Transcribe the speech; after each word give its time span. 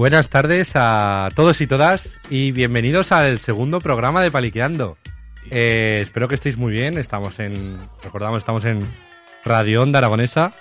Buenas 0.00 0.30
tardes 0.30 0.70
a 0.76 1.28
todos 1.36 1.60
y 1.60 1.66
todas 1.66 2.18
y 2.30 2.52
bienvenidos 2.52 3.12
al 3.12 3.38
segundo 3.38 3.80
programa 3.80 4.22
de 4.22 4.30
Paliqueando. 4.30 4.96
Eh, 5.50 5.98
espero 6.00 6.26
que 6.26 6.36
estéis 6.36 6.56
muy 6.56 6.72
bien. 6.72 6.96
Estamos 6.96 7.38
en, 7.38 7.78
recordamos, 8.02 8.38
estamos 8.38 8.64
en 8.64 8.80
Radio 9.44 9.82
Onda 9.82 9.98
Aragonesa. 9.98 10.52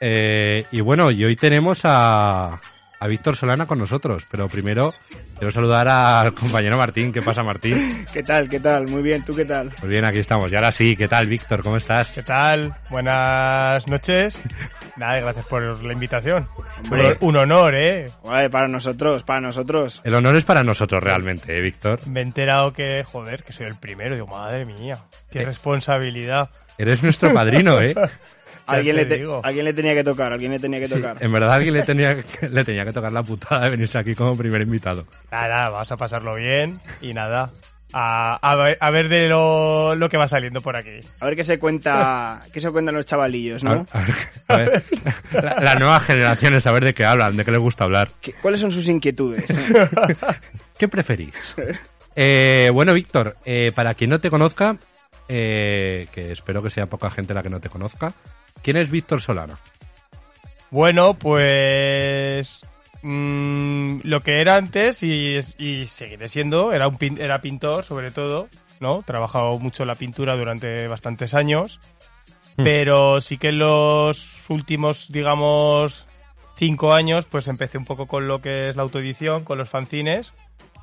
Eh, 0.00 0.64
y 0.72 0.80
bueno, 0.80 1.12
y 1.12 1.24
hoy 1.24 1.36
tenemos 1.36 1.82
a, 1.84 2.60
a 3.02 3.08
Víctor 3.08 3.36
Solana 3.36 3.66
con 3.66 3.78
nosotros. 3.80 4.24
Pero 4.30 4.48
primero 4.48 4.94
quiero 5.36 5.52
saludar 5.52 5.88
al 5.88 6.34
compañero 6.34 6.76
Martín. 6.76 7.10
¿Qué 7.12 7.20
pasa, 7.20 7.42
Martín? 7.42 8.04
¿Qué 8.12 8.22
tal? 8.22 8.48
¿Qué 8.48 8.60
tal? 8.60 8.86
Muy 8.88 9.02
bien, 9.02 9.24
¿tú 9.24 9.34
qué 9.34 9.44
tal? 9.44 9.70
Pues 9.70 9.90
bien, 9.90 10.04
aquí 10.04 10.18
estamos. 10.20 10.52
Y 10.52 10.54
ahora 10.54 10.70
sí, 10.70 10.94
¿qué 10.96 11.08
tal, 11.08 11.26
Víctor? 11.26 11.62
¿Cómo 11.64 11.78
estás? 11.78 12.08
¿Qué 12.10 12.22
tal? 12.22 12.72
Buenas 12.90 13.88
noches. 13.88 14.38
Nada, 14.96 15.18
gracias 15.20 15.46
por 15.46 15.84
la 15.84 15.92
invitación. 15.92 16.46
Hombre. 16.84 17.16
Un 17.20 17.36
honor, 17.38 17.74
¿eh? 17.74 18.06
Vale, 18.24 18.50
para 18.50 18.68
nosotros, 18.68 19.24
para 19.24 19.40
nosotros. 19.40 20.00
El 20.04 20.14
honor 20.14 20.36
es 20.36 20.44
para 20.44 20.62
nosotros 20.62 21.02
realmente, 21.02 21.56
¿eh, 21.56 21.60
Víctor. 21.60 22.06
Me 22.06 22.20
he 22.20 22.22
enterado 22.22 22.72
que, 22.72 23.02
joder, 23.02 23.42
que 23.42 23.52
soy 23.52 23.66
el 23.66 23.74
primero. 23.76 24.14
Digo, 24.14 24.28
madre 24.28 24.64
mía, 24.64 24.98
qué 25.30 25.40
Eh. 25.42 25.44
responsabilidad. 25.44 26.50
Eres 26.78 27.02
nuestro 27.02 27.32
padrino, 27.34 27.80
¿eh? 27.80 27.94
Alguien 28.66 28.96
te 28.96 29.02
le, 29.02 29.08
te- 29.08 29.16
digo. 29.18 29.40
alguien 29.44 29.64
le 29.64 29.72
tenía 29.72 29.94
que 29.94 30.04
tocar, 30.04 30.32
alguien 30.32 30.52
le 30.52 30.58
tenía 30.58 30.80
que 30.80 30.88
tocar. 30.88 31.16
En 31.20 31.32
verdad 31.32 31.52
alguien 31.54 31.74
le 31.74 31.82
tenía, 31.82 32.22
que- 32.22 32.48
le 32.50 32.64
tenía 32.64 32.84
que 32.84 32.92
tocar 32.92 33.12
la 33.12 33.22
putada 33.22 33.62
de 33.64 33.70
venirse 33.70 33.98
aquí 33.98 34.14
como 34.14 34.36
primer 34.36 34.62
invitado. 34.62 35.06
Nada, 35.30 35.68
vamos 35.70 35.90
a 35.90 35.96
pasarlo 35.96 36.34
bien 36.34 36.80
y 37.00 37.12
nada. 37.14 37.50
A, 37.94 38.36
a 38.36 38.54
ver, 38.56 38.78
a 38.80 38.90
ver 38.90 39.10
de 39.10 39.28
lo, 39.28 39.94
lo 39.94 40.08
que 40.08 40.16
va 40.16 40.26
saliendo 40.26 40.62
por 40.62 40.76
aquí. 40.76 40.98
A 41.20 41.26
ver 41.26 41.36
qué 41.36 41.44
se 41.44 41.58
cuenta, 41.58 42.40
qué 42.50 42.58
se 42.58 42.70
cuentan 42.70 42.94
los 42.94 43.04
chavalillos, 43.04 43.62
¿no? 43.64 43.84
A 43.92 43.98
ver, 44.00 44.14
a 44.48 44.56
ver, 44.56 44.84
la- 45.32 45.60
las 45.60 45.78
nuevas 45.78 46.02
generaciones, 46.04 46.66
a 46.66 46.72
ver 46.72 46.84
de 46.84 46.94
qué 46.94 47.04
hablan, 47.04 47.36
de 47.36 47.44
qué 47.44 47.50
les 47.50 47.60
gusta 47.60 47.84
hablar. 47.84 48.10
¿Qué- 48.22 48.32
¿Cuáles 48.40 48.60
son 48.60 48.70
sus 48.70 48.88
inquietudes? 48.88 49.44
¿Qué 50.78 50.88
preferís? 50.88 51.34
Eh, 52.16 52.70
bueno, 52.72 52.92
Víctor, 52.94 53.36
eh, 53.44 53.72
para 53.74 53.94
quien 53.94 54.08
no 54.10 54.18
te 54.18 54.30
conozca, 54.30 54.76
eh, 55.28 56.06
que 56.12 56.32
espero 56.32 56.62
que 56.62 56.70
sea 56.70 56.86
poca 56.86 57.10
gente 57.10 57.34
la 57.34 57.42
que 57.42 57.50
no 57.50 57.60
te 57.60 57.68
conozca, 57.68 58.12
¿quién 58.62 58.76
es 58.76 58.90
Víctor 58.90 59.20
Solana? 59.20 59.58
Bueno, 60.70 61.14
pues 61.14 62.62
mm, 63.02 64.00
lo 64.04 64.22
que 64.22 64.40
era 64.40 64.56
antes 64.56 65.02
y, 65.02 65.38
y 65.58 65.86
seguiré 65.86 66.28
siendo, 66.28 66.72
era 66.72 66.88
un 66.88 66.96
era 67.18 67.40
pintor 67.40 67.84
sobre 67.84 68.10
todo, 68.10 68.48
¿no? 68.80 69.02
Trabajado 69.02 69.58
mucho 69.58 69.84
la 69.84 69.94
pintura 69.94 70.36
durante 70.36 70.88
bastantes 70.88 71.34
años, 71.34 71.78
Mm. 72.56 72.64
pero 72.64 73.20
sí 73.20 73.38
que 73.38 73.48
en 73.48 73.58
los 73.58 74.42
últimos, 74.50 75.10
digamos, 75.10 76.06
cinco 76.56 76.92
años, 76.92 77.24
pues 77.26 77.48
empecé 77.48 77.78
un 77.78 77.84
poco 77.84 78.06
con 78.06 78.28
lo 78.28 78.40
que 78.40 78.68
es 78.68 78.76
la 78.76 78.82
autoedición, 78.82 79.44
con 79.44 79.58
los 79.58 79.70
fanzines 79.70 80.32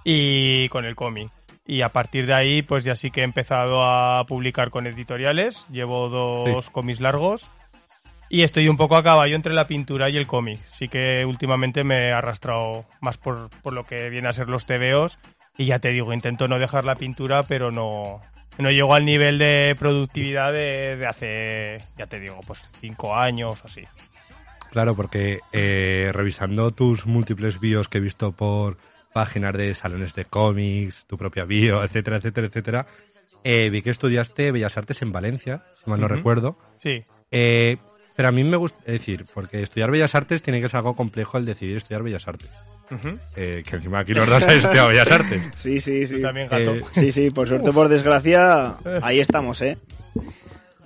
y 0.03 0.67
con 0.69 0.85
el 0.85 0.95
cómic. 0.95 1.29
Y 1.65 1.83
a 1.83 1.89
partir 1.89 2.25
de 2.25 2.33
ahí, 2.33 2.61
pues 2.63 2.83
ya 2.83 2.95
sí 2.95 3.11
que 3.11 3.21
he 3.21 3.23
empezado 3.23 3.83
a 3.83 4.25
publicar 4.25 4.71
con 4.71 4.87
editoriales. 4.87 5.67
Llevo 5.69 6.09
dos 6.09 6.71
cómics 6.71 6.99
largos. 6.99 7.47
Y 8.29 8.43
estoy 8.43 8.69
un 8.69 8.77
poco 8.77 8.95
a 8.95 9.03
caballo 9.03 9.35
entre 9.35 9.53
la 9.53 9.65
pintura 9.65 10.09
y 10.09 10.17
el 10.17 10.27
cómic. 10.27 10.59
Sí 10.71 10.87
que 10.87 11.25
últimamente 11.25 11.83
me 11.83 12.09
he 12.09 12.13
arrastrado 12.13 12.85
más 13.01 13.17
por, 13.17 13.49
por 13.63 13.73
lo 13.73 13.83
que 13.83 14.09
viene 14.09 14.27
a 14.29 14.33
ser 14.33 14.49
los 14.49 14.65
tebeos. 14.65 15.17
Y 15.57 15.65
ya 15.65 15.79
te 15.79 15.89
digo, 15.89 16.13
intento 16.13 16.47
no 16.47 16.59
dejar 16.59 16.85
la 16.85 16.95
pintura, 16.95 17.41
pero 17.43 17.71
no, 17.71 18.21
no 18.59 18.69
llego 18.69 18.93
al 18.93 19.05
nivel 19.05 19.39
de 19.39 19.75
productividad 19.77 20.53
de, 20.53 20.95
de 20.95 21.07
hace, 21.07 21.77
ya 21.97 22.05
te 22.05 22.19
digo, 22.19 22.39
pues 22.45 22.71
cinco 22.79 23.15
años 23.15 23.59
o 23.63 23.67
así. 23.67 23.81
Claro, 24.71 24.95
porque 24.95 25.39
eh, 25.51 26.11
revisando 26.13 26.71
tus 26.71 27.07
múltiples 27.07 27.59
bios 27.59 27.89
que 27.89 27.97
he 27.97 28.01
visto 28.01 28.31
por 28.31 28.77
páginas 29.11 29.53
de 29.55 29.73
salones 29.73 30.13
de 30.13 30.25
cómics, 30.25 31.05
tu 31.07 31.17
propia 31.17 31.45
bio, 31.45 31.83
etcétera, 31.83 32.17
etcétera, 32.17 32.47
etcétera, 32.47 32.87
eh, 33.43 33.71
vi 33.71 33.81
que 33.81 33.89
estudiaste 33.89 34.51
Bellas 34.51 34.77
Artes 34.77 35.01
en 35.01 35.11
Valencia, 35.11 35.63
si 35.83 35.89
mal 35.89 35.99
no 35.99 36.05
Ujú. 36.05 36.15
recuerdo. 36.15 36.57
Sí, 36.77 37.03
Eh, 37.31 37.77
pero 38.19 38.27
a 38.27 38.31
mí 38.33 38.43
me 38.43 38.57
gusta, 38.57 38.77
es 38.85 38.99
decir, 38.99 39.23
porque 39.33 39.63
estudiar 39.63 39.91
Bellas 39.91 40.13
Artes 40.13 40.43
tiene 40.43 40.59
que 40.59 40.67
ser 40.67 40.79
algo 40.79 40.93
complejo 40.93 41.37
el 41.37 41.45
decidir 41.45 41.77
estudiar 41.77 42.03
Bellas 42.03 42.27
Artes. 42.27 42.49
Eh, 43.37 43.63
que 43.65 43.77
encima 43.77 43.99
aquí 43.99 44.13
los 44.13 44.27
dos 44.27 44.43
habéis 44.43 44.61
estudiado 44.61 44.89
Bellas 44.89 45.09
Artes. 45.09 45.41
Sí, 45.55 45.79
sí, 45.79 46.05
sí. 46.05 46.15
Tú 46.15 46.21
también, 46.23 46.49
gato. 46.49 46.75
Eh, 46.75 46.83
Sí, 46.91 47.13
sí, 47.13 47.29
por 47.31 47.47
suerte, 47.47 47.71
por 47.71 47.87
desgracia, 47.87 48.75
ahí 49.01 49.21
estamos, 49.21 49.61
¿eh? 49.61 49.77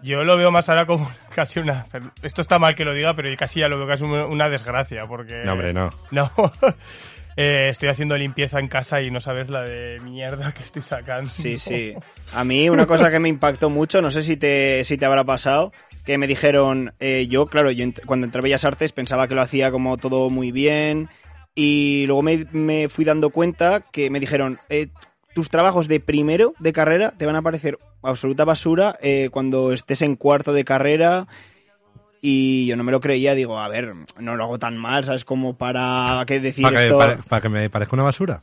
Yo 0.03 0.23
lo 0.23 0.38
veo 0.38 0.51
más 0.51 0.69
ahora 0.69 0.85
como 0.85 1.09
casi 1.33 1.59
una... 1.59 1.88
Esto 2.21 2.41
está 2.41 2.59
mal 2.59 2.75
que 2.75 2.85
lo 2.85 2.94
diga, 2.94 3.16
pero 3.16 3.35
casi 3.35 3.61
ya 3.61 3.67
lo 3.67 3.79
veo 3.79 3.88
casi 3.88 4.03
una 4.03 4.27
una 4.27 4.47
desgracia, 4.47 5.07
porque... 5.07 5.41
No, 5.44 5.53
hombre, 5.53 5.73
no. 5.73 5.89
No. 6.11 6.31
Eh, 7.35 7.69
estoy 7.69 7.89
haciendo 7.89 8.15
limpieza 8.15 8.59
en 8.59 8.67
casa 8.67 9.01
y 9.01 9.09
no 9.09 9.19
sabes 9.19 9.50
la 9.50 9.63
de 9.63 10.00
mierda 10.01 10.51
que 10.51 10.61
estoy 10.61 10.83
sacando. 10.83 11.31
Sí, 11.31 11.57
sí. 11.57 11.95
A 12.31 12.44
mí 12.44 12.69
una 12.69 12.85
cosa 12.85 13.09
que 13.09 13.17
me 13.17 13.27
impactó 13.27 13.71
mucho, 13.71 14.03
no 14.03 14.11
sé 14.11 14.21
si 14.21 14.38
te, 14.38 14.83
si 14.83 14.97
te 15.00 15.05
habrá 15.05 15.23
pasado, 15.23 15.71
que 16.06 16.18
me 16.18 16.28
dijeron, 16.28 16.94
eh, 17.00 17.28
yo, 17.30 17.46
claro, 17.47 17.72
yo 17.72 17.86
ent- 17.86 18.03
cuando 18.06 18.25
entré 18.25 18.40
a 18.40 18.44
Bellas 18.44 18.66
Artes 18.66 18.91
pensaba 18.91 19.28
que 19.28 19.36
lo 19.36 19.41
hacía 19.41 19.72
como 19.72 19.97
todo 19.97 20.30
muy 20.30 20.52
bien 20.52 21.09
y 21.56 22.06
luego 22.08 22.22
me, 22.24 22.46
me 22.52 22.90
fui 22.90 23.06
dando 23.06 23.30
cuenta 23.30 23.81
que 23.91 24.09
me 24.09 24.19
dijeron, 24.19 24.59
eh, 24.69 24.88
tus 25.34 25.50
trabajos 25.50 25.88
de 25.88 26.00
primero 26.00 26.53
de 26.59 26.74
carrera 26.74 27.12
te 27.18 27.25
van 27.25 27.36
a 27.36 27.42
parecer 27.42 27.80
absoluta 28.02 28.44
basura 28.46 28.97
eh, 29.02 29.30
cuando 29.31 29.72
estés 29.72 30.02
en 30.02 30.16
cuarto 30.16 30.52
de 30.53 30.66
carrera 30.66 31.28
y 32.22 32.68
yo 32.68 32.78
no 32.78 32.84
me 32.84 32.92
lo 32.92 33.00
creía, 33.02 33.34
digo, 33.36 33.59
a 33.59 33.68
ver, 33.68 33.94
no 34.19 34.36
lo 34.36 34.44
hago 34.44 34.59
tan 34.59 34.78
mal, 34.78 35.03
¿sabes? 35.03 35.25
Como 35.25 35.58
para 35.58 36.24
que 36.25 36.40
decir 36.40 36.63
Para 36.63 36.78
que, 36.78 36.84
esto... 36.84 37.24
para 37.28 37.42
que 37.42 37.50
me 37.50 37.69
parezca 37.69 37.96
una 37.96 38.03
basura. 38.03 38.40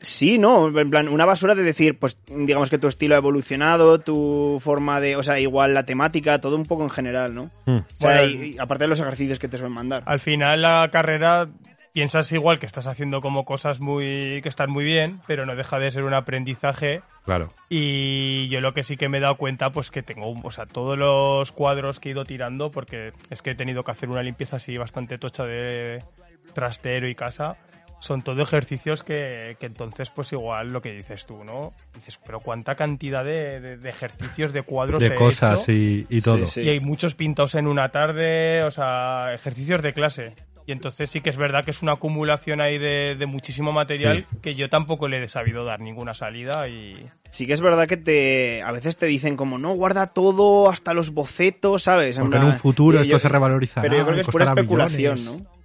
Sí, 0.00 0.38
no, 0.38 0.68
en 0.78 0.90
plan, 0.90 1.08
una 1.08 1.24
basura 1.24 1.54
de 1.54 1.62
decir, 1.62 1.98
pues 1.98 2.18
digamos 2.26 2.70
que 2.70 2.78
tu 2.78 2.88
estilo 2.88 3.14
ha 3.14 3.18
evolucionado, 3.18 4.00
tu 4.00 4.58
forma 4.62 5.00
de, 5.00 5.16
o 5.16 5.22
sea, 5.22 5.38
igual 5.40 5.74
la 5.74 5.84
temática, 5.86 6.40
todo 6.40 6.56
un 6.56 6.66
poco 6.66 6.82
en 6.84 6.90
general, 6.90 7.34
¿no? 7.34 7.50
Hmm. 7.66 7.76
O 7.78 7.84
sea, 7.98 8.10
Bueno, 8.22 8.24
y- 8.44 8.54
y 8.54 8.58
aparte 8.58 8.84
de 8.84 8.88
los 8.88 9.00
ejercicios 9.00 9.38
que 9.38 9.48
te 9.48 9.58
suelen 9.58 9.74
mandar. 9.74 10.02
Al 10.06 10.20
final 10.20 10.62
la 10.62 10.88
carrera 10.92 11.48
piensas 11.92 12.30
igual 12.32 12.58
que 12.58 12.66
estás 12.66 12.86
haciendo 12.86 13.22
como 13.22 13.44
cosas 13.46 13.80
muy 13.80 14.40
que 14.42 14.48
están 14.50 14.70
muy 14.70 14.84
bien, 14.84 15.20
pero 15.26 15.46
no 15.46 15.56
deja 15.56 15.78
de 15.78 15.90
ser 15.90 16.04
un 16.04 16.12
aprendizaje 16.12 17.00
Claro. 17.24 17.50
y 17.70 18.48
yo 18.48 18.60
lo 18.60 18.74
que 18.74 18.82
sí 18.82 18.98
que 18.98 19.08
me 19.08 19.16
he 19.16 19.20
dado 19.22 19.36
cuenta 19.36 19.70
pues 19.70 19.90
que 19.90 20.02
tengo, 20.02 20.34
o 20.42 20.50
sea, 20.50 20.66
todos 20.66 20.98
los 20.98 21.52
cuadros 21.52 21.98
que 21.98 22.10
he 22.10 22.12
ido 22.12 22.24
tirando 22.26 22.70
porque 22.70 23.12
es 23.30 23.40
que 23.40 23.52
he 23.52 23.54
tenido 23.54 23.82
que 23.82 23.92
hacer 23.92 24.10
una 24.10 24.22
limpieza 24.22 24.56
así 24.56 24.76
bastante 24.76 25.16
tocha 25.16 25.44
de 25.46 26.02
trastero 26.52 27.08
y 27.08 27.14
casa. 27.14 27.56
Son 27.98 28.22
todo 28.22 28.42
ejercicios 28.42 29.02
que, 29.02 29.56
que 29.58 29.66
entonces, 29.66 30.10
pues 30.10 30.30
igual 30.32 30.68
lo 30.72 30.82
que 30.82 30.92
dices 30.92 31.24
tú, 31.26 31.42
¿no? 31.44 31.72
Dices, 31.94 32.20
pero 32.24 32.40
cuánta 32.40 32.74
cantidad 32.74 33.24
de, 33.24 33.58
de- 33.60 33.76
de 33.78 33.88
ejercicios, 33.88 34.52
de 34.52 34.62
cuadros 34.62 35.00
De 35.00 35.08
he 35.08 35.14
cosas 35.14 35.62
hecho? 35.62 35.72
y, 35.72 36.06
y 36.10 36.20
todo. 36.20 36.44
Sí, 36.44 36.46
sí. 36.46 36.60
Y 36.62 36.68
hay 36.68 36.80
muchos 36.80 37.14
pintados 37.14 37.54
en 37.54 37.66
una 37.66 37.88
tarde, 37.90 38.62
o 38.64 38.70
sea, 38.70 39.32
ejercicios 39.34 39.80
de 39.82 39.92
clase. 39.94 40.34
Y 40.68 40.72
entonces 40.72 41.08
sí 41.10 41.20
que 41.20 41.30
es 41.30 41.36
verdad 41.36 41.64
que 41.64 41.70
es 41.70 41.80
una 41.80 41.92
acumulación 41.92 42.60
ahí 42.60 42.76
de, 42.76 43.14
de 43.16 43.26
muchísimo 43.26 43.70
material 43.72 44.26
que 44.42 44.56
yo 44.56 44.68
tampoco 44.68 45.06
le 45.06 45.22
he 45.22 45.28
sabido 45.28 45.64
dar 45.64 45.78
ninguna 45.80 46.12
salida 46.12 46.68
y... 46.68 46.92
Sí 47.30 47.46
que 47.46 47.52
es 47.52 47.60
verdad 47.60 47.86
que 47.86 47.96
te 47.96 48.62
a 48.62 48.72
veces 48.72 48.96
te 48.96 49.06
dicen 49.06 49.36
como 49.36 49.58
no 49.58 49.72
guarda 49.74 50.08
todo 50.08 50.68
hasta 50.68 50.92
los 50.92 51.10
bocetos, 51.12 51.84
¿sabes? 51.84 52.18
Porque 52.18 52.36
en 52.38 52.42
un 52.44 52.56
futuro 52.58 52.98
esto 53.00 53.10
yo- 53.12 53.18
se 53.20 53.28
revalorizará. 53.28 53.82
Pero 53.82 53.96
yo 53.96 54.04
creo 54.04 54.14
que 54.16 54.20
es 54.22 54.26
pura 54.26 54.44
especulación, 54.46 55.14
millones. 55.20 55.42
¿no? 55.44 55.55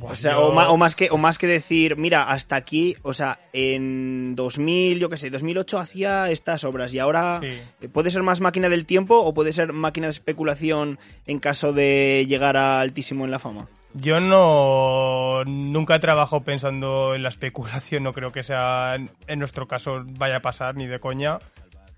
Buah, 0.00 0.12
O 0.12 0.16
sea, 0.16 0.32
yo- 0.32 0.46
o, 0.48 0.76
más 0.78 0.94
que, 0.94 1.10
o 1.10 1.18
más 1.18 1.36
que 1.38 1.46
decir, 1.46 1.96
mira, 1.96 2.22
hasta 2.30 2.56
aquí, 2.56 2.96
o 3.02 3.12
sea, 3.12 3.38
en 3.52 4.34
2000, 4.34 4.98
yo 4.98 5.10
qué 5.10 5.18
sé, 5.18 5.28
2008 5.30 5.78
hacía 5.78 6.30
estas 6.30 6.64
obras 6.64 6.94
y 6.94 6.98
ahora 6.98 7.40
Sí. 7.42 7.88
puede 7.88 8.10
ser 8.10 8.22
más 8.22 8.40
máquina 8.40 8.68
del 8.70 8.86
tiempo 8.86 9.18
o 9.18 9.34
puede 9.34 9.52
ser 9.52 9.72
máquina 9.74 10.06
de 10.06 10.12
especulación 10.12 10.98
en 11.26 11.38
caso 11.38 11.72
de 11.74 12.24
llegar 12.26 12.56
a 12.56 12.80
altísimo 12.80 13.24
en 13.26 13.30
la 13.30 13.38
fama. 13.38 13.68
Yo 13.92 14.20
no 14.20 15.44
nunca 15.44 15.96
he 15.96 15.98
trabajado 15.98 16.42
pensando 16.44 17.14
en 17.14 17.22
la 17.22 17.28
especulación, 17.28 18.02
no 18.04 18.12
creo 18.12 18.32
que 18.32 18.42
sea 18.42 18.94
en 18.94 19.38
nuestro 19.38 19.66
caso 19.68 20.02
vaya 20.18 20.36
a 20.36 20.40
pasar 20.40 20.76
ni 20.76 20.86
de 20.86 20.98
coña. 21.00 21.38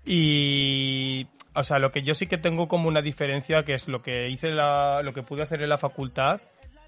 Y 0.05 1.27
o 1.55 1.63
sea, 1.63 1.77
lo 1.79 1.91
que 1.91 2.01
yo 2.01 2.15
sí 2.15 2.25
que 2.27 2.37
tengo 2.37 2.67
como 2.67 2.87
una 2.87 3.01
diferencia 3.01 3.63
que 3.63 3.75
es 3.75 3.87
lo 3.87 4.01
que 4.01 4.29
hice 4.29 4.49
la, 4.51 5.01
lo 5.03 5.13
que 5.13 5.21
pude 5.21 5.43
hacer 5.43 5.61
en 5.61 5.69
la 5.69 5.77
facultad 5.77 6.41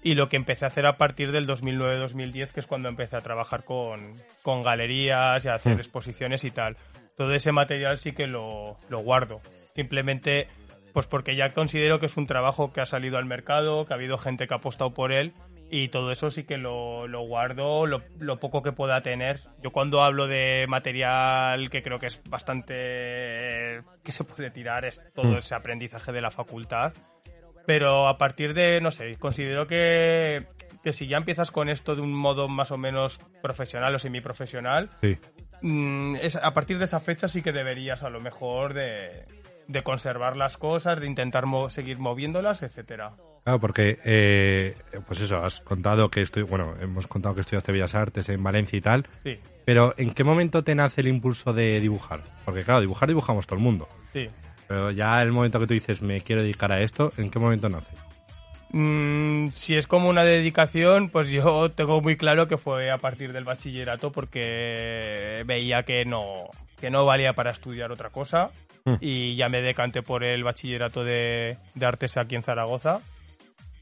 y 0.06 0.14
lo 0.14 0.28
que 0.28 0.36
empecé 0.36 0.64
a 0.64 0.68
hacer 0.68 0.86
a 0.86 0.96
partir 0.98 1.32
del 1.32 1.46
2009-2010, 1.48 2.52
que 2.52 2.60
es 2.60 2.66
cuando 2.66 2.88
empecé 2.88 3.16
a 3.16 3.20
trabajar 3.22 3.64
con, 3.64 4.14
con 4.42 4.62
galerías 4.62 5.44
y 5.44 5.48
a 5.48 5.54
hacer 5.54 5.74
Mm. 5.76 5.80
exposiciones 5.80 6.44
y 6.44 6.50
tal. 6.52 6.76
Todo 7.16 7.34
ese 7.34 7.50
material 7.50 7.98
sí 7.98 8.12
que 8.12 8.26
lo, 8.26 8.76
lo 8.88 8.98
guardo. 9.00 9.40
Simplemente 9.74 10.46
pues 10.92 11.06
porque 11.06 11.36
ya 11.36 11.52
considero 11.52 11.98
que 11.98 12.06
es 12.06 12.16
un 12.16 12.26
trabajo 12.26 12.72
que 12.72 12.80
ha 12.80 12.86
salido 12.86 13.18
al 13.18 13.26
mercado, 13.26 13.84
que 13.84 13.92
ha 13.92 13.96
habido 13.96 14.16
gente 14.16 14.46
que 14.46 14.54
ha 14.54 14.58
apostado 14.58 14.94
por 14.94 15.12
él 15.12 15.34
y 15.70 15.88
todo 15.88 16.10
eso 16.12 16.30
sí 16.30 16.44
que 16.44 16.56
lo, 16.56 17.06
lo 17.08 17.20
guardo, 17.26 17.84
lo, 17.86 18.02
lo 18.18 18.38
poco 18.38 18.62
que 18.62 18.72
pueda 18.72 19.02
tener. 19.02 19.40
Yo 19.62 19.72
cuando 19.72 20.02
hablo 20.02 20.26
de 20.26 20.64
material 20.68 21.68
que 21.68 21.82
creo 21.82 21.98
que 21.98 22.06
es 22.06 22.22
bastante 22.30 23.82
que 24.04 24.12
se 24.12 24.24
puede 24.24 24.50
tirar 24.50 24.84
es 24.84 25.00
todo 25.14 25.32
Mm. 25.32 25.36
ese 25.38 25.54
aprendizaje 25.54 26.12
de 26.12 26.20
la 26.20 26.30
facultad. 26.30 26.92
Pero 27.66 28.06
a 28.08 28.16
partir 28.18 28.54
de, 28.54 28.80
no 28.80 28.90
sé, 28.90 29.16
considero 29.18 29.66
que, 29.66 30.44
que 30.82 30.92
si 30.92 31.06
ya 31.08 31.16
empiezas 31.16 31.50
con 31.50 31.68
esto 31.68 31.96
de 31.96 32.02
un 32.02 32.12
modo 32.14 32.48
más 32.48 32.70
o 32.70 32.78
menos 32.78 33.18
profesional 33.42 33.94
o 33.94 33.98
semiprofesional, 33.98 34.88
Sí. 35.02 35.16
Mm, 35.62 36.16
es, 36.16 36.36
a 36.36 36.52
partir 36.52 36.78
de 36.78 36.84
esa 36.84 37.00
fecha 37.00 37.28
sí 37.28 37.40
que 37.42 37.50
deberías 37.50 38.02
a 38.02 38.10
lo 38.10 38.20
mejor 38.20 38.74
de, 38.74 39.24
de 39.68 39.82
conservar 39.82 40.36
las 40.36 40.58
cosas, 40.58 41.00
de 41.00 41.06
intentar 41.06 41.46
mo- 41.46 41.70
seguir 41.70 41.98
moviéndolas, 41.98 42.62
etcétera. 42.62 43.12
Claro, 43.42 43.58
porque, 43.58 43.98
eh, 44.04 44.74
pues 45.06 45.20
eso, 45.22 45.36
has 45.42 45.60
contado 45.62 46.10
que 46.10 46.20
estoy, 46.20 46.42
bueno, 46.42 46.74
hemos 46.80 47.06
contado 47.06 47.34
que 47.34 47.40
estudiaste 47.40 47.72
Bellas 47.72 47.94
Artes 47.94 48.28
en 48.28 48.42
Valencia 48.42 48.76
y 48.76 48.82
tal, 48.82 49.06
Sí, 49.24 49.38
pero 49.64 49.94
¿en 49.96 50.12
qué 50.12 50.24
momento 50.24 50.62
te 50.62 50.74
nace 50.74 51.00
el 51.00 51.08
impulso 51.08 51.52
de 51.54 51.80
dibujar? 51.80 52.22
Porque 52.44 52.62
claro, 52.62 52.80
dibujar 52.80 53.08
dibujamos 53.08 53.46
todo 53.46 53.56
el 53.58 53.64
mundo, 53.64 53.88
sí. 54.12 54.28
Pero 54.66 54.90
ya 54.90 55.22
el 55.22 55.32
momento 55.32 55.60
que 55.60 55.66
tú 55.66 55.74
dices 55.74 56.02
me 56.02 56.20
quiero 56.20 56.42
dedicar 56.42 56.72
a 56.72 56.80
esto, 56.80 57.12
¿en 57.16 57.30
qué 57.30 57.38
momento 57.38 57.68
nace? 57.68 57.94
Mm, 58.70 59.48
si 59.48 59.76
es 59.76 59.86
como 59.86 60.08
una 60.08 60.24
dedicación, 60.24 61.08
pues 61.08 61.28
yo 61.30 61.70
tengo 61.70 62.00
muy 62.00 62.16
claro 62.16 62.48
que 62.48 62.56
fue 62.56 62.90
a 62.90 62.98
partir 62.98 63.32
del 63.32 63.44
bachillerato 63.44 64.10
porque 64.12 65.42
veía 65.46 65.84
que 65.84 66.04
no, 66.04 66.50
que 66.80 66.90
no 66.90 67.04
valía 67.04 67.32
para 67.32 67.50
estudiar 67.50 67.92
otra 67.92 68.10
cosa 68.10 68.50
Mm. 68.86 68.94
y 69.00 69.34
ya 69.34 69.48
me 69.48 69.62
decanté 69.62 70.02
por 70.02 70.22
el 70.22 70.44
bachillerato 70.44 71.02
de, 71.02 71.58
de 71.74 71.86
artes 71.86 72.16
aquí 72.16 72.36
en 72.36 72.44
Zaragoza 72.44 73.00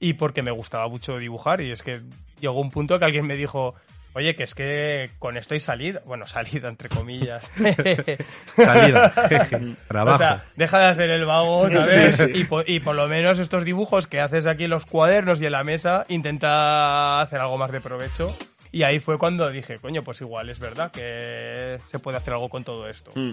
y 0.00 0.14
porque 0.14 0.42
me 0.42 0.50
gustaba 0.50 0.88
mucho 0.88 1.18
dibujar 1.18 1.60
y 1.60 1.70
es 1.70 1.82
que 1.82 2.00
llegó 2.40 2.58
un 2.58 2.70
punto 2.70 2.98
que 2.98 3.04
alguien 3.04 3.26
me 3.26 3.36
dijo, 3.36 3.74
oye, 4.14 4.34
que 4.36 4.44
es 4.44 4.54
que 4.54 5.10
con 5.18 5.36
esto 5.36 5.54
hay 5.54 5.60
salida, 5.60 6.00
bueno, 6.06 6.26
salida 6.26 6.68
entre 6.68 6.88
comillas. 6.88 7.50
Salida, 8.56 9.12
trabajo. 9.88 10.14
O 10.14 10.18
sea, 10.18 10.44
deja 10.56 10.78
de 10.80 10.86
hacer 10.86 11.10
el 11.10 11.24
vago, 11.24 11.68
¿sabes? 11.70 12.16
Sí, 12.16 12.24
sí. 12.26 12.32
Y, 12.40 12.44
po- 12.44 12.62
y 12.66 12.80
por 12.80 12.94
lo 12.94 13.08
menos 13.08 13.38
estos 13.38 13.64
dibujos 13.64 14.06
que 14.06 14.20
haces 14.20 14.46
aquí 14.46 14.64
en 14.64 14.70
los 14.70 14.86
cuadernos 14.86 15.40
y 15.40 15.46
en 15.46 15.52
la 15.52 15.64
mesa, 15.64 16.04
intenta 16.08 17.20
hacer 17.20 17.40
algo 17.40 17.58
más 17.58 17.70
de 17.72 17.80
provecho. 17.80 18.36
Y 18.72 18.82
ahí 18.82 18.98
fue 18.98 19.18
cuando 19.18 19.48
dije, 19.50 19.78
coño, 19.78 20.02
pues 20.02 20.20
igual 20.20 20.50
es 20.50 20.58
verdad 20.58 20.90
que 20.90 21.78
se 21.84 21.98
puede 21.98 22.16
hacer 22.18 22.34
algo 22.34 22.48
con 22.48 22.64
todo 22.64 22.88
esto. 22.88 23.12
Mm. 23.14 23.32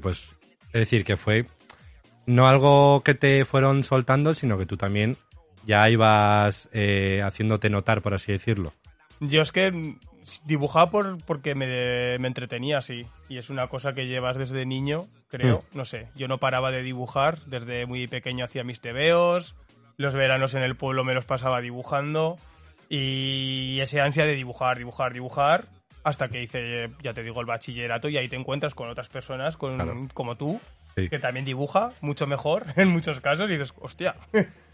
Pues, 0.00 0.24
es 0.68 0.72
decir, 0.72 1.04
que 1.04 1.16
fue 1.16 1.46
no 2.26 2.46
algo 2.48 3.02
que 3.02 3.14
te 3.14 3.44
fueron 3.44 3.84
soltando, 3.84 4.34
sino 4.34 4.58
que 4.58 4.66
tú 4.66 4.76
también 4.76 5.16
ya 5.66 5.88
ibas 5.90 6.68
eh, 6.72 7.20
haciéndote 7.22 7.68
notar, 7.70 8.00
por 8.02 8.14
así 8.14 8.32
decirlo. 8.32 8.72
Yo 9.20 9.42
es 9.42 9.52
que 9.52 9.96
dibujaba 10.44 10.90
por, 10.90 11.22
porque 11.24 11.54
me, 11.54 12.18
me 12.18 12.28
entretenía 12.28 12.78
así. 12.78 13.06
Y 13.28 13.38
es 13.38 13.50
una 13.50 13.68
cosa 13.68 13.92
que 13.94 14.06
llevas 14.06 14.36
desde 14.36 14.66
niño, 14.66 15.06
creo. 15.28 15.64
No 15.74 15.84
sé, 15.84 16.08
yo 16.14 16.28
no 16.28 16.38
paraba 16.38 16.70
de 16.70 16.82
dibujar. 16.82 17.38
Desde 17.46 17.86
muy 17.86 18.06
pequeño 18.06 18.44
hacía 18.44 18.64
mis 18.64 18.80
tebeos. 18.80 19.54
Los 19.96 20.14
veranos 20.14 20.54
en 20.54 20.62
el 20.62 20.76
pueblo 20.76 21.04
me 21.04 21.14
los 21.14 21.24
pasaba 21.24 21.60
dibujando. 21.60 22.36
Y 22.88 23.80
ese 23.80 24.00
ansia 24.00 24.24
de 24.24 24.34
dibujar, 24.34 24.78
dibujar, 24.78 25.12
dibujar. 25.12 25.66
Hasta 26.04 26.28
que 26.28 26.42
hice, 26.42 26.90
ya 27.02 27.12
te 27.12 27.22
digo, 27.22 27.40
el 27.40 27.46
bachillerato 27.46 28.08
y 28.08 28.16
ahí 28.16 28.28
te 28.28 28.36
encuentras 28.36 28.74
con 28.74 28.88
otras 28.88 29.08
personas 29.08 29.56
con, 29.56 29.74
Claro. 29.74 30.08
como 30.14 30.36
tú, 30.36 30.58
Sí. 31.02 31.08
que 31.08 31.18
también 31.18 31.44
dibuja 31.44 31.90
mucho 32.00 32.26
mejor 32.26 32.64
en 32.76 32.88
muchos 32.88 33.20
casos 33.20 33.48
y 33.50 33.52
dices, 33.54 33.72
hostia. 33.80 34.14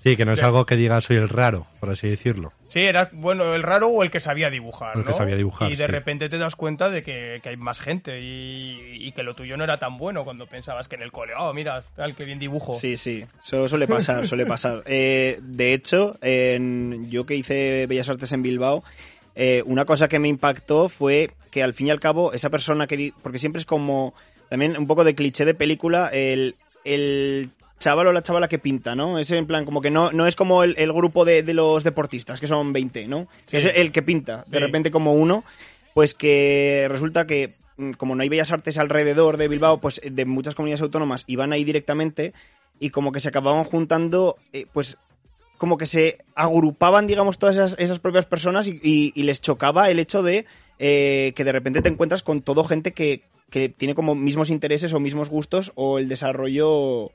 Sí, 0.02 0.16
que 0.16 0.24
no 0.26 0.32
es 0.34 0.40
Ya. 0.40 0.46
algo 0.46 0.66
que 0.66 0.76
diga 0.76 1.00
soy 1.00 1.16
el 1.16 1.28
raro, 1.30 1.66
por 1.80 1.90
así 1.90 2.08
decirlo. 2.08 2.52
Sí, 2.68 2.80
era 2.80 3.08
bueno 3.12 3.54
el 3.54 3.62
raro 3.62 3.88
o 3.88 4.02
el 4.02 4.10
que 4.10 4.20
sabía 4.20 4.50
dibujar. 4.50 4.96
El 4.96 5.04
que 5.04 5.10
¿no? 5.12 5.16
sabía 5.16 5.36
dibujar, 5.36 5.70
Y 5.72 5.76
de 5.76 5.86
sí. 5.86 5.90
repente 5.90 6.28
te 6.28 6.36
das 6.38 6.56
cuenta 6.56 6.90
de 6.90 7.02
que, 7.02 7.40
que 7.42 7.48
hay 7.48 7.56
más 7.56 7.80
gente 7.80 8.20
y, 8.20 8.96
y 9.06 9.12
que 9.12 9.22
lo 9.22 9.34
tuyo 9.34 9.56
no 9.56 9.64
era 9.64 9.78
tan 9.78 9.96
bueno 9.96 10.24
cuando 10.24 10.46
pensabas 10.46 10.88
que 10.88 10.96
en 10.96 11.02
el 11.02 11.10
cole, 11.12 11.32
oh, 11.38 11.54
mira, 11.54 11.82
tal 11.96 12.14
que 12.14 12.24
bien 12.24 12.38
dibujo. 12.38 12.74
Sí, 12.74 12.96
sí, 12.96 13.24
eso 13.42 13.66
suele 13.68 13.86
pasar, 13.88 14.26
suele 14.28 14.44
pasar. 14.44 14.82
Eh, 14.86 15.38
de 15.42 15.72
hecho, 15.72 16.18
en- 16.20 17.08
yo 17.10 17.24
que 17.24 17.34
hice 17.36 17.86
Bellas 17.86 18.08
Artes 18.10 18.32
en 18.32 18.42
Bilbao, 18.42 18.84
eh, 19.36 19.62
una 19.66 19.84
cosa 19.84 20.06
que 20.08 20.18
me 20.18 20.28
impactó 20.28 20.88
fue 20.88 21.30
que 21.50 21.62
al 21.62 21.72
fin 21.74 21.86
y 21.86 21.90
al 21.90 22.00
cabo 22.00 22.32
esa 22.32 22.50
persona 22.50 22.86
que... 22.86 22.96
di- 22.96 23.14
Porque 23.22 23.38
siempre 23.38 23.58
es 23.60 23.66
como, 23.66 24.12
también 24.54 24.76
un 24.78 24.86
poco 24.86 25.02
de 25.02 25.16
cliché 25.16 25.44
de 25.44 25.54
película, 25.54 26.08
el, 26.12 26.54
el 26.84 27.50
chaval 27.80 28.06
o 28.06 28.12
la 28.12 28.22
chavala 28.22 28.46
que 28.46 28.60
pinta, 28.60 28.94
¿no? 28.94 29.18
Es 29.18 29.30
en 29.32 29.46
plan 29.46 29.64
como 29.64 29.80
que 29.80 29.90
no, 29.90 30.12
no 30.12 30.28
es 30.28 30.36
como 30.36 30.62
el, 30.62 30.76
el 30.78 30.92
grupo 30.92 31.24
de, 31.24 31.42
de 31.42 31.54
los 31.54 31.82
deportistas, 31.82 32.38
que 32.38 32.46
son 32.46 32.72
20, 32.72 33.08
¿no? 33.08 33.26
Sí. 33.46 33.56
Es 33.56 33.64
el 33.66 33.90
que 33.90 34.02
pinta, 34.02 34.44
de 34.46 34.58
Sí. 34.58 34.64
repente 34.64 34.92
como 34.92 35.12
uno, 35.14 35.42
pues 35.92 36.14
que 36.14 36.86
resulta 36.88 37.26
que 37.26 37.54
mm, 37.78 37.90
como 37.92 38.14
no 38.14 38.22
hay 38.22 38.28
bellas 38.28 38.52
artes 38.52 38.78
alrededor 38.78 39.38
de 39.38 39.48
Bilbao, 39.48 39.78
pues 39.80 40.00
de 40.08 40.24
muchas 40.24 40.54
comunidades 40.54 40.82
autónomas 40.82 41.24
iban 41.26 41.52
ahí 41.52 41.64
directamente 41.64 42.32
y 42.78 42.90
como 42.90 43.10
que 43.10 43.20
se 43.20 43.30
acababan 43.30 43.64
juntando, 43.64 44.36
eh, 44.52 44.66
pues 44.72 44.98
como 45.58 45.78
que 45.78 45.86
se 45.86 46.18
agrupaban, 46.36 47.08
digamos, 47.08 47.38
todas 47.38 47.56
esas, 47.56 47.74
esas 47.78 47.98
propias 47.98 48.26
personas 48.26 48.68
y, 48.68 48.78
y- 48.82 49.12
y 49.16 49.24
les 49.24 49.40
chocaba 49.40 49.90
el 49.90 49.98
hecho 49.98 50.22
de 50.22 50.46
eh, 50.78 51.32
que 51.34 51.42
de 51.44 51.52
repente 51.52 51.82
te 51.82 51.88
encuentras 51.88 52.22
con 52.22 52.40
todo 52.42 52.62
gente 52.64 52.92
que, 52.92 53.22
que 53.50 53.68
tiene 53.68 53.94
como 53.94 54.14
mismos 54.14 54.50
intereses 54.50 54.92
o 54.92 55.00
mismos 55.00 55.28
gustos 55.28 55.72
o 55.74 55.98
el 55.98 56.08
desarrollo 56.08 57.12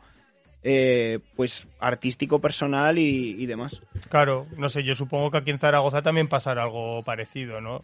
eh, 0.63 1.19
pues 1.36 1.67
artístico 1.79 2.39
personal 2.39 2.98
y, 2.98 3.36
y 3.41 3.45
demás. 3.45 3.81
Claro, 4.09 4.48
no 4.57 4.69
sé, 4.69 4.83
yo 4.83 4.95
supongo 4.95 5.31
que 5.31 5.38
aquí 5.38 5.51
en 5.51 5.59
Zaragoza 5.59 6.01
también 6.01 6.27
pasará 6.27 6.63
algo 6.63 7.03
parecido, 7.03 7.62
¿no? 7.62 7.83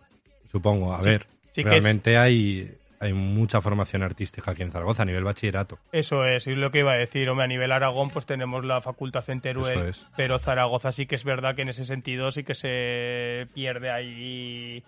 Supongo. 0.51 0.93
A 0.93 1.01
ver, 1.01 1.27
sí 1.51 1.63
que 1.63 1.69
realmente 1.69 2.17
hay, 2.17 2.75
hay 2.99 3.13
mucha 3.13 3.61
formación 3.61 4.03
artística 4.03 4.51
aquí 4.51 4.63
en 4.63 4.71
Zaragoza 4.71 5.03
a 5.03 5.05
nivel 5.05 5.23
bachillerato. 5.23 5.79
Eso 5.91 6.25
es, 6.25 6.47
es 6.47 6.57
lo 6.57 6.71
que 6.71 6.79
iba 6.79 6.93
a 6.93 6.97
decir. 6.97 7.29
Hombre, 7.29 7.45
a 7.45 7.47
nivel 7.47 7.71
Aragón, 7.71 8.09
pues 8.09 8.25
tenemos 8.25 8.65
la 8.65 8.81
facultad 8.81 9.29
en 9.29 9.41
Teruel, 9.41 9.89
es. 9.89 10.05
pero 10.15 10.39
Zaragoza 10.39 10.91
sí 10.91 11.05
que 11.05 11.15
es 11.15 11.23
verdad 11.23 11.55
que 11.55 11.61
en 11.61 11.69
ese 11.69 11.85
sentido 11.85 12.31
sí 12.31 12.43
que 12.43 12.55
se 12.55 13.47
pierde 13.53 13.89
ahí. 13.91 14.83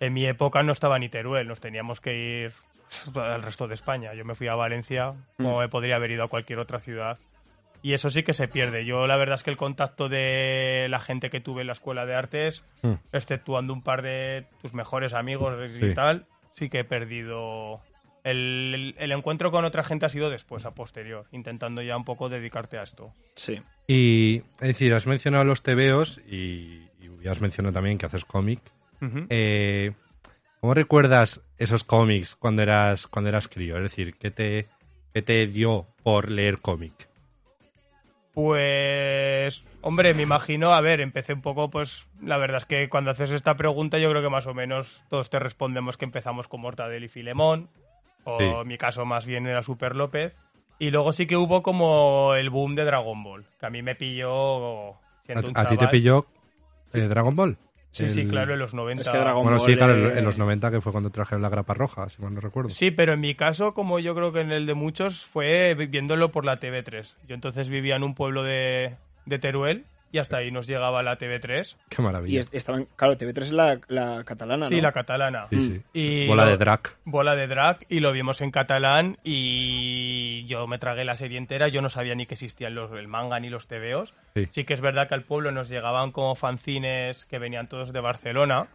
En 0.00 0.14
mi 0.14 0.26
época 0.26 0.62
no 0.62 0.72
estaba 0.72 0.98
ni 0.98 1.08
Teruel, 1.08 1.46
nos 1.46 1.60
teníamos 1.60 2.00
que 2.00 2.44
ir 2.44 2.52
al 3.14 3.42
resto 3.42 3.68
de 3.68 3.74
España. 3.74 4.14
Yo 4.14 4.24
me 4.24 4.34
fui 4.34 4.48
a 4.48 4.54
Valencia, 4.54 5.14
como 5.36 5.58
me 5.60 5.68
podría 5.68 5.96
haber 5.96 6.10
ido 6.12 6.24
a 6.24 6.28
cualquier 6.28 6.58
otra 6.58 6.78
ciudad. 6.78 7.18
Y 7.82 7.94
eso 7.94 8.10
sí 8.10 8.22
que 8.22 8.34
se 8.34 8.46
pierde. 8.46 8.84
Yo 8.84 9.06
la 9.06 9.16
verdad 9.16 9.36
es 9.36 9.42
que 9.42 9.50
el 9.50 9.56
contacto 9.56 10.08
de 10.10 10.86
la 10.90 10.98
gente 10.98 11.30
que 11.30 11.40
tuve 11.40 11.62
en 11.62 11.66
la 11.68 11.72
escuela 11.72 12.04
de 12.04 12.14
artes, 12.14 12.64
Hmm. 12.82 12.94
exceptuando 13.12 13.72
un 13.72 13.82
par 13.82 14.02
de 14.02 14.44
tus 14.60 14.74
mejores 14.74 15.14
amigos 15.14 15.54
y 15.70 15.80
Sí. 15.88 15.94
tal, 15.94 16.26
sí 16.52 16.68
que 16.68 16.80
he 16.80 16.84
perdido. 16.84 17.80
El, 18.22 18.72
el- 18.74 18.94
el 18.98 19.12
encuentro 19.12 19.50
con 19.50 19.64
otra 19.64 19.82
gente 19.82 20.04
ha 20.04 20.10
sido 20.10 20.28
después, 20.28 20.66
a 20.66 20.72
posterior, 20.72 21.24
intentando 21.32 21.80
ya 21.80 21.96
un 21.96 22.04
poco 22.04 22.28
dedicarte 22.28 22.76
a 22.76 22.82
esto. 22.82 23.14
Sí. 23.34 23.62
Y, 23.86 24.42
es 24.60 24.68
decir, 24.68 24.92
has 24.92 25.06
mencionado 25.06 25.44
los 25.44 25.62
tebeos 25.62 26.20
y, 26.28 26.86
y 27.00 27.28
has 27.28 27.40
mencionado 27.40 27.72
también 27.72 27.96
que 27.96 28.04
haces 28.04 28.26
cómic. 28.26 28.60
Eh, 29.30 29.92
¿Cómo 30.60 30.74
recuerdas 30.74 31.40
esos 31.58 31.84
cómics 31.84 32.36
cuando 32.36 32.62
eras 32.62 33.06
cuando 33.06 33.30
eras 33.30 33.48
crío? 33.48 33.76
Es 33.76 33.82
decir, 33.84 34.14
¿qué 34.16 34.30
te, 34.30 34.68
qué 35.14 35.22
te 35.22 35.46
dio 35.46 35.86
por 36.02 36.30
leer 36.30 36.58
cómic? 36.60 37.08
Pues, 38.32 39.70
hombre, 39.80 40.14
me 40.14 40.22
imagino, 40.22 40.72
a 40.72 40.80
ver, 40.80 41.00
empecé 41.00 41.32
un 41.32 41.42
poco, 41.42 41.68
pues, 41.68 42.08
la 42.22 42.38
verdad 42.38 42.58
es 42.58 42.64
que 42.64 42.88
cuando 42.88 43.10
haces 43.10 43.32
esta 43.32 43.56
pregunta 43.56 43.98
yo 43.98 44.08
creo 44.08 44.22
que 44.22 44.30
más 44.30 44.46
o 44.46 44.54
menos 44.54 45.02
todos 45.08 45.30
te 45.30 45.38
respondemos 45.40 45.96
que 45.96 46.04
empezamos 46.04 46.46
con 46.46 46.60
Mortadelo 46.60 47.04
y 47.04 47.08
Filemón, 47.08 47.68
o 48.24 48.38
Sí. 48.38 48.44
en 48.44 48.68
mi 48.68 48.78
caso 48.78 49.04
más 49.04 49.26
bien 49.26 49.46
era 49.46 49.62
Super 49.62 49.96
López, 49.96 50.36
y 50.78 50.90
luego 50.90 51.12
sí 51.12 51.26
que 51.26 51.36
hubo 51.36 51.62
como 51.62 52.34
el 52.36 52.50
boom 52.50 52.76
de 52.76 52.84
Dragon 52.84 53.22
Ball, 53.22 53.46
que 53.58 53.66
a 53.66 53.70
mí 53.70 53.82
me 53.82 53.96
pilló 53.96 54.94
siendo 55.26 55.48
un 55.48 55.58
¿A, 55.58 55.62
a 55.62 55.68
ti 55.68 55.76
te 55.76 55.88
pilló 55.88 56.26
eh, 56.92 57.00
Dragon 57.00 57.34
Ball? 57.34 57.58
Sí, 57.92 58.08
sí, 58.08 58.20
El- 58.20 58.28
claro, 58.28 58.52
en 58.52 58.60
los 58.60 58.72
90. 58.72 59.00
Es 59.02 59.08
que 59.08 59.18
Dragon 59.18 59.42
Bueno, 59.42 59.58
Ball, 59.58 59.70
sí, 59.70 59.76
claro, 59.76 59.94
eh, 59.94 60.18
en 60.18 60.24
los 60.24 60.38
90 60.38 60.70
que 60.70 60.80
fue 60.80 60.92
cuando 60.92 61.10
trajeron 61.10 61.42
la 61.42 61.48
grapa 61.48 61.74
roja, 61.74 62.08
si 62.08 62.22
mal 62.22 62.32
no 62.32 62.40
recuerdo. 62.40 62.70
Sí, 62.70 62.90
pero 62.90 63.14
en 63.14 63.20
mi 63.20 63.34
caso, 63.34 63.74
como 63.74 63.98
yo 63.98 64.14
creo 64.14 64.32
que 64.32 64.40
en 64.40 64.52
el 64.52 64.66
de 64.66 64.74
muchos, 64.74 65.24
fue 65.24 65.74
viéndolo 65.74 66.30
por 66.30 66.44
la 66.44 66.58
TV3. 66.58 67.16
Yo 67.26 67.34
entonces 67.34 67.68
vivía 67.68 67.96
en 67.96 68.04
un 68.04 68.14
pueblo 68.14 68.44
de, 68.44 68.94
de 69.26 69.38
Teruel 69.38 69.84
y 70.12 70.18
hasta 70.18 70.38
ahí 70.38 70.50
nos 70.50 70.66
llegaba 70.66 71.02
la 71.02 71.16
TV3. 71.18 71.76
Qué 71.88 71.96
Y 72.00 72.04
maravilla. 72.04 72.40
est- 72.40 72.54
estaban, 72.54 72.86
claro, 72.96 73.16
TV3 73.16 73.42
es 73.42 73.52
la, 73.52 73.78
la 73.88 74.24
catalana, 74.24 74.68
Sí, 74.68 74.76
¿no? 74.76 74.82
la 74.82 74.92
catalana. 74.92 75.46
Sí, 75.50 75.60
sí. 75.60 75.82
Y 75.92 76.26
Bola 76.26 76.44
lo- 76.44 76.50
de 76.50 76.56
drag. 76.56 76.80
Bola 77.04 77.36
de 77.36 77.46
drag 77.46 77.78
y 77.88 78.00
lo 78.00 78.10
vimos 78.12 78.40
en 78.40 78.50
catalán 78.50 79.16
y 79.24 80.44
yo 80.46 80.66
me 80.66 80.78
tragué 80.78 81.04
la 81.04 81.16
serie 81.16 81.38
entera. 81.38 81.68
Yo 81.68 81.80
no 81.82 81.88
sabía 81.88 82.14
ni 82.14 82.26
que 82.26 82.34
existían 82.34 82.74
los, 82.74 82.90
el 82.92 83.08
manga 83.08 83.38
ni 83.40 83.50
los 83.50 83.66
tebeos. 83.68 84.14
Sí. 84.34 84.48
Sí 84.50 84.64
que 84.64 84.74
es 84.74 84.80
verdad 84.80 85.08
que 85.08 85.14
al 85.14 85.22
pueblo 85.22 85.52
nos 85.52 85.68
llegaban 85.68 86.10
como 86.12 86.34
fanzines 86.34 87.24
que 87.26 87.38
venían 87.38 87.68
todos 87.68 87.92
de 87.92 88.00
Barcelona, 88.00 88.66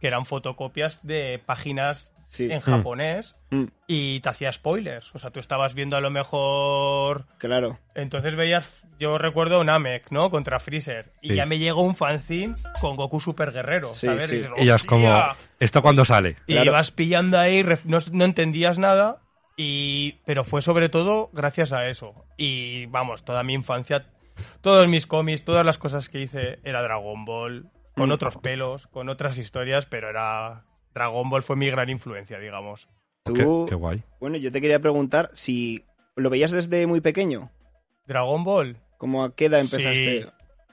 que 0.00 0.06
eran 0.08 0.26
fotocopias 0.26 1.00
de 1.06 1.40
páginas 1.44 2.11
Sí. 2.32 2.50
en 2.50 2.60
japonés 2.60 3.34
Mm, 3.50 3.64
y 3.86 4.20
te 4.20 4.28
hacía 4.30 4.50
spoilers. 4.52 5.14
O 5.14 5.18
sea, 5.18 5.30
tú 5.30 5.38
estabas 5.38 5.74
viendo 5.74 5.96
a 5.96 6.00
lo 6.00 6.10
mejor 6.10 7.26
claro. 7.36 7.78
entonces 7.94 8.34
veías, 8.34 8.84
yo 8.98 9.18
recuerdo 9.18 9.62
Namek, 9.62 10.10
¿no? 10.10 10.30
Contra 10.30 10.58
Freezer. 10.58 11.12
Y 11.20 11.28
Sí. 11.30 11.34
ya 11.34 11.44
me 11.44 11.58
llegó 11.58 11.82
un 11.82 11.94
fanzine 11.94 12.54
con 12.80 12.96
Goku 12.96 13.20
Super 13.20 13.52
Guerrero, 13.52 13.92
Sí, 13.92 14.06
¿sabes? 14.06 14.28
sí. 14.30 14.36
dices, 14.36 14.50
Y 14.56 14.64
ya 14.64 14.76
es 14.76 14.84
como. 14.84 15.12
¿esto 15.60 15.82
cuándo 15.82 16.06
sale? 16.06 16.36
Y 16.46 16.54
Claro. 16.54 16.70
ibas 16.70 16.90
pillando 16.90 17.38
ahí, 17.38 17.62
no, 17.84 17.98
no 18.12 18.24
entendías 18.24 18.78
nada, 18.78 19.18
y 19.56 20.12
pero 20.24 20.44
fue 20.44 20.62
sobre 20.62 20.88
todo 20.88 21.28
gracias 21.34 21.72
a 21.72 21.86
eso. 21.88 22.24
Y 22.38 22.86
vamos, 22.86 23.24
toda 23.26 23.42
mi 23.42 23.52
infancia, 23.52 24.06
todos 24.62 24.88
mis 24.88 25.06
cómics, 25.06 25.44
todas 25.44 25.66
las 25.66 25.76
cosas 25.76 26.08
que 26.08 26.20
hice 26.20 26.58
era 26.64 26.80
Dragon 26.82 27.26
Ball, 27.26 27.66
con 27.94 28.08
Mm. 28.08 28.12
otros 28.12 28.36
pelos, 28.38 28.86
con 28.86 29.10
otras 29.10 29.36
historias, 29.36 29.84
pero 29.84 30.08
era... 30.08 30.64
Dragon 30.94 31.28
Ball 31.30 31.42
fue 31.42 31.56
mi 31.56 31.70
gran 31.70 31.88
influencia, 31.90 32.38
digamos. 32.38 32.88
Tú, 33.24 33.34
Qué, 33.34 33.46
qué 33.70 33.74
guay. 33.74 34.02
bueno, 34.20 34.36
yo 34.36 34.50
te 34.52 34.60
quería 34.60 34.80
preguntar 34.80 35.30
si 35.34 35.84
lo 36.16 36.28
veías 36.30 36.50
desde 36.50 36.86
muy 36.86 37.00
pequeño. 37.00 37.50
Dragon 38.06 38.44
Ball, 38.44 38.76
¿Cómo 38.98 39.24
a 39.24 39.34
qué 39.34 39.46
edad 39.46 39.60
empezaste? 39.60 40.22
Sí. 40.22 40.28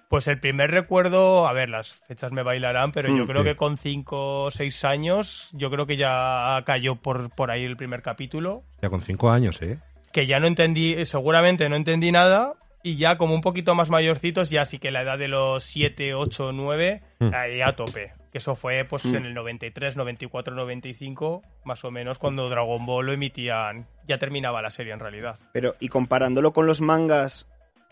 Pues 0.07 0.27
el 0.27 0.39
primer 0.39 0.69
recuerdo, 0.71 1.47
a 1.47 1.53
ver, 1.53 1.69
las 1.69 1.93
fechas 1.93 2.31
me 2.31 2.41
bailarán, 2.43 2.91
pero 2.91 3.09
yo 3.15 3.23
Mm, 3.23 3.27
creo 3.27 3.41
sí. 3.43 3.47
que 3.49 3.55
con 3.55 3.77
5 3.77 4.43
o 4.45 4.51
6 4.51 4.83
años, 4.85 5.49
yo 5.53 5.69
creo 5.71 5.85
que 5.87 5.97
ya 5.97 6.61
cayó 6.65 6.95
por, 6.95 7.29
por 7.35 7.49
ahí 7.51 7.63
el 7.63 7.75
primer 7.77 8.01
capítulo, 8.01 8.63
Ya 8.81 8.89
con 8.89 9.01
cinco 9.01 9.29
años, 9.31 9.61
¿eh? 9.61 9.79
que 10.11 10.25
ya 10.27 10.39
no 10.39 10.47
entendí, 10.47 11.05
seguramente 11.05 11.69
no 11.69 11.75
entendí 11.75 12.11
nada, 12.11 12.53
y 12.83 12.97
ya 12.97 13.17
como 13.17 13.35
un 13.35 13.41
poquito 13.41 13.75
más 13.75 13.89
mayorcitos, 13.91 14.49
ya 14.49 14.65
sí 14.65 14.79
que 14.79 14.89
la 14.91 15.01
edad 15.03 15.17
de 15.19 15.27
los 15.27 15.63
7, 15.63 16.13
8, 16.15 16.51
9, 16.53 17.01
Mm. 17.19 17.31
ahí 17.33 17.61
a 17.61 17.75
tope. 17.75 18.13
Que 18.31 18.37
eso 18.37 18.55
fue 18.55 18.85
pues 18.85 19.05
Mm. 19.05 19.15
en 19.15 19.25
el 19.25 19.33
93, 19.33 19.95
94, 19.97 20.53
95, 20.55 21.41
más 21.63 21.83
o 21.83 21.91
menos, 21.91 22.19
cuando 22.19 22.47
Dragon 22.49 22.85
Ball 22.85 23.07
lo 23.07 23.13
emitían, 23.13 23.87
ya 24.07 24.17
terminaba 24.19 24.61
la 24.61 24.69
serie 24.69 24.93
en 24.93 24.99
realidad. 24.99 25.37
Pero, 25.51 25.75
y 25.79 25.87
comparándolo 25.89 26.53
con 26.53 26.67
los 26.67 26.81
mangas 26.81 27.47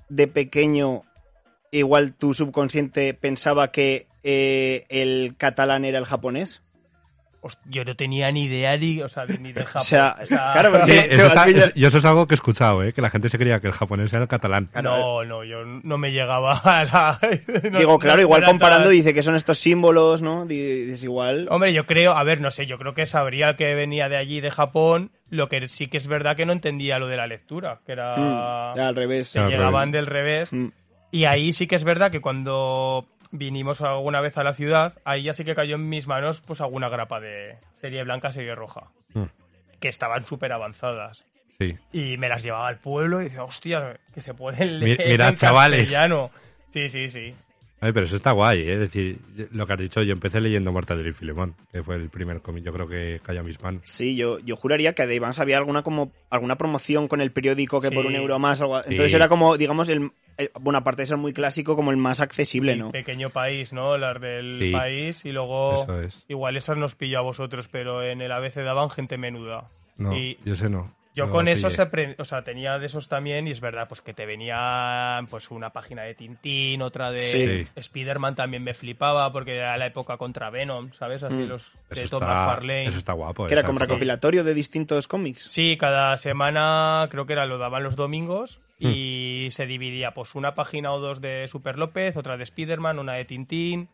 de 0.10 0.28
pequeño, 0.28 1.02
igual 1.72 2.14
tu 2.14 2.34
subconsciente 2.34 3.14
pensaba 3.14 3.72
que 3.72 4.08
eh, 4.24 4.86
el 4.90 5.36
catalán 5.38 5.86
era 5.86 5.98
el 6.00 6.06
japonés. 6.06 6.62
Yo 7.66 7.86
no 7.86 7.96
tenía 7.96 8.30
ni 8.32 8.46
idea 8.46 8.76
ni, 8.78 9.02
o 9.02 9.08
sea, 9.08 9.26
de- 9.26 9.38
ni 9.38 9.54
de 9.54 9.64
Japón. 9.66 9.84
sea, 9.86 10.16
o 10.22 10.26
sea, 10.26 10.52
claro, 10.54 10.72
porque- 10.72 10.92
Sí, 10.92 10.98
eso, 11.12 11.28
está- 11.28 11.74
yo 11.76 11.88
eso 11.88 11.98
es 12.00 12.06
algo 12.06 12.28
que 12.28 12.34
he 12.34 12.36
escuchado, 12.36 12.84
¿eh? 12.84 12.92
Que 12.94 13.02
la 13.02 13.10
gente 13.10 13.30
se 13.30 13.38
creía 13.38 13.60
que 13.60 13.68
el 13.68 13.74
japonés 13.74 14.12
era 14.12 14.24
el 14.24 14.28
catalán. 14.28 14.70
No, 14.84 15.24
no, 15.24 15.44
yo 15.44 15.64
no 15.64 15.98
me 15.98 16.12
llegaba 16.12 16.54
a 16.64 16.84
la... 16.84 17.20
no- 17.72 17.80
Digo, 17.80 18.00
claro, 18.00 18.18
no 18.18 18.22
igual 18.24 18.44
comparando 18.44 18.90
dice 18.90 19.14
que 19.14 19.24
son 19.24 19.36
estos 19.36 19.60
símbolos, 19.60 20.22
¿no? 20.22 20.46
Dices 20.46 21.04
igual. 21.04 21.48
Hombre, 21.52 21.72
yo 21.74 21.86
creo, 21.86 22.12
a 22.14 22.24
ver, 22.24 22.42
no 22.42 22.50
sé, 22.52 22.66
yo 22.66 22.78
creo 22.78 22.94
que 22.94 23.06
sabría 23.06 23.56
que 23.56 23.74
venía 23.76 24.10
de 24.10 24.18
allí, 24.18 24.42
de 24.42 24.52
Japón, 24.52 25.12
lo 25.30 25.48
que 25.48 25.68
sí 25.68 25.88
que 25.88 25.98
es 25.98 26.08
verdad 26.08 26.36
que 26.36 26.46
no 26.46 26.54
entendía 26.54 27.00
lo 27.00 27.08
de 27.08 27.18
la 27.18 27.28
lectura, 27.28 27.80
que 27.86 27.92
era... 27.94 28.16
Mm, 28.76 28.80
al 28.80 28.96
revés. 28.96 29.28
se 29.30 29.40
Al 29.40 29.50
llegaban 29.50 29.92
revés. 29.92 29.94
del 29.94 30.06
revés. 30.08 30.54
Mm, 30.54 30.68
Y 31.12 31.26
ahí 31.26 31.54
sí 31.54 31.68
que 31.68 31.76
es 31.76 31.84
verdad 31.86 32.12
que 32.12 32.20
cuando 32.20 33.06
vinimos 33.32 33.82
alguna 33.82 34.22
vez 34.22 34.38
a 34.38 34.44
la 34.44 34.54
ciudad, 34.54 34.94
ahí 35.06 35.24
ya 35.24 35.34
sí 35.34 35.44
que 35.44 35.56
cayó 35.56 35.76
en 35.76 35.88
mis 35.90 36.08
manos 36.08 36.42
pues 36.46 36.62
alguna 36.62 36.90
grapa 36.90 37.20
de 37.20 37.58
serie 37.76 38.04
blanca, 38.04 38.32
serie 38.32 38.56
roja, 38.56 38.90
Mm, 39.14 39.24
que 39.80 39.88
estaban 39.90 40.26
súper 40.26 40.52
avanzadas. 40.54 41.26
Sí. 41.60 41.74
Y 41.92 42.18
me 42.18 42.30
las 42.30 42.44
llevaba 42.44 42.68
al 42.68 42.78
pueblo 42.80 43.20
y 43.22 43.26
decía, 43.26 43.44
hostia, 43.44 44.00
que 44.14 44.22
se 44.22 44.34
pueden 44.34 44.80
leer 44.80 45.08
mirad, 45.08 45.30
en 45.30 45.36
chavales. 45.38 45.80
castellano. 45.80 46.30
Sí, 46.70 46.90
sí, 46.90 47.10
sí. 47.10 47.34
Ay, 47.80 47.92
pero 47.92 48.08
eso 48.08 48.16
está 48.16 48.32
guay, 48.32 48.62
¿eh? 48.62 48.74
Es 48.74 48.80
decir, 48.80 49.20
lo 49.52 49.68
que 49.68 49.74
has 49.74 49.80
dicho, 49.80 50.02
yo 50.02 50.12
empecé 50.14 50.42
leyendo 50.42 50.72
Mortadelo 50.72 51.10
y 51.10 51.14
Filemón, 51.14 51.54
que 51.72 51.84
fue 51.84 51.96
el 51.96 52.10
primer 52.10 52.42
cómic, 52.42 52.64
yo 52.64 52.74
creo 52.74 52.88
que 52.88 53.20
cayó 53.24 53.42
a 53.42 53.44
mis 53.44 53.62
manos. 53.62 53.82
Sí, 53.86 54.16
yo, 54.16 54.40
yo 54.40 54.56
juraría 54.56 54.94
que 54.94 55.04
además 55.04 55.40
había 55.40 55.58
alguna 55.60 55.84
como 55.84 56.12
alguna 56.32 56.58
promoción 56.58 57.08
con 57.08 57.22
el 57.22 57.32
periódico 57.32 57.80
que 57.80 57.90
Sí. 57.90 57.96
por 57.96 58.08
un 58.08 58.16
euro 58.16 58.40
más. 58.40 58.62
algo- 58.62 58.82
Sí. 58.82 58.90
Entonces 58.92 59.14
era 59.14 59.28
como, 59.30 59.58
digamos, 59.58 59.90
el, 59.90 60.10
el- 60.38 60.50
bueno, 60.60 60.80
aparte 60.80 61.04
de 61.04 61.06
ser 61.06 61.18
muy 61.18 61.34
clásico, 61.34 61.76
como 61.76 61.92
el 61.92 61.98
más 61.98 62.20
accesible, 62.20 62.74
El 62.74 62.80
¿no? 62.80 62.92
pequeño 62.92 63.30
país, 63.30 63.72
¿no? 63.74 63.96
Las 63.96 64.20
del 64.20 64.58
Sí. 64.60 64.72
país 64.72 65.24
y 65.26 65.32
luego... 65.32 65.84
Eso 65.84 66.02
es. 66.02 66.26
Igual 66.28 66.58
esas 66.58 66.78
nos 66.78 66.96
pilló 66.96 67.20
a 67.20 67.22
vosotros, 67.22 67.68
pero 67.72 68.02
en 68.02 68.22
el 68.22 68.32
ABC 68.32 68.56
daban 68.64 68.90
gente 68.90 69.20
menuda. 69.20 69.66
No, 69.98 70.18
Y 70.18 70.38
yo 70.46 70.56
sé 70.56 70.68
no. 70.70 70.92
Yo 71.18 71.26
No 71.26 71.32
con 71.32 71.48
eso 71.48 71.68
o 71.68 72.26
sea, 72.26 72.44
tenía 72.44 72.78
de 72.78 72.86
esos 72.86 73.08
también 73.10 73.48
y 73.48 73.52
es 73.52 73.60
verdad, 73.60 73.88
pues 73.88 74.02
que 74.02 74.14
te 74.14 74.26
venían 74.28 75.26
pues 75.28 75.50
una 75.52 75.72
página 75.72 76.04
de 76.04 76.14
Tintín, 76.14 76.82
otra 76.84 77.12
de 77.12 77.20
Sí. 77.20 77.68
Spider-Man 77.76 78.36
también 78.36 78.64
me 78.64 78.74
flipaba 78.76 79.32
porque 79.34 79.56
era 79.56 79.76
la 79.78 79.88
época 79.88 80.18
contra 80.18 80.50
Venom, 80.52 80.94
¿sabes? 80.94 81.24
Así 81.24 81.36
Mm. 81.36 81.48
los 81.48 81.72
Eso 81.90 82.02
de 82.02 82.08
Tom 82.08 82.22
está, 82.24 82.34
McFarlane. 82.36 82.86
eso 82.88 82.98
está 83.00 83.14
guapo. 83.14 83.48
Que 83.48 83.54
era 83.54 83.64
como 83.64 83.80
recopilatorio 83.80 84.44
de 84.44 84.54
distintos 84.54 85.08
cómics. 85.08 85.44
Sí, 85.52 85.76
cada 85.80 86.16
semana 86.18 87.08
creo 87.10 87.26
que 87.26 87.34
era 87.34 87.46
lo 87.46 87.58
daban 87.58 87.84
los 87.84 87.96
domingos 87.96 88.60
Hmm. 88.80 88.88
y 88.92 89.48
se 89.52 89.66
dividía 89.66 90.12
pues 90.12 90.36
una 90.36 90.54
página 90.54 90.92
o 90.94 91.00
dos 91.00 91.20
de 91.20 91.48
Super 91.48 91.80
López, 91.80 92.16
otra 92.16 92.38
de 92.38 92.44
Spider-Man, 92.44 93.00
una 93.00 93.14
de 93.14 93.26
Tintín 93.26 93.90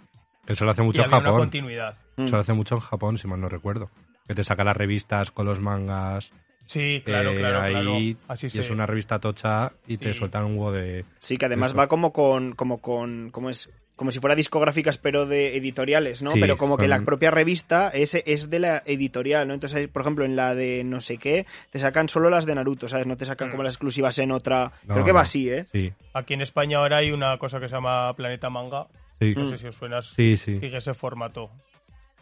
Eso 0.45 0.65
lo 0.65 0.71
hace 0.71 0.81
y 0.81 0.85
mucho 0.85 0.99
en 1.01 1.05
había 1.05 1.17
una 1.19 1.25
Japón. 1.27 1.39
continuidad. 1.39 1.93
Mm. 2.17 2.23
Eso 2.25 2.35
lo 2.35 2.41
hace 2.41 2.51
mucho 2.53 2.75
en 2.75 2.81
Japón, 2.81 3.17
si 3.17 3.27
mal 3.29 3.39
no 3.39 3.47
recuerdo. 3.47 3.89
Que 4.27 4.35
te 4.35 4.43
saca 4.43 4.65
las 4.65 4.75
revistas 4.75 5.31
con 5.31 5.45
los 5.45 5.61
mangas. 5.61 6.31
Sí, 6.65 7.01
claro, 7.05 7.31
eh, 7.31 7.37
claro, 7.37 7.61
ahí, 7.61 7.73
claro. 7.73 7.97
Así 8.27 8.47
y 8.53 8.59
es 8.59 8.69
una 8.69 8.85
revista 8.85 9.19
tocha 9.19 9.71
y 9.87 9.97
te 9.97 10.13
Sí. 10.13 10.19
sueltan 10.19 10.45
un 10.45 10.53
huevo 10.57 10.71
de... 10.71 11.05
Sí, 11.19 11.37
que 11.37 11.45
además 11.45 11.77
va 11.77 11.87
como 11.87 12.13
con, 12.13 12.53
como 12.53 12.79
con, 12.79 13.29
como 13.31 13.49
es, 13.49 13.69
como 13.95 14.11
si 14.11 14.19
fuera 14.19 14.35
discográficas 14.35 14.97
pero 14.97 15.25
de 15.27 15.55
editoriales, 15.57 16.21
¿no? 16.21 16.31
Sí, 16.31 16.39
pero 16.39 16.57
como 16.57 16.77
que 16.77 16.87
la 16.87 17.01
propia 17.01 17.29
revista 17.31 17.89
es, 17.89 18.15
es 18.15 18.49
de 18.49 18.59
la 18.59 18.81
editorial, 18.85 19.47
¿no? 19.47 19.53
Entonces, 19.53 19.87
por 19.89 20.01
ejemplo, 20.01 20.25
en 20.25 20.35
la 20.35 20.55
de 20.55 20.83
no 20.83 20.99
sé 21.01 21.17
qué, 21.17 21.45
te 21.69 21.79
sacan 21.79 22.09
solo 22.09 22.29
las 22.29 22.45
de 22.45 22.55
Naruto, 22.55 22.87
¿sabes? 22.87 23.05
No 23.07 23.17
te 23.17 23.25
sacan 23.25 23.49
Mm. 23.49 23.51
como 23.51 23.63
las 23.63 23.73
exclusivas 23.75 24.17
en 24.19 24.31
otra. 24.31 24.71
No, 24.87 24.93
Creo 24.95 25.05
que 25.05 25.11
va 25.11 25.21
así, 25.21 25.49
¿eh? 25.49 25.65
Sí, 25.71 25.91
Aquí 26.13 26.33
en 26.33 26.41
España 26.41 26.77
ahora 26.79 26.97
hay 26.97 27.11
una 27.11 27.37
cosa 27.37 27.59
que 27.59 27.67
se 27.67 27.75
llama 27.75 28.13
Planeta 28.15 28.49
Manga. 28.49 28.87
sí. 29.19 29.33
No 29.35 29.43
Mm. 29.45 29.49
sé 29.49 29.57
si 29.57 29.67
os 29.67 29.75
suena. 29.75 30.01
Sí, 30.01 30.37
sí. 30.37 30.59
Sigue 30.59 30.77
ese 30.77 30.93
formato. 30.93 31.49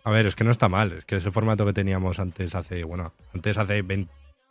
A 0.03 0.09
ver, 0.11 0.25
es 0.25 0.35
que 0.35 0.43
no 0.43 0.51
está 0.51 0.67
mal. 0.67 0.91
Es 0.93 1.05
que 1.05 1.15
ese 1.17 1.29
formato 1.31 1.63
que 1.65 1.73
teníamos 1.73 2.19
antes 2.19 2.53
hace, 2.55 2.83
bueno, 2.83 3.13
antes 3.35 3.55
hace 3.57 3.81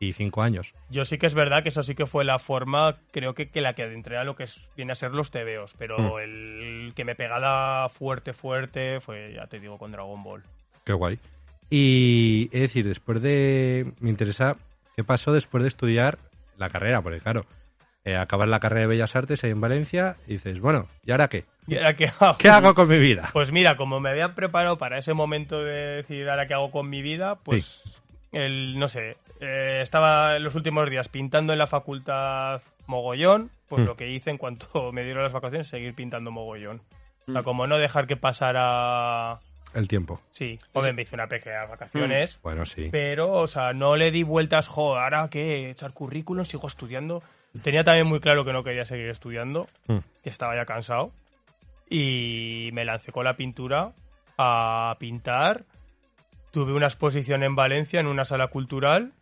25 0.05 0.43
años. 0.43 0.73
Yo 0.89 1.05
sí 1.05 1.19
que 1.19 1.27
es 1.27 1.35
verdad 1.35 1.63
que 1.63 1.69
esa 1.69 1.83
sí 1.83 1.95
que 1.95 2.07
fue 2.07 2.25
la 2.25 2.39
forma, 2.39 2.97
creo 3.13 3.35
que, 3.35 3.51
que 3.51 3.61
la 3.61 3.75
que 3.75 3.83
adentré 3.83 4.17
a 4.17 4.25
lo 4.25 4.35
que 4.35 4.45
es- 4.45 4.67
viene 4.77 4.93
a 4.93 4.95
ser 4.95 5.13
los 5.13 5.31
tebeos. 5.31 5.75
Pero 5.79 5.99
Mm. 6.17 6.19
el 6.21 6.93
que 6.97 7.05
me 7.05 7.15
pegada 7.15 7.89
fuerte, 7.91 8.33
fuerte, 8.33 9.01
fue, 9.01 9.35
ya 9.35 9.47
te 9.47 9.61
digo, 9.61 9.77
con 9.79 9.93
Dragon 9.93 10.23
Ball. 10.23 10.43
Qué 10.85 10.95
guay. 10.95 11.19
Y 11.69 12.45
es 12.53 12.61
decir, 12.63 12.87
después 12.89 13.21
de... 13.23 13.93
Me 14.01 14.09
interesa 14.11 14.57
qué 14.97 15.05
pasó 15.05 15.33
después 15.33 15.63
de 15.63 15.69
estudiar 15.69 16.19
la 16.57 16.71
carrera, 16.71 17.03
porque 17.03 17.21
claro, 17.21 17.45
eh, 18.05 18.17
acabas 18.17 18.49
la 18.49 18.59
carrera 18.59 18.83
de 18.83 18.87
Bellas 18.89 19.15
Artes 19.15 19.45
ahí 19.45 19.51
en 19.51 19.61
Valencia 19.61 20.17
y 20.27 20.33
dices, 20.33 20.59
bueno, 20.61 20.89
¿y 21.05 21.11
ahora 21.13 21.29
qué? 21.29 21.45
¿Y 21.69 21.77
ahora 21.77 21.95
qué 21.95 22.07
hago? 22.19 22.39
¿Qué 22.39 22.49
hago 22.49 22.75
con 22.75 22.89
mi 22.89 22.99
vida? 22.99 23.29
Pues 23.35 23.53
mira, 23.53 23.77
como 23.77 24.01
me 24.01 24.11
había 24.11 24.35
preparado 24.35 24.79
para 24.79 24.99
ese 24.99 25.13
momento 25.15 25.63
de 25.63 25.97
decir 25.97 26.29
ahora 26.31 26.47
qué 26.47 26.55
hago 26.55 26.71
con 26.71 26.89
mi 26.89 27.03
vida, 27.03 27.37
pues 27.37 28.03
el, 28.33 28.79
no 28.79 28.89
sé, 28.89 29.17
eh, 29.41 29.81
estaba 29.83 30.37
en 30.37 30.45
los 30.45 30.55
últimos 30.55 30.89
días 30.91 31.09
pintando 31.09 31.53
en 31.53 31.59
la 31.59 31.67
facultad 31.67 32.61
mogollón, 32.87 33.51
pues 33.69 33.83
Mm. 33.83 33.87
lo 33.87 33.97
que 33.97 34.11
hice 34.11 34.31
en 34.31 34.39
cuanto 34.39 34.69
me 34.93 35.03
dieron 35.05 35.23
las 35.23 35.33
vacaciones, 35.33 35.69
seguir 35.69 35.95
pintando 35.95 36.31
mogollón. 36.31 36.83
O 37.29 37.33
sea, 37.33 37.41
Mm. 37.43 37.45
como 37.45 37.67
no 37.67 37.79
dejar 37.79 38.07
que 38.07 38.17
pasara 38.17 39.39
El 39.73 39.87
tiempo. 39.87 40.21
Sí, 40.33 40.59
hombre, 40.73 40.93
me 40.93 41.03
hice 41.03 41.15
una 41.15 41.29
pequeña 41.29 41.65
vacaciones. 41.67 42.41
Bueno, 42.43 42.67
sí. 42.67 42.89
Pero, 42.91 43.31
o 43.33 43.47
sea, 43.47 43.73
no 43.73 43.95
le 43.95 44.11
di 44.11 44.25
vueltas, 44.25 44.67
jo, 44.67 44.99
ahora 44.99 45.29
que 45.31 45.71
echar 45.71 45.93
currículum, 45.93 46.45
sigo 46.45 46.67
estudiando. 46.67 47.23
Tenía 47.63 47.85
también 47.85 48.07
muy 48.09 48.19
claro 48.21 48.45
que 48.45 48.53
no 48.53 48.65
quería 48.65 48.85
seguir 48.85 49.09
estudiando, 49.09 49.69
que 49.87 50.29
estaba 50.31 50.57
ya 50.57 50.65
cansado. 50.65 51.13
Y 51.89 52.71
me 52.73 52.85
lancé 52.85 53.13
con 53.13 53.25
la 53.25 53.35
pintura 53.37 53.93
a 54.39 54.97
pintar. 54.99 55.65
Tuve 56.51 56.73
una 56.73 56.87
exposición 56.87 57.43
en 57.45 57.55
Valencia, 57.55 58.01
en 58.01 58.07
una 58.09 58.25
sala 58.25 58.49
cultural, 58.49 59.13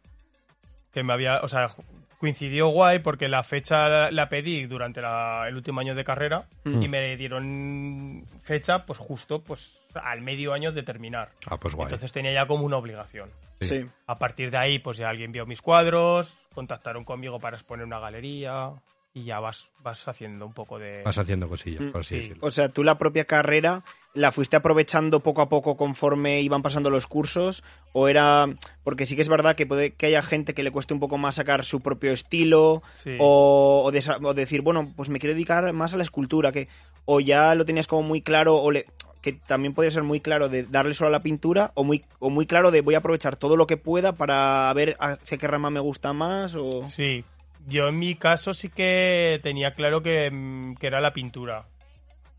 que 0.98 1.04
me 1.04 1.12
había, 1.12 1.40
o 1.42 1.48
sea, 1.48 1.70
coincidió 2.18 2.68
guay 2.68 2.98
porque 2.98 3.28
la 3.28 3.44
fecha 3.44 3.88
la, 3.88 4.10
la 4.10 4.28
pedí 4.28 4.66
durante 4.66 5.00
la- 5.00 5.44
el 5.48 5.54
último 5.54 5.80
año 5.80 5.94
de 5.94 6.02
carrera 6.04 6.46
Mm. 6.64 6.82
y 6.82 6.88
me 6.88 7.16
dieron 7.16 8.24
fecha, 8.42 8.84
pues 8.84 8.98
justo, 8.98 9.40
pues 9.42 9.78
al 9.94 10.20
medio 10.20 10.52
año 10.52 10.72
de 10.72 10.82
terminar. 10.82 11.30
Ah, 11.46 11.56
pues 11.56 11.74
guay. 11.74 11.86
Entonces 11.86 12.10
tenía 12.12 12.32
ya 12.32 12.46
como 12.46 12.64
una 12.64 12.76
obligación. 12.76 13.30
Sí. 13.60 13.86
A 14.06 14.18
partir 14.18 14.50
de 14.50 14.56
ahí, 14.56 14.78
pues 14.78 14.98
ya 14.98 15.08
alguien 15.08 15.32
vio 15.32 15.46
mis 15.46 15.62
cuadros, 15.62 16.36
contactaron 16.54 17.04
conmigo 17.04 17.38
para 17.38 17.56
exponer 17.56 17.86
una 17.86 17.98
galería 18.00 18.70
y 19.18 19.24
ya 19.24 19.40
vas, 19.40 19.68
vas 19.82 20.06
haciendo 20.06 20.46
un 20.46 20.52
poco 20.52 20.78
de... 20.78 21.02
Vas 21.04 21.18
haciendo 21.18 21.48
cosillas, 21.48 21.80
Mm, 21.80 21.90
por 21.92 22.00
así 22.02 22.14
sí. 22.14 22.20
decirlo. 22.20 22.46
O 22.46 22.50
sea, 22.50 22.68
tú 22.68 22.84
la 22.84 22.98
propia 22.98 23.24
carrera 23.24 23.82
la 24.14 24.32
fuiste 24.32 24.56
aprovechando 24.56 25.20
poco 25.20 25.42
a 25.42 25.48
poco 25.48 25.76
conforme 25.76 26.40
iban 26.42 26.62
pasando 26.62 26.90
los 26.90 27.06
cursos 27.06 27.62
o 27.92 28.08
era 28.08 28.46
porque 28.84 29.06
sí 29.06 29.14
que 29.16 29.22
es 29.22 29.28
verdad 29.28 29.54
que 29.56 29.66
puede 29.66 29.92
que 29.92 30.06
haya 30.06 30.22
gente 30.22 30.54
que 30.54 30.62
le 30.62 30.70
cueste 30.70 30.94
un 30.94 31.00
poco 31.00 31.18
más 31.18 31.36
sacar 31.36 31.64
su 31.64 31.80
propio 31.80 32.12
estilo 32.12 32.82
Sí. 32.94 33.16
o, 33.20 33.82
o 33.84 34.26
o 34.28 34.34
decir, 34.34 34.62
bueno, 34.62 34.92
pues 34.96 35.08
me 35.08 35.18
quiero 35.18 35.34
dedicar 35.34 35.72
más 35.72 35.94
a 35.94 35.96
la 35.96 36.02
escultura 36.02 36.52
que 36.52 36.68
o 37.04 37.20
ya 37.20 37.54
lo 37.54 37.64
tenías 37.64 37.86
como 37.86 38.02
muy 38.02 38.20
claro 38.22 38.56
o 38.56 38.70
le 38.70 38.86
que 39.22 39.32
también 39.32 39.74
podría 39.74 39.90
ser 39.90 40.04
muy 40.04 40.20
claro 40.20 40.48
de 40.48 40.62
darle 40.62 40.94
solo 40.94 41.08
a 41.08 41.10
la 41.12 41.22
pintura 41.22 41.72
o 41.74 41.82
muy 41.84 42.04
o 42.20 42.30
muy 42.30 42.46
claro 42.46 42.70
de 42.70 42.80
voy 42.82 42.94
a 42.94 42.98
aprovechar 42.98 43.36
todo 43.36 43.56
lo 43.56 43.66
que 43.66 43.76
pueda 43.76 44.12
para 44.12 44.72
ver 44.74 44.96
hacia 45.00 45.38
qué 45.38 45.46
rama 45.48 45.70
me 45.70 45.80
gusta 45.80 46.12
más 46.12 46.54
o 46.54 46.84
Sí, 46.86 47.24
yo 47.66 47.88
en 47.88 47.98
mi 47.98 48.14
caso 48.14 48.54
sí 48.54 48.68
que 48.68 49.40
tenía 49.42 49.74
claro 49.74 50.02
que, 50.02 50.30
mm, 50.30 50.76
que 50.76 50.86
era 50.86 51.00
la 51.00 51.12
pintura. 51.12 51.64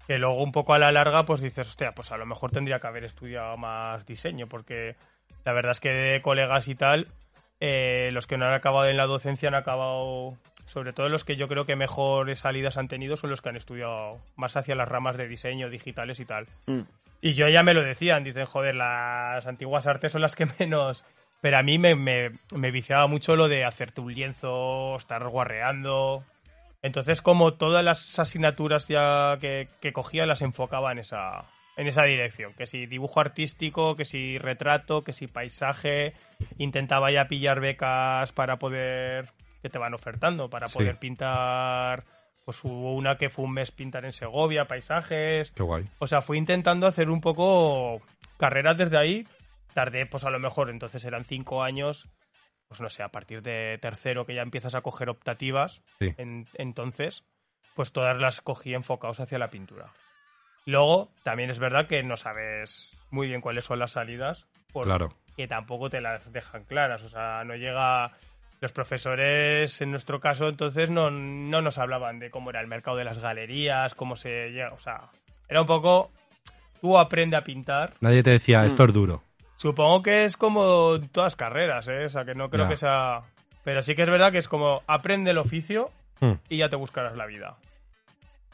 Que 0.07 0.17
luego 0.17 0.41
un 0.41 0.51
poco 0.51 0.73
a 0.73 0.79
la 0.79 0.91
larga 0.91 1.25
pues 1.25 1.41
dices, 1.41 1.67
hostia, 1.67 1.93
pues 1.93 2.11
a 2.11 2.17
lo 2.17 2.25
mejor 2.25 2.51
tendría 2.51 2.79
que 2.79 2.87
haber 2.87 3.03
estudiado 3.03 3.57
más 3.57 4.05
diseño, 4.05 4.47
porque 4.47 4.95
la 5.45 5.53
verdad 5.53 5.73
es 5.73 5.79
que 5.79 5.89
de 5.89 6.21
colegas 6.21 6.67
y 6.67 6.75
tal, 6.75 7.07
eh, 7.59 8.09
los 8.13 8.25
que 8.25 8.37
no 8.37 8.45
han 8.45 8.53
acabado 8.53 8.89
en 8.89 8.97
la 8.97 9.05
docencia 9.05 9.49
han 9.49 9.55
acabado, 9.55 10.37
sobre 10.65 10.93
todo 10.93 11.09
los 11.09 11.25
que 11.25 11.35
yo 11.35 11.47
creo 11.47 11.65
que 11.65 11.75
mejores 11.75 12.39
salidas 12.39 12.77
han 12.77 12.87
tenido 12.87 13.17
son 13.17 13.29
los 13.29 13.41
que 13.41 13.49
han 13.49 13.55
estudiado 13.55 14.19
más 14.35 14.55
hacia 14.57 14.75
las 14.75 14.87
ramas 14.87 15.17
de 15.17 15.27
diseño, 15.27 15.69
digitales 15.69 16.19
y 16.19 16.25
tal. 16.25 16.47
Mm. 16.65 16.81
Y 17.21 17.33
yo 17.33 17.49
ya 17.49 17.63
me 17.63 17.73
lo 17.73 17.83
decían, 17.83 18.23
dicen, 18.23 18.45
joder, 18.45 18.75
las 18.75 19.45
antiguas 19.45 19.87
artes 19.87 20.11
son 20.11 20.21
las 20.21 20.35
que 20.35 20.47
menos... 20.59 21.03
Pero 21.41 21.57
a 21.57 21.63
mí 21.63 21.77
me, 21.77 21.95
me, 21.95 22.31
me 22.53 22.71
viciaba 22.71 23.07
mucho 23.07 23.35
lo 23.35 23.47
de 23.47 23.63
hacerte 23.63 24.01
un 24.01 24.13
lienzo, 24.13 24.95
estar 24.97 25.25
guarreando. 25.29 26.23
Entonces, 26.81 27.21
como 27.21 27.53
todas 27.53 27.83
las 27.83 28.19
asignaturas 28.19 28.87
ya 28.87 29.37
que, 29.39 29.67
que 29.81 29.93
cogía 29.93 30.25
las 30.25 30.41
enfocaba 30.41 30.91
en 30.91 30.99
esa, 30.99 31.45
en 31.77 31.87
esa 31.87 32.03
dirección. 32.03 32.53
Que 32.53 32.67
si 32.67 32.85
dibujo 32.87 33.19
artístico, 33.21 33.95
que 33.95 34.05
si 34.05 34.37
retrato, 34.37 35.03
que 35.03 35.13
si 35.13 35.27
paisaje. 35.27 36.13
Intentaba 36.57 37.11
ya 37.11 37.27
pillar 37.27 37.59
becas 37.61 38.31
para 38.33 38.57
poder... 38.59 39.29
que 39.61 39.69
te 39.69 39.77
van 39.77 39.93
ofertando, 39.93 40.49
para 40.49 40.67
Sí. 40.67 40.73
poder 40.77 40.97
pintar... 40.97 42.03
Pues 42.45 42.63
hubo 42.63 42.95
una 42.95 43.17
que 43.17 43.29
fue 43.29 43.45
un 43.45 43.51
mes 43.53 43.69
pintar 43.71 44.05
en 44.05 44.11
Segovia, 44.13 44.65
paisajes. 44.65 45.51
Qué 45.51 45.61
guay. 45.61 45.85
O 45.99 46.07
sea, 46.07 46.21
fui 46.21 46.37
intentando 46.39 46.87
hacer 46.87 47.09
un 47.11 47.21
poco 47.21 48.01
carreras 48.37 48.75
desde 48.75 48.97
ahí. 48.97 49.27
Tardé, 49.73 50.05
pues 50.05 50.23
a 50.23 50.29
lo 50.29 50.39
mejor, 50.39 50.69
entonces 50.69 51.03
eran 51.05 51.25
cinco 51.25 51.63
años. 51.63 52.07
Pues 52.67 52.81
no 52.81 52.89
sé, 52.89 53.01
a 53.03 53.09
partir 53.09 53.41
de 53.41 53.77
tercero 53.81 54.25
que 54.25 54.35
ya 54.35 54.41
empiezas 54.43 54.75
a 54.75 54.81
coger 54.81 55.09
optativas. 55.09 55.81
Sí. 55.99 56.13
en- 56.17 56.47
entonces, 56.53 57.23
pues 57.75 57.91
todas 57.91 58.19
las 58.19 58.41
cogí 58.41 58.73
enfocados 58.73 59.19
hacia 59.19 59.39
la 59.39 59.49
pintura. 59.49 59.91
Luego, 60.65 61.11
también 61.23 61.49
es 61.49 61.57
verdad 61.59 61.87
que 61.87 62.03
no 62.03 62.15
sabes 62.17 62.91
muy 63.09 63.27
bien 63.27 63.41
cuáles 63.41 63.65
son 63.65 63.79
las 63.79 63.91
salidas. 63.93 64.47
Porque 64.71 64.89
Claro. 64.89 65.09
tampoco 65.47 65.89
te 65.89 65.99
las 66.01 66.31
dejan 66.31 66.63
claras. 66.65 67.01
O 67.03 67.09
sea, 67.09 67.43
no 67.43 67.55
llega. 67.55 68.11
Los 68.61 68.73
profesores, 68.73 69.79
en 69.81 69.89
nuestro 69.91 70.19
caso, 70.19 70.49
entonces 70.49 70.89
no, 70.89 71.09
no 71.09 71.61
nos 71.61 71.77
hablaban 71.77 72.19
de 72.19 72.29
cómo 72.29 72.49
era 72.49 72.59
el 72.59 72.67
mercado 72.67 72.97
de 72.97 73.05
las 73.05 73.17
galerías, 73.17 73.95
cómo 73.95 74.17
se 74.17 74.49
llega. 74.51 74.73
O 74.73 74.79
sea, 74.79 75.09
era 75.47 75.61
un 75.61 75.67
poco. 75.67 76.11
Tú 76.81 76.97
aprende 76.97 77.37
a 77.37 77.43
pintar. 77.43 77.93
Nadie 78.01 78.21
te 78.21 78.31
decía, 78.31 78.65
esto 78.65 78.83
es 78.83 78.93
duro. 78.93 79.23
Supongo 79.59 80.01
que 80.01 80.23
es 80.25 80.37
como 80.37 80.95
en 80.95 81.09
todas 81.09 81.35
carreras, 81.35 81.87
¿eh? 81.89 82.05
O 82.05 82.09
sea, 82.09 82.23
que 82.23 82.33
no 82.33 82.49
creo 82.49 82.63
Ya. 82.65 82.69
que 82.69 82.75
sea. 82.77 83.21
Pero 83.65 83.83
sí 83.83 83.93
que 83.93 84.03
es 84.03 84.09
verdad 84.09 84.31
que 84.31 84.37
es 84.37 84.47
como 84.47 84.81
aprende 84.87 85.31
el 85.31 85.37
oficio 85.37 85.89
Hmm. 86.21 86.33
y 86.49 86.57
ya 86.57 86.69
te 86.69 86.75
buscarás 86.77 87.15
la 87.17 87.25
vida. 87.25 87.57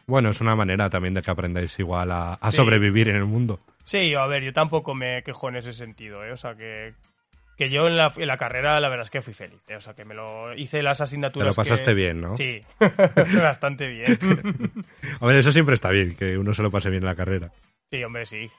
Bueno, 0.07 0.29
es 0.29 0.41
una 0.41 0.55
manera 0.55 0.89
también 0.89 1.13
de 1.15 1.21
que 1.21 1.31
aprendáis 1.31 1.77
igual 1.79 2.11
a, 2.11 2.33
a 2.33 2.51
Sí. 2.51 2.57
sobrevivir 2.57 3.09
en 3.09 3.15
el 3.15 3.25
mundo. 3.25 3.59
Sí, 3.83 4.13
a 4.15 4.25
ver, 4.25 4.43
yo 4.43 4.51
tampoco 4.53 4.93
me 4.95 5.21
quejo 5.23 5.49
en 5.49 5.55
ese 5.57 5.73
sentido, 5.73 6.23
¿eh? 6.25 6.31
O 6.31 6.37
sea, 6.37 6.55
que, 6.55 6.93
que 7.57 7.69
yo 7.69 7.87
en 7.87 7.97
la, 7.97 8.11
en 8.15 8.27
la 8.27 8.37
carrera 8.37 8.79
la 8.79 8.89
verdad 8.89 9.03
es 9.05 9.09
que 9.11 9.21
fui 9.21 9.33
feliz, 9.33 9.61
¿eh? 9.67 9.75
O 9.75 9.81
sea, 9.81 9.93
que 9.93 10.05
me 10.05 10.13
lo 10.15 10.53
hice 10.55 10.81
las 10.83 10.97
Te 10.99 11.03
asignaturas 11.05 11.49
lo 11.49 11.53
pasaste 11.63 11.85
que- 11.85 11.93
bien, 11.93 12.21
¿no? 12.21 12.35
Sí, 12.35 12.61
bastante 13.41 13.87
bien. 13.87 14.17
A 15.21 15.25
ver, 15.27 15.35
eso 15.37 15.51
siempre 15.51 15.75
está 15.75 15.89
bien, 15.91 16.15
que 16.15 16.37
uno 16.37 16.53
se 16.53 16.63
lo 16.63 16.71
pase 16.71 16.89
bien 16.89 17.03
en 17.03 17.07
la 17.09 17.15
carrera. 17.15 17.51
Sí, 17.91 18.03
hombre, 18.03 18.25
sí. 18.25 18.49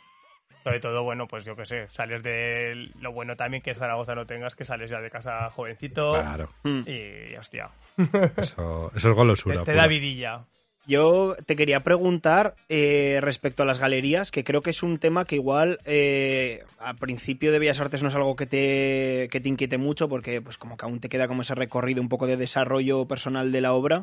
Sobre 0.67 0.81
todo, 0.81 1.05
bueno, 1.05 1.29
pues 1.29 1.45
yo 1.45 1.55
qué 1.55 1.65
sé, 1.65 1.89
sales 1.89 2.25
de... 2.25 2.91
Lo 3.01 3.13
bueno 3.13 3.37
también 3.37 3.63
que 3.63 3.73
Zaragoza 3.73 4.17
no 4.17 4.27
tengas, 4.27 4.57
que 4.57 4.65
sales 4.65 4.91
ya 4.91 5.01
de 5.01 5.11
casa 5.11 5.49
jovencito 5.51 6.15
Claro. 6.15 6.51
Mm. 6.65 6.81
y, 6.89 7.37
hostia, 7.37 7.71
Eso, 8.37 8.91
eso 8.97 9.11
es 9.11 9.15
golosura. 9.15 9.61
te, 9.61 9.67
te 9.67 9.75
da 9.75 9.87
vidilla. 9.87 10.41
Yo 10.85 11.37
te 11.47 11.55
quería 11.55 11.85
preguntar 11.85 12.57
eh, 12.69 13.21
respecto 13.23 13.63
a 13.63 13.67
las 13.67 13.79
galerías, 13.79 14.33
que 14.33 14.43
creo 14.43 14.61
que 14.61 14.71
es 14.71 14.83
un 14.83 14.99
tema 14.99 15.25
que 15.25 15.37
igual 15.37 15.79
eh, 15.85 16.65
a 16.81 16.95
principio 16.95 17.53
de 17.53 17.61
Bellas 17.61 17.79
Artes 17.79 18.03
no 18.03 18.09
es 18.09 18.15
algo 18.17 18.35
que 18.35 18.47
te, 18.47 19.29
que 19.31 19.41
te 19.41 19.49
inquiete 19.49 19.79
mucho, 19.79 20.09
porque 20.09 20.43
pues 20.43 20.59
como 20.59 20.77
que 20.77 20.85
aún 20.85 20.99
te 20.99 21.09
queda 21.09 21.29
como 21.29 21.43
ese 21.43 21.55
recorrido 21.55 22.03
un 22.03 22.09
poco 22.09 22.27
de 22.27 22.37
desarrollo 22.37 23.07
personal 23.07 23.53
de 23.53 23.61
la 23.61 23.73
obra. 23.73 24.03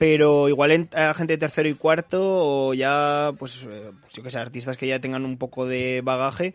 Pero 0.00 0.48
igual 0.48 0.70
en, 0.70 0.88
a 0.94 1.12
gente 1.12 1.34
de 1.34 1.38
tercero 1.38 1.68
y 1.68 1.74
cuarto, 1.74 2.20
o 2.22 2.72
ya, 2.72 3.34
pues, 3.38 3.68
eh, 3.68 3.90
pues 4.00 4.14
yo 4.14 4.22
que 4.22 4.30
sé, 4.30 4.38
artistas 4.38 4.78
que 4.78 4.86
ya 4.86 4.98
tengan 4.98 5.26
un 5.26 5.36
poco 5.36 5.66
de 5.66 6.00
bagaje, 6.02 6.54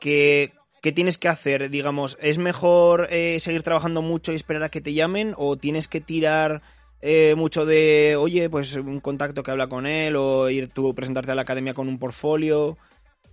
que, 0.00 0.54
¿qué 0.80 0.90
tienes 0.90 1.18
que 1.18 1.28
hacer? 1.28 1.68
Digamos, 1.68 2.16
¿es 2.18 2.38
mejor 2.38 3.08
eh, 3.10 3.40
seguir 3.40 3.62
trabajando 3.62 4.00
mucho 4.00 4.32
y 4.32 4.36
esperar 4.36 4.62
a 4.62 4.70
que 4.70 4.80
te 4.80 4.94
llamen? 4.94 5.34
¿O 5.36 5.58
tienes 5.58 5.86
que 5.86 6.00
tirar 6.00 6.62
eh, 7.02 7.34
mucho 7.36 7.66
de, 7.66 8.16
oye, 8.18 8.48
pues 8.48 8.74
un 8.76 9.00
contacto 9.00 9.42
que 9.42 9.50
habla 9.50 9.66
con 9.66 9.86
él? 9.86 10.16
¿O 10.16 10.48
ir 10.48 10.68
tú 10.68 10.94
presentarte 10.94 11.30
a 11.30 11.34
la 11.34 11.42
academia 11.42 11.74
con 11.74 11.88
un 11.88 11.98
portfolio? 11.98 12.78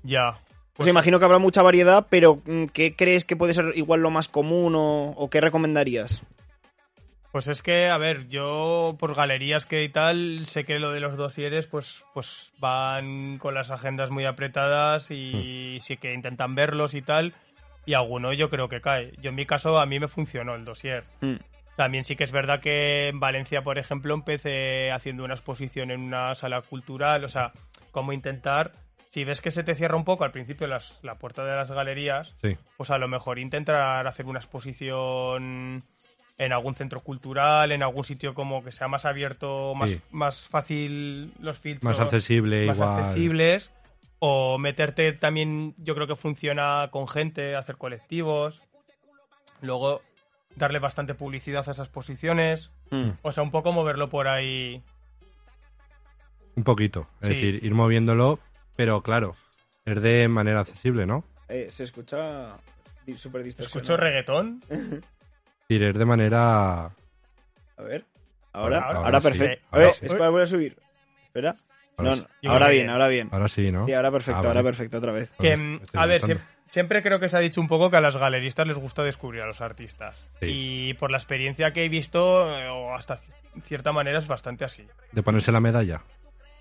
Ya. 0.03 0.41
Pues 0.73 0.89
imagino 0.89 1.17
que 1.17 1.23
habrá 1.23 1.39
mucha 1.39 1.61
variedad, 1.61 2.07
pero 2.09 2.41
mm, 2.45 2.65
¿qué 2.73 2.93
crees 2.93 3.23
que 3.23 3.37
puede 3.37 3.53
ser 3.53 3.71
igual 3.75 4.01
lo 4.01 4.11
más 4.11 4.27
común 4.27 4.75
o, 4.75 5.11
o 5.11 5.29
qué 5.29 5.39
recomendarías? 5.39 6.23
Pues 7.31 7.47
es 7.47 7.61
que, 7.61 7.89
a 7.89 7.97
ver, 7.99 8.27
yo 8.27 8.95
por 8.99 9.13
galerías 9.13 9.65
que 9.67 9.83
y 9.83 9.89
tal, 9.89 10.45
sé 10.47 10.65
que 10.65 10.79
lo 10.79 10.91
de 10.91 10.99
los 10.99 11.15
dosieres, 11.15 11.67
pues, 11.67 12.03
pues 12.13 12.51
van 12.59 13.37
con 13.37 13.53
las 13.53 13.69
agendas 13.69 14.09
muy 14.09 14.25
apretadas 14.25 15.11
y 15.11 15.77
sí 15.81 15.97
que 15.97 16.13
intentan 16.13 16.55
verlos 16.55 16.95
y 16.95 17.03
tal, 17.03 17.35
y 17.85 17.93
alguno 17.93 18.33
yo 18.33 18.49
creo 18.49 18.67
que 18.67 18.81
cae. 18.81 19.13
Yo 19.21 19.29
en 19.29 19.35
mi 19.35 19.45
caso, 19.45 19.77
a 19.79 19.85
mí 19.85 19.99
me 19.99 20.07
funcionó 20.07 20.55
el 20.55 20.65
dosier. 20.65 21.03
Mm. 21.21 21.35
También 21.75 22.03
sí 22.03 22.15
que 22.15 22.23
es 22.23 22.31
verdad 22.31 22.61
que 22.61 23.07
en 23.09 23.19
Valencia, 23.19 23.61
por 23.61 23.77
ejemplo, 23.77 24.13
empecé 24.15 24.91
haciendo 24.91 25.23
una 25.23 25.35
exposición 25.35 25.91
en 25.91 26.01
una 26.01 26.33
sala 26.33 26.61
cultural, 26.63 27.23
o 27.23 27.29
sea, 27.29 27.53
cómo 27.91 28.11
intentar, 28.11 28.71
si 29.11 29.23
ves 29.23 29.39
que 29.39 29.51
se 29.51 29.63
te 29.63 29.75
cierra 29.75 29.95
un 29.95 30.03
poco 30.03 30.23
al 30.23 30.31
principio 30.31 30.65
las- 30.67 30.99
la 31.03 31.15
puerta 31.19 31.45
de 31.45 31.55
las 31.55 31.71
galerías, 31.71 32.35
Sí. 32.41 32.57
pues 32.75 32.89
a 32.89 32.97
lo 32.97 33.07
mejor 33.07 33.37
intentar 33.37 34.05
hacer 34.07 34.25
una 34.25 34.39
exposición 34.39 35.83
en 36.39 36.53
algún 36.53 36.73
centro 36.73 37.01
cultural, 37.01 37.71
en 37.71 37.83
algún 37.83 38.03
sitio 38.03 38.33
como 38.33 38.63
que 38.63 38.71
sea 38.71 38.87
más 38.87 39.05
abierto, 39.05 39.75
más, 39.75 39.91
Sí. 39.91 40.01
más 40.09 40.47
fácil 40.47 41.31
los 41.39 41.59
filtros, 41.59 41.83
Más 41.83 41.99
accesible, 41.99 42.65
más 42.65 42.77
igual. 42.77 42.99
accesibles, 42.99 43.71
o 44.19 44.57
meterte 44.57 45.13
también, 45.13 45.75
yo 45.77 45.93
creo 45.95 46.07
que 46.07 46.15
funciona 46.15 46.87
con 46.91 47.07
gente, 47.07 47.55
hacer 47.55 47.75
colectivos, 47.77 48.61
luego 49.61 50.01
darle 50.55 50.79
bastante 50.79 51.13
publicidad 51.13 51.67
a 51.67 51.73
esas 51.73 51.89
posiciones, 51.89 52.71
Mm. 52.89 53.09
o 53.21 53.31
sea, 53.33 53.43
un 53.43 53.51
poco 53.51 53.71
moverlo 53.71 54.09
por 54.09 54.27
ahí. 54.27 54.81
Un 56.55 56.63
poquito. 56.63 57.07
Es 57.21 57.27
Sí. 57.27 57.33
decir, 57.35 57.63
ir 57.65 57.73
moviéndolo, 57.73 58.39
pero 58.75 59.01
claro, 59.03 59.35
es 59.85 60.01
de 60.01 60.27
manera 60.27 60.61
accesible, 60.61 61.05
¿no? 61.05 61.23
Eh, 61.49 61.67
se 61.69 61.83
escucha 61.83 62.57
súper 63.17 63.43
distorsionado. 63.43 63.79
Escucho 63.81 63.97
reggaetón. 63.97 64.61
Es 65.69 65.77
decir, 65.77 65.83
es 65.87 65.99
de 65.99 66.05
manera... 66.05 66.85
A 66.85 67.83
ver. 67.83 68.03
Ahora, 68.53 68.77
Ahora, 68.79 68.87
ahora, 68.87 68.99
ahora 69.05 69.21
perfecto. 69.21 69.55
Sí. 69.61 69.67
A 69.69 69.77
ver, 69.77 69.85
Ahora 69.85 69.97
sí. 69.99 70.05
espera, 70.07 70.29
voy 70.29 70.41
a 70.41 70.45
subir. 70.47 70.77
Espera. 71.25 71.55
No, 71.99 72.15
sí. 72.15 72.25
no, 72.41 72.51
ahora 72.51 72.69
bien, 72.69 72.79
bien. 72.85 72.89
ahora 72.89 73.07
bien. 73.07 73.29
Ahora 73.31 73.47
sí, 73.49 73.71
¿no? 73.71 73.85
Sí, 73.85 73.93
ahora 73.93 74.11
perfecto, 74.11 74.37
Ah, 74.37 74.47
ahora 74.47 74.53
vale. 74.61 74.63
perfecto 74.63 74.97
otra 74.97 75.11
vez. 75.11 75.29
Que, 75.39 75.79
a 75.93 76.05
ver, 76.07 76.39
siempre 76.67 77.03
creo 77.03 77.19
que 77.19 77.29
se 77.29 77.37
ha 77.37 77.39
dicho 77.39 77.61
un 77.61 77.67
poco 77.67 77.91
que 77.91 77.97
a 77.97 78.01
las 78.01 78.17
galeristas 78.17 78.65
les 78.67 78.77
gusta 78.77 79.03
descubrir 79.03 79.43
a 79.43 79.45
los 79.45 79.61
artistas. 79.61 80.17
Sí. 80.39 80.47
Y 80.49 80.93
por 80.95 81.11
la 81.11 81.17
experiencia 81.17 81.71
que 81.71 81.85
he 81.85 81.89
visto, 81.89 82.49
eh, 82.59 82.67
o 82.69 82.95
hasta 82.95 83.17
ci- 83.17 83.31
cierta 83.61 83.91
manera 83.91 84.17
es 84.17 84.25
bastante 84.27 84.65
así. 84.65 84.87
De 85.11 85.21
ponerse 85.21 85.51
la 85.51 85.59
medalla. 85.59 86.01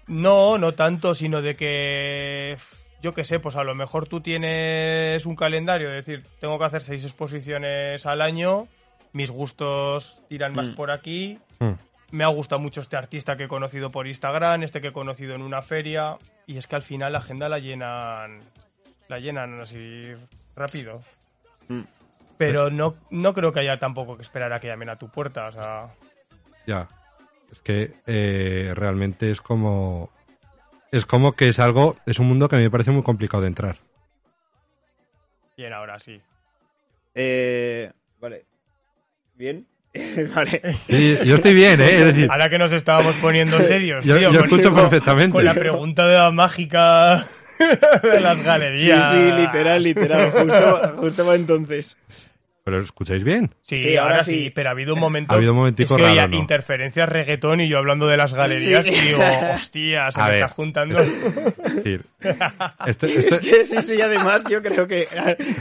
No, 0.07 0.59
no 0.59 0.75
tanto, 0.75 1.15
sino 1.15 1.41
de 1.41 1.57
que, 1.57 2.59
yo 3.01 3.15
qué 3.15 3.25
sé, 3.25 3.41
pues 3.41 3.57
a 3.57 3.65
lo 3.65 3.75
mejor 3.75 4.07
tú 4.07 4.21
tienes 4.21 5.25
un 5.25 5.35
calendario, 5.35 5.89
es 5.89 6.05
decir, 6.05 6.27
tengo 6.41 6.59
que 6.59 6.65
hacer 6.67 6.83
seis 6.83 7.05
exposiciones 7.05 8.05
al 8.05 8.21
año, 8.21 8.69
mis 9.13 9.31
gustos 9.31 10.23
irán 10.29 10.55
más 10.55 10.71
Mm. 10.71 10.75
por 10.75 10.91
aquí, 10.91 11.39
Hmm. 11.61 11.73
me 12.11 12.25
ha 12.25 12.29
gustado 12.29 12.61
mucho 12.61 12.81
este 12.81 12.97
artista 12.97 13.37
que 13.37 13.45
he 13.45 13.49
conocido 13.49 13.91
por 13.91 14.07
Instagram, 14.07 14.63
este 14.63 14.81
que 14.81 14.89
he 14.89 14.93
conocido 14.93 15.35
en 15.35 15.43
una 15.43 15.63
feria, 15.63 16.19
y 16.47 16.57
es 16.57 16.67
que 16.67 16.77
al 16.77 16.83
final 16.83 17.13
la 17.13 17.19
agenda 17.19 17.49
la 17.49 17.59
llenan, 17.59 18.41
la 19.09 19.19
llenan 19.19 19.61
así 19.61 20.13
rápido. 20.57 21.03
Mm. 21.69 21.83
Pero 22.39 22.71
no, 22.71 22.95
no 23.11 23.35
creo 23.35 23.53
que 23.53 23.61
haya 23.61 23.79
tampoco 23.79 24.17
que 24.17 24.23
esperar 24.23 24.53
a 24.53 24.61
que 24.61 24.69
llamen 24.69 24.89
a 24.91 24.97
tu 24.97 25.09
puerta, 25.09 25.49
o 25.49 25.53
sea... 25.53 25.89
Ya. 26.67 26.89
Es 27.51 27.59
que 27.61 27.95
eh, 28.07 28.73
realmente 28.77 29.31
es 29.31 29.41
como. 29.41 30.11
Es 30.93 31.07
como 31.07 31.33
que 31.33 31.49
es 31.49 31.59
algo. 31.59 31.97
Es 32.05 32.19
un 32.19 32.29
mundo 32.29 32.47
que 32.49 32.57
a 32.57 32.59
mí 32.59 32.65
me 32.65 32.71
parece 32.71 32.91
muy 32.91 33.03
complicado 33.03 33.41
de 33.43 33.47
entrar. 33.49 33.79
Bien, 35.57 35.73
ahora 35.73 35.99
sí. 35.99 36.21
Eh, 37.15 37.91
vale. 38.21 38.45
¿Bien? 39.39 39.65
vale. 40.35 40.61
Yo 41.25 41.37
estoy 41.37 41.55
bien, 41.55 41.81
¿eh? 41.81 41.97
Es 41.99 42.05
decir, 42.07 42.29
Ahora 42.31 42.49
que 42.51 42.59
nos 42.59 42.73
estábamos 42.73 43.15
poniendo 43.17 43.61
serios, 43.63 44.05
yo, 44.05 44.19
tío, 44.19 44.33
yo 44.33 44.41
con- 44.41 44.49
escucho 44.51 44.73
con- 44.73 44.81
perfectamente. 44.83 45.33
Con 45.33 45.45
la 45.45 45.55
pregunta 45.55 46.07
de 46.09 46.19
la 46.19 46.31
mágica 46.31 47.25
de 48.03 48.21
las 48.21 48.39
Sí, 48.39 48.45
galerías. 48.45 49.13
sí, 49.13 49.33
literal, 49.41 49.83
literal. 49.83 50.31
Justo, 50.33 50.95
justo 50.99 51.27
va 51.27 51.35
entonces. 51.37 51.97
Pero 52.69 52.83
escucháis 52.83 53.25
bien. 53.25 53.55
Sí, 53.63 53.79
Sí, 53.79 53.97
ahora, 53.97 54.17
ahora 54.17 54.25
sí. 54.25 54.35
sí. 54.45 54.51
pero 54.55 54.69
ha 54.69 54.73
habido 54.73 54.93
un 54.93 55.01
momento. 55.01 55.33
Ha 55.33 55.37
habido 55.39 55.53
un 55.53 55.59
momentico 55.59 55.97
es 55.97 56.03
que 56.03 56.15
raro, 56.15 56.29
¿no? 56.29 56.37
interferencias 56.37 57.09
reggaetón 57.09 57.63
y 57.63 57.69
yo 57.69 57.79
hablando 57.79 58.07
de 58.07 58.19
las 58.19 58.35
galerías 58.35 58.85
Sí. 58.85 58.93
y 58.93 59.01
digo, 59.09 59.21
hostia, 59.55 60.11
se 60.11 60.21
A 60.21 60.25
me 60.25 60.31
ver. 60.33 60.43
está 60.43 60.49
juntando. 60.55 61.01
Es 61.01 61.75
decir, 61.77 62.03
esto- 62.87 63.07
esto- 63.07 63.07
Es 63.07 63.41
que 63.41 63.65
sí, 63.65 63.77
sí, 63.83 64.03
además 64.03 64.43
yo 64.51 64.61
creo 64.63 64.87
que 64.87 65.09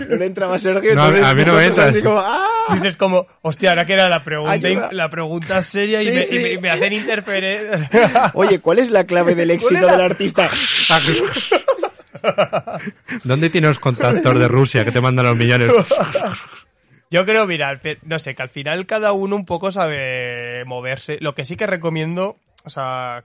no 0.09 0.17
le 0.17 0.25
entraba 0.25 0.59
Sergio. 0.59 0.95
No, 0.95 1.03
a 1.03 1.11
mí- 1.11 1.17
entonces 1.19 1.27
a 1.31 1.33
mí 1.33 1.45
no 1.45 1.53
me 1.53 1.65
entra. 1.65 1.85
así 1.85 2.01
como, 2.01 2.19
¡ah! 2.19 2.43
Dices 2.73 2.97
como, 2.97 3.25
hostia, 3.43 3.69
ahora 3.69 3.85
que 3.85 3.93
era 3.93 4.09
la 4.09 4.21
pregunta, 4.25 4.89
la 4.91 5.09
pregunta 5.09 5.61
seria 5.63 6.03
y, 6.03 6.07
Sí, 6.07 6.11
me, 6.13 6.21
sí. 6.23 6.53
y 6.55 6.57
me- 6.57 6.69
hacen 6.71 6.91
interferencias. 6.91 7.89
Oye, 8.33 8.59
¿cuál 8.59 8.79
es 8.79 8.89
la 8.89 9.05
clave 9.05 9.33
del 9.33 9.51
éxito 9.51 9.87
del 9.87 10.01
artista? 10.01 10.49
¿Dónde 13.23 13.49
tienes 13.49 13.69
los 13.69 13.79
contactos 13.79 14.37
de 14.37 14.47
Rusia 14.47 14.83
que 14.83 14.91
te 14.91 14.99
mandan 14.99 15.27
los 15.27 15.37
millones? 15.37 15.71
Yo 17.09 17.25
creo, 17.25 17.47
mira, 17.47 17.69
al 17.69 17.79
fi- 17.79 17.97
no 18.03 18.19
sé, 18.19 18.35
que 18.35 18.41
al 18.43 18.49
final 18.49 18.85
cada 18.85 19.13
uno 19.13 19.35
un 19.35 19.45
poco 19.45 19.71
sabe 19.71 20.63
moverse. 20.65 21.17
Lo 21.21 21.33
que 21.35 21.45
sí 21.45 21.55
que 21.55 21.65
recomiendo, 21.67 22.35
o 22.65 22.69
sea, 22.69 23.23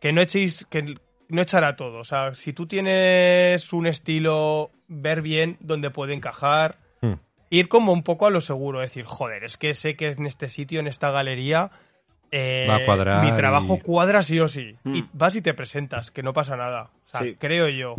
que 0.00 0.12
no 0.12 0.20
echéis, 0.20 0.66
que 0.68 0.96
no 1.28 1.42
echar 1.42 1.64
a 1.64 1.76
todo. 1.76 1.98
O 1.98 2.04
sea, 2.04 2.34
si 2.34 2.52
tú 2.52 2.66
tienes 2.66 3.72
un 3.72 3.86
estilo, 3.86 4.70
ver 4.88 5.22
bien 5.22 5.56
dónde 5.60 5.90
puede 5.90 6.12
encajar, 6.14 6.76
Hmm. 7.00 7.14
ir 7.50 7.68
como 7.68 7.92
un 7.92 8.02
poco 8.02 8.26
a 8.26 8.30
lo 8.30 8.40
seguro, 8.40 8.80
decir, 8.80 9.04
joder, 9.06 9.44
es 9.44 9.56
que 9.56 9.72
sé 9.74 9.96
que 9.96 10.08
en 10.10 10.26
este 10.26 10.48
sitio, 10.48 10.80
en 10.80 10.86
esta 10.86 11.10
galería, 11.10 11.70
eh, 12.30 12.66
Va 12.68 12.76
a 12.76 12.84
cuadrar 12.84 13.24
mi 13.24 13.32
trabajo 13.36 13.76
y- 13.76 13.80
cuadra 13.80 14.22
sí 14.24 14.38
o 14.40 14.48
sí. 14.48 14.76
Hmm. 14.84 14.94
Y 14.96 15.08
vas 15.12 15.36
y 15.36 15.42
te 15.42 15.54
presentas, 15.54 16.10
que 16.10 16.22
no 16.22 16.32
pasa 16.34 16.56
nada. 16.56 16.90
O 17.06 17.08
sea, 17.08 17.20
Sí. 17.22 17.36
creo 17.38 17.68
yo. 17.68 17.94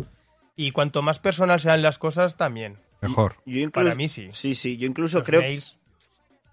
Y 0.56 0.72
cuanto 0.72 1.02
más 1.02 1.18
personal 1.20 1.60
sean 1.60 1.82
las 1.82 1.98
cosas, 1.98 2.36
también. 2.36 2.78
Mejor. 3.10 3.36
Yo 3.46 3.60
incluso, 3.60 3.72
Para 3.72 3.96
mí 3.96 4.08
sí. 4.08 4.30
Sí, 4.34 4.56
sí, 4.56 4.78
yo 4.78 4.88
incluso 4.88 5.20
Los 5.20 5.28
creo 5.28 5.42
mails, 5.42 5.78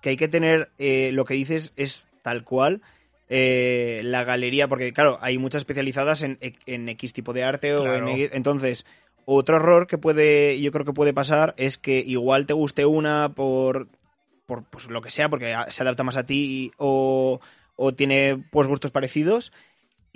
que 0.01 0.11
hay 0.11 0.17
que 0.17 0.29
tener 0.29 0.71
eh, 0.79 1.11
lo 1.13 1.25
que 1.25 1.35
dices 1.35 1.73
es 1.77 2.07
tal 2.23 2.45
cual 2.45 2.83
eh, 3.29 4.01
la 4.05 4.25
galería, 4.25 4.69
porque 4.69 4.93
claro, 4.93 5.19
hay 5.21 5.39
muchas 5.39 5.63
especializadas 5.63 6.23
en, 6.23 6.39
en 6.67 6.89
X 6.91 7.13
tipo 7.13 7.33
de 7.33 7.43
arte 7.45 7.75
o 7.75 7.95
en 7.95 8.09
X- 8.09 8.31
entonces 8.33 8.85
otro 9.25 9.57
error 9.57 9.87
que 9.87 9.97
puede 9.97 10.61
yo 10.61 10.71
creo 10.73 10.85
que 10.85 10.93
puede 10.93 11.15
pasar 11.15 11.55
es 11.57 11.79
que 11.79 12.01
igual 12.05 12.45
te 12.47 12.53
guste 12.53 12.85
una 12.85 13.33
por 13.35 13.89
por 14.47 14.65
pues, 14.65 14.89
lo 14.91 15.01
que 15.01 15.11
sea, 15.11 15.31
porque 15.31 15.57
se 15.71 15.83
adapta 15.83 16.03
más 16.05 16.19
a 16.19 16.27
ti 16.27 16.67
y- 16.67 16.73
o, 16.77 17.41
o 17.77 17.95
tiene 17.95 18.45
pues 18.51 18.69
gustos 18.69 18.91
parecidos 18.91 19.53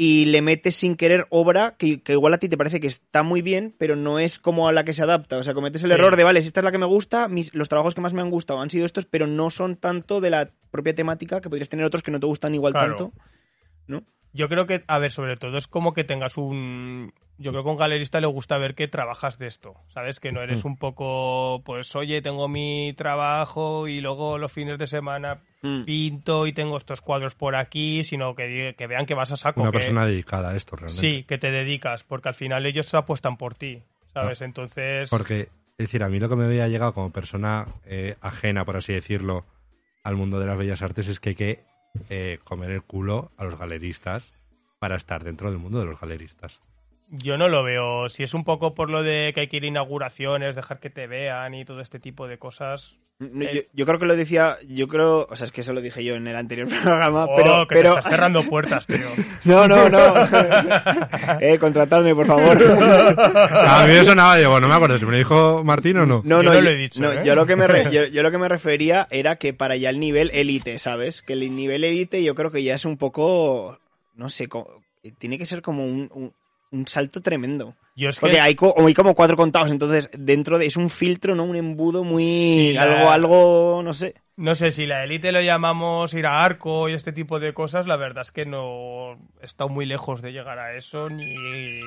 y 0.00 0.26
le 0.26 0.42
metes 0.42 0.76
sin 0.76 0.94
querer 0.94 1.26
obra 1.28 1.74
que, 1.76 2.00
que 2.04 2.12
igual 2.12 2.32
a 2.32 2.38
ti 2.38 2.48
te 2.48 2.56
parece 2.56 2.78
que 2.78 2.86
está 2.86 3.24
muy 3.24 3.42
bien, 3.42 3.74
pero 3.78 3.96
no 3.96 4.20
es 4.20 4.38
como 4.38 4.68
a 4.68 4.72
la 4.72 4.84
que 4.84 4.94
se 4.94 5.02
adapta. 5.02 5.38
O 5.38 5.42
sea, 5.42 5.54
cometes 5.54 5.82
el 5.82 5.90
Sí. 5.90 5.94
error 5.94 6.14
de, 6.14 6.22
vale, 6.22 6.40
si 6.40 6.46
esta 6.46 6.60
es 6.60 6.64
la 6.64 6.70
que 6.70 6.78
me 6.78 6.86
gusta, 6.86 7.26
mis, 7.26 7.52
los 7.52 7.68
trabajos 7.68 7.96
que 7.96 8.00
más 8.00 8.14
me 8.14 8.20
han 8.22 8.30
gustado 8.30 8.60
han 8.60 8.70
sido 8.70 8.86
estos, 8.86 9.06
pero 9.06 9.26
no 9.26 9.50
son 9.50 9.74
tanto 9.76 10.20
de 10.20 10.30
la 10.30 10.50
propia 10.70 10.94
temática, 10.94 11.40
que 11.40 11.48
podrías 11.50 11.68
tener 11.68 11.84
otros 11.84 12.04
que 12.04 12.12
no 12.12 12.20
te 12.20 12.26
gustan 12.26 12.54
igual 12.54 12.74
Claro. 12.74 12.94
tanto. 12.96 13.12
Yo 14.32 14.48
creo 14.48 14.66
que, 14.66 14.84
a 14.86 14.98
ver, 14.98 15.10
sobre 15.10 15.36
todo 15.36 15.56
es 15.58 15.66
como 15.66 15.92
que 15.94 16.04
tengas 16.04 16.36
un... 16.36 17.12
Yo 17.40 17.52
creo 17.52 17.62
que 17.62 17.68
a 17.68 17.72
un 17.72 17.78
galerista 17.78 18.20
le 18.20 18.26
gusta 18.26 18.58
ver 18.58 18.74
que 18.74 18.88
trabajas 18.88 19.38
de 19.38 19.46
esto, 19.46 19.74
¿sabes? 19.88 20.18
Que 20.18 20.32
no 20.32 20.42
eres 20.42 20.64
un 20.64 20.76
poco, 20.76 21.62
pues, 21.64 21.94
oye, 21.94 22.20
tengo 22.20 22.48
mi 22.48 22.92
trabajo 22.96 23.86
y 23.86 24.00
luego 24.00 24.38
los 24.38 24.52
fines 24.52 24.78
de 24.78 24.86
semana 24.86 25.40
Mm. 25.60 25.84
pinto 25.84 26.46
y 26.46 26.52
tengo 26.52 26.76
estos 26.76 27.00
cuadros 27.00 27.34
por 27.34 27.56
aquí, 27.56 28.04
sino 28.04 28.36
que, 28.36 28.74
que 28.78 28.86
vean 28.86 29.06
que 29.06 29.14
vas 29.14 29.32
a 29.32 29.36
saco. 29.36 29.60
Una 29.60 29.70
que- 29.72 29.78
persona 29.78 30.06
dedicada 30.06 30.50
a 30.50 30.56
esto 30.56 30.76
realmente. 30.76 31.00
Sí, 31.00 31.24
que 31.24 31.36
te 31.38 31.50
dedicas, 31.50 32.04
porque 32.04 32.28
al 32.28 32.34
final 32.36 32.64
ellos 32.64 32.92
apuestan 32.94 33.36
por 33.36 33.54
ti, 33.56 33.82
¿sabes? 34.12 34.40
Entonces... 34.42 35.08
Porque, 35.10 35.42
es 35.42 35.48
decir, 35.78 36.02
a 36.04 36.08
mí 36.08 36.20
lo 36.20 36.28
que 36.28 36.36
me 36.36 36.44
había 36.44 36.68
llegado 36.68 36.92
como 36.92 37.10
persona 37.10 37.66
eh, 37.86 38.14
ajena, 38.20 38.64
por 38.64 38.76
así 38.76 38.92
decirlo, 38.92 39.46
al 40.04 40.14
mundo 40.16 40.38
de 40.38 40.46
las 40.46 40.56
bellas 40.58 40.80
artes 40.82 41.08
es 41.08 41.18
que 41.18 41.30
hay 41.30 41.34
que 41.34 41.64
eh, 42.08 42.38
comer 42.44 42.70
el 42.70 42.82
culo 42.82 43.30
a 43.36 43.44
los 43.44 43.58
galeristas 43.58 44.32
para 44.78 44.96
estar 44.96 45.24
dentro 45.24 45.50
del 45.50 45.58
mundo 45.58 45.80
de 45.80 45.86
los 45.86 46.00
galeristas. 46.00 46.60
Yo 47.10 47.38
no 47.38 47.48
lo 47.48 47.62
veo. 47.62 48.08
Si 48.10 48.22
es 48.22 48.34
un 48.34 48.44
poco 48.44 48.74
por 48.74 48.90
lo 48.90 49.02
de 49.02 49.32
que 49.34 49.40
hay 49.40 49.48
que 49.48 49.56
ir 49.56 49.64
a 49.64 49.68
inauguraciones, 49.68 50.54
dejar 50.56 50.78
que 50.78 50.90
te 50.90 51.06
vean 51.06 51.54
y 51.54 51.64
todo 51.64 51.80
este 51.80 51.98
tipo 51.98 52.28
de 52.28 52.38
cosas. 52.38 52.98
No, 53.18 53.42
Eh. 53.44 53.50
yo, 53.52 53.60
yo 53.72 53.86
creo 53.86 53.98
que 53.98 54.06
lo 54.06 54.14
decía, 54.14 54.58
yo 54.68 54.86
creo, 54.86 55.26
o 55.28 55.34
sea, 55.34 55.46
es 55.46 55.50
que 55.52 55.62
eso 55.62 55.72
lo 55.72 55.80
dije 55.80 56.04
yo 56.04 56.14
en 56.14 56.26
el 56.28 56.36
anterior 56.36 56.68
programa, 56.82 57.24
Oh, 57.24 57.34
pero, 57.34 57.66
que 57.66 57.74
pero 57.76 57.92
te 57.94 57.98
estás 57.98 58.12
cerrando 58.12 58.42
puertas, 58.44 58.86
tío. 58.86 58.98
no, 59.44 59.66
no, 59.66 59.88
no, 59.88 59.98
eh, 61.40 61.58
contratadme 61.58 62.14
por 62.14 62.26
favor. 62.26 62.56
A 62.60 63.86
mí 63.86 63.92
me 63.94 64.04
sonaba, 64.04 64.36
digo, 64.36 64.60
no 64.60 64.68
me 64.68 64.74
acuerdo 64.74 64.98
si 64.98 65.04
me 65.06 65.12
lo 65.12 65.16
dijo 65.18 65.64
Martín 65.64 65.96
o 65.98 66.06
no. 66.06 66.22
No, 66.24 66.42
Yo 66.42 66.50
no, 66.50 66.54
no 66.54 66.60
lo 66.60 66.70
he 66.70 66.76
dicho, 66.76 67.00
no, 67.00 67.10
¿eh? 67.12 67.22
yo 67.24 67.34
lo 67.34 67.46
que 67.46 67.56
me 67.56 67.66
re- 67.66 67.90
yo, 67.90 68.06
yo 68.06 68.22
lo 68.22 68.30
que 68.30 68.38
me 68.38 68.48
refería 68.48 69.08
era 69.10 69.36
que 69.36 69.52
para 69.54 69.76
ya 69.76 69.90
el 69.90 69.98
nivel 69.98 70.30
élite, 70.32 70.78
¿sabes? 70.78 71.22
Que 71.22 71.32
el 71.32 71.56
nivel 71.56 71.84
élite 71.84 72.22
yo 72.22 72.34
creo 72.34 72.50
que 72.50 72.62
ya 72.62 72.74
es 72.74 72.84
un 72.84 72.98
poco, 72.98 73.78
no 74.14 74.28
sé, 74.28 74.46
co- 74.48 74.80
tiene 75.18 75.38
que 75.38 75.46
ser 75.46 75.62
como 75.62 75.84
un, 75.84 76.10
un- 76.14 76.32
un 76.70 76.86
salto 76.86 77.22
tremendo. 77.22 77.74
Yo 77.96 78.08
es 78.10 78.16
que 78.16 78.20
Porque 78.20 78.40
hay, 78.40 78.54
co- 78.54 78.74
hay 78.76 78.94
como 78.94 79.14
cuatro 79.14 79.36
contados, 79.36 79.70
entonces 79.70 80.08
dentro 80.16 80.58
de 80.58 80.66
es 80.66 80.76
un 80.76 80.90
filtro, 80.90 81.34
¿no? 81.34 81.44
Un 81.44 81.56
embudo 81.56 82.04
muy 82.04 82.22
Sí, 82.24 82.72
la- 82.74 82.82
algo, 82.82 83.10
algo, 83.10 83.80
no 83.84 83.92
sé. 83.92 84.14
no 84.36 84.54
sé 84.54 84.70
si 84.70 84.86
la 84.86 85.02
élite 85.04 85.32
lo 85.32 85.40
llamamos 85.40 86.14
ir 86.14 86.26
a 86.26 86.42
arco 86.42 86.88
y 86.88 86.92
este 86.94 87.12
tipo 87.12 87.40
de 87.40 87.52
cosas, 87.54 87.86
la 87.86 87.96
verdad 87.96 88.22
es 88.22 88.30
que 88.32 88.46
no 88.46 89.14
he 89.42 89.46
estado 89.46 89.68
muy 89.70 89.86
lejos 89.86 90.22
de 90.22 90.32
llegar 90.32 90.58
a 90.58 90.76
eso 90.76 91.08
ni 91.08 91.80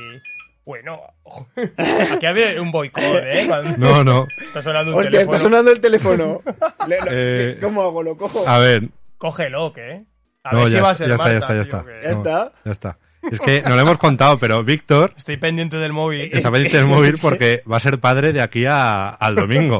bueno, 0.64 1.00
aquí 2.12 2.26
había 2.26 2.62
un 2.62 2.72
boicot, 2.72 3.02
¿eh? 3.24 3.46
Cuando 3.48 3.78
No, 3.78 4.04
no. 4.04 4.28
está 4.46 4.62
sonando 4.62 4.92
un 4.92 4.98
Hostia, 5.00 5.12
teléfono. 5.12 5.36
está 5.36 5.44
sonando 5.44 5.72
el 5.72 5.82
teléfono. 5.82 6.42
Le- 6.88 6.98
lo- 7.00 7.08
Eh, 7.12 7.58
¿Cómo 7.62 7.82
hago? 7.82 8.04
¿Lo 8.04 8.16
cojo? 8.18 8.48
A 8.48 8.60
ver, 8.60 8.90
Cógelo, 9.18 9.74
¿qué? 9.74 10.04
A 10.44 10.54
no, 10.54 10.64
ver 10.64 10.72
si 10.72 10.80
va 10.80 10.90
a 10.92 10.96
ser 10.96 11.08
ya 11.10 11.14
está, 11.16 11.28
ya 11.28 11.32
Marta, 11.40 11.46
está, 11.46 11.56
ya 11.56 11.64
tío, 11.64 11.78
está. 11.80 11.86
que- 11.86 12.04
Ya 12.04 12.12
No, 12.12 12.18
está. 12.18 12.54
ya 12.66 12.72
está. 12.72 12.98
Es 13.30 13.40
que 13.40 13.62
no 13.62 13.76
lo 13.76 13.82
hemos 13.82 13.98
contado, 13.98 14.38
pero 14.40 14.64
Víctor 14.64 15.14
Estoy 15.16 15.38
pendiente 15.38 15.78
del 15.78 15.94
móvil. 15.94 16.22
está 16.34 16.52
pendiente 16.52 16.78
del 16.78 16.88
móvil 16.88 17.16
porque 17.22 17.62
va 17.72 17.78
a 17.78 17.82
ser 17.82 18.00
padre 18.00 18.34
de 18.34 18.42
aquí 18.42 18.66
a- 18.66 19.10
al 19.10 19.36
domingo. 19.36 19.80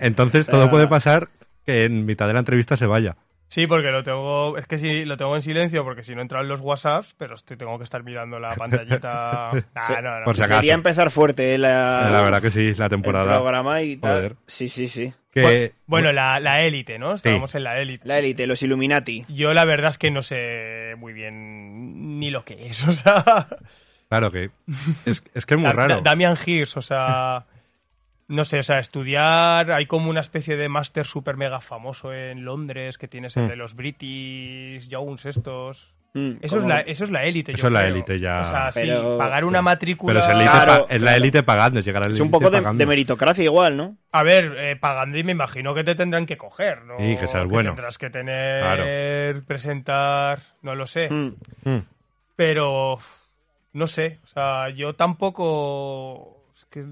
Entonces 0.00 0.46
todo 0.46 0.70
puede 0.70 0.86
pasar 0.86 1.28
que 1.64 1.84
en 1.84 2.04
mitad 2.04 2.26
de 2.26 2.32
la 2.34 2.40
entrevista 2.40 2.76
se 2.76 2.86
vaya. 2.86 3.16
Sí, 3.48 3.66
porque 3.68 3.92
lo 3.92 4.02
tengo. 4.02 4.58
Es 4.58 4.66
que 4.66 4.76
sí, 4.76 5.04
lo 5.04 5.16
tengo 5.16 5.36
en 5.36 5.42
silencio 5.42 5.84
porque 5.84 6.02
si 6.02 6.14
no 6.16 6.20
entran 6.20 6.48
los 6.48 6.60
WhatsApps, 6.60 7.14
pero 7.16 7.36
estoy, 7.36 7.56
tengo 7.56 7.78
que 7.78 7.84
estar 7.84 8.02
mirando 8.02 8.40
la 8.40 8.54
pantallita. 8.56 9.50
Ah, 9.74 10.00
no, 10.02 10.18
no. 10.18 10.24
Por 10.24 10.34
si 10.34 10.42
acaso. 10.42 10.60
Quería 10.60 10.74
empezar 10.74 11.10
fuerte 11.12 11.54
eh, 11.54 11.58
la, 11.58 12.10
La 12.10 12.22
verdad 12.22 12.42
que 12.42 12.50
sí, 12.50 12.74
la 12.74 12.86
el 12.86 12.90
temporada. 12.90 13.34
programa 13.34 13.82
y 13.82 13.96
tal. 13.98 14.16
Joder. 14.16 14.36
Sí, 14.48 14.68
sí, 14.68 14.88
sí. 14.88 15.12
Que, 15.42 15.72
Bueno, 15.86 16.12
la, 16.12 16.40
la 16.40 16.62
élite, 16.62 16.98
¿no? 16.98 17.14
Estábamos 17.14 17.54
en 17.54 17.64
la 17.64 17.80
élite. 17.80 18.06
La 18.06 18.18
élite, 18.18 18.46
los 18.46 18.62
Illuminati. 18.62 19.24
Yo 19.28 19.52
la 19.54 19.64
verdad 19.64 19.90
es 19.90 19.98
que 19.98 20.10
no 20.10 20.22
sé 20.22 20.94
muy 20.98 21.12
bien 21.12 22.18
ni 22.18 22.30
lo 22.30 22.44
que 22.44 22.66
es, 22.68 22.84
o 22.88 22.92
sea... 22.92 23.46
claro 24.08 24.30
que 24.30 24.50
es, 25.04 25.22
es 25.34 25.46
que 25.46 25.54
es 25.54 25.60
muy 25.60 25.68
Da- 25.68 25.72
raro. 25.72 25.94
Da- 25.96 26.00
Damian 26.02 26.36
Hirst, 26.44 26.76
o 26.76 26.82
sea... 26.82 27.46
no 28.28 28.44
sé, 28.44 28.58
o 28.58 28.62
sea, 28.62 28.78
estudiar, 28.78 29.70
hay 29.70 29.86
como 29.86 30.10
una 30.10 30.20
especie 30.20 30.56
de 30.56 30.68
máster 30.68 31.06
super 31.06 31.36
mega 31.36 31.60
famoso 31.60 32.12
en 32.12 32.44
Londres 32.44 32.98
que 32.98 33.08
tienes 33.08 33.36
el 33.36 33.44
Mm. 33.44 33.48
de 33.48 33.56
los 33.56 33.74
British 33.74 34.88
Jones 34.90 35.26
estos. 35.26 35.92
Mm, 36.18 36.38
Eso 36.40 36.58
es, 36.60 36.64
la, 36.64 36.80
eso 36.80 37.04
es 37.04 37.10
la 37.10 37.24
élite. 37.24 37.52
Eso 37.52 37.60
yo 37.62 37.66
es 37.66 37.72
la 37.74 37.80
creo. 37.82 37.92
élite 37.94 38.18
ya. 38.18 38.40
O 38.40 38.44
sea, 38.46 38.72
sí, 38.72 38.88
pagar 39.18 39.44
una 39.44 39.60
matrícula. 39.60 40.14
Pero 40.14 40.24
es, 40.24 40.32
elite 40.32 40.50
Claro, 40.50 40.86
pa- 40.86 40.94
es 40.94 41.00
la 41.02 41.10
claro. 41.10 41.16
élite 41.22 41.42
pagando, 41.42 41.80
es 41.80 41.84
llegar 41.86 42.02
a 42.04 42.08
la 42.08 42.14
Es 42.14 42.20
un 42.20 42.30
poco 42.30 42.50
de, 42.50 42.86
meritocracia 42.86 43.44
igual, 43.44 43.76
¿no? 43.76 43.96
A 44.12 44.22
ver, 44.22 44.54
eh, 44.56 44.76
pagando 44.76 45.18
y 45.18 45.24
me 45.24 45.32
imagino 45.32 45.74
que 45.74 45.84
te 45.84 45.94
tendrán 45.94 46.24
que 46.24 46.38
coger, 46.38 46.84
¿no? 46.84 46.96
Sí, 46.98 47.16
que 47.18 47.26
seas 47.26 47.46
bueno. 47.46 47.70
Tendrás 47.74 47.98
que 47.98 48.08
tener, 48.08 49.42
presentar, 49.44 50.40
no 50.62 50.74
lo 50.74 50.86
sé. 50.86 51.10
Mm. 51.10 51.34
Mm. 51.64 51.82
Pero, 52.34 52.98
no 53.74 53.86
sé, 53.86 54.18
o 54.24 54.26
sea, 54.28 54.70
yo 54.70 54.94
tampoco... 54.94 56.44
es 56.56 56.64
que, 56.70 56.82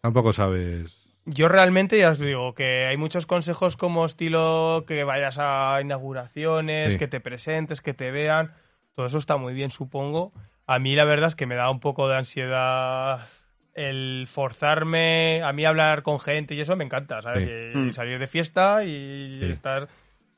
Tampoco 0.00 0.32
sabes. 0.32 0.96
Yo 1.26 1.48
realmente 1.48 1.98
ya 1.98 2.10
os 2.10 2.18
digo 2.18 2.54
que 2.54 2.86
hay 2.86 2.96
muchos 2.96 3.26
consejos 3.26 3.76
como 3.76 4.04
estilo 4.06 4.84
que 4.86 5.04
vayas 5.04 5.36
a 5.38 5.78
inauguraciones, 5.82 6.92
Sí. 6.94 6.98
que 6.98 7.08
te 7.08 7.20
presentes, 7.20 7.80
que 7.82 7.94
te 7.94 8.10
vean. 8.10 8.52
Todo 8.94 9.06
eso 9.06 9.18
está 9.18 9.36
muy 9.36 9.52
bien, 9.52 9.70
supongo. 9.70 10.32
A 10.66 10.78
mí 10.78 10.94
la 10.96 11.04
verdad 11.04 11.28
es 11.28 11.34
que 11.36 11.46
me 11.46 11.54
da 11.54 11.68
un 11.70 11.80
poco 11.80 12.08
de 12.08 12.16
ansiedad 12.16 13.26
el 13.74 14.26
forzarme 14.30 15.42
a 15.44 15.52
mí 15.52 15.66
hablar 15.66 16.02
con 16.02 16.18
gente 16.18 16.54
y 16.54 16.60
eso 16.62 16.76
me 16.76 16.84
encanta, 16.84 17.20
¿sabes? 17.20 17.44
Sí. 17.44 17.50
Y, 17.50 17.76
Mm. 17.76 17.88
y 17.88 17.92
salir 17.92 18.18
de 18.18 18.26
fiesta 18.26 18.84
y 18.84 19.40
Sí. 19.44 19.50
estar... 19.50 19.88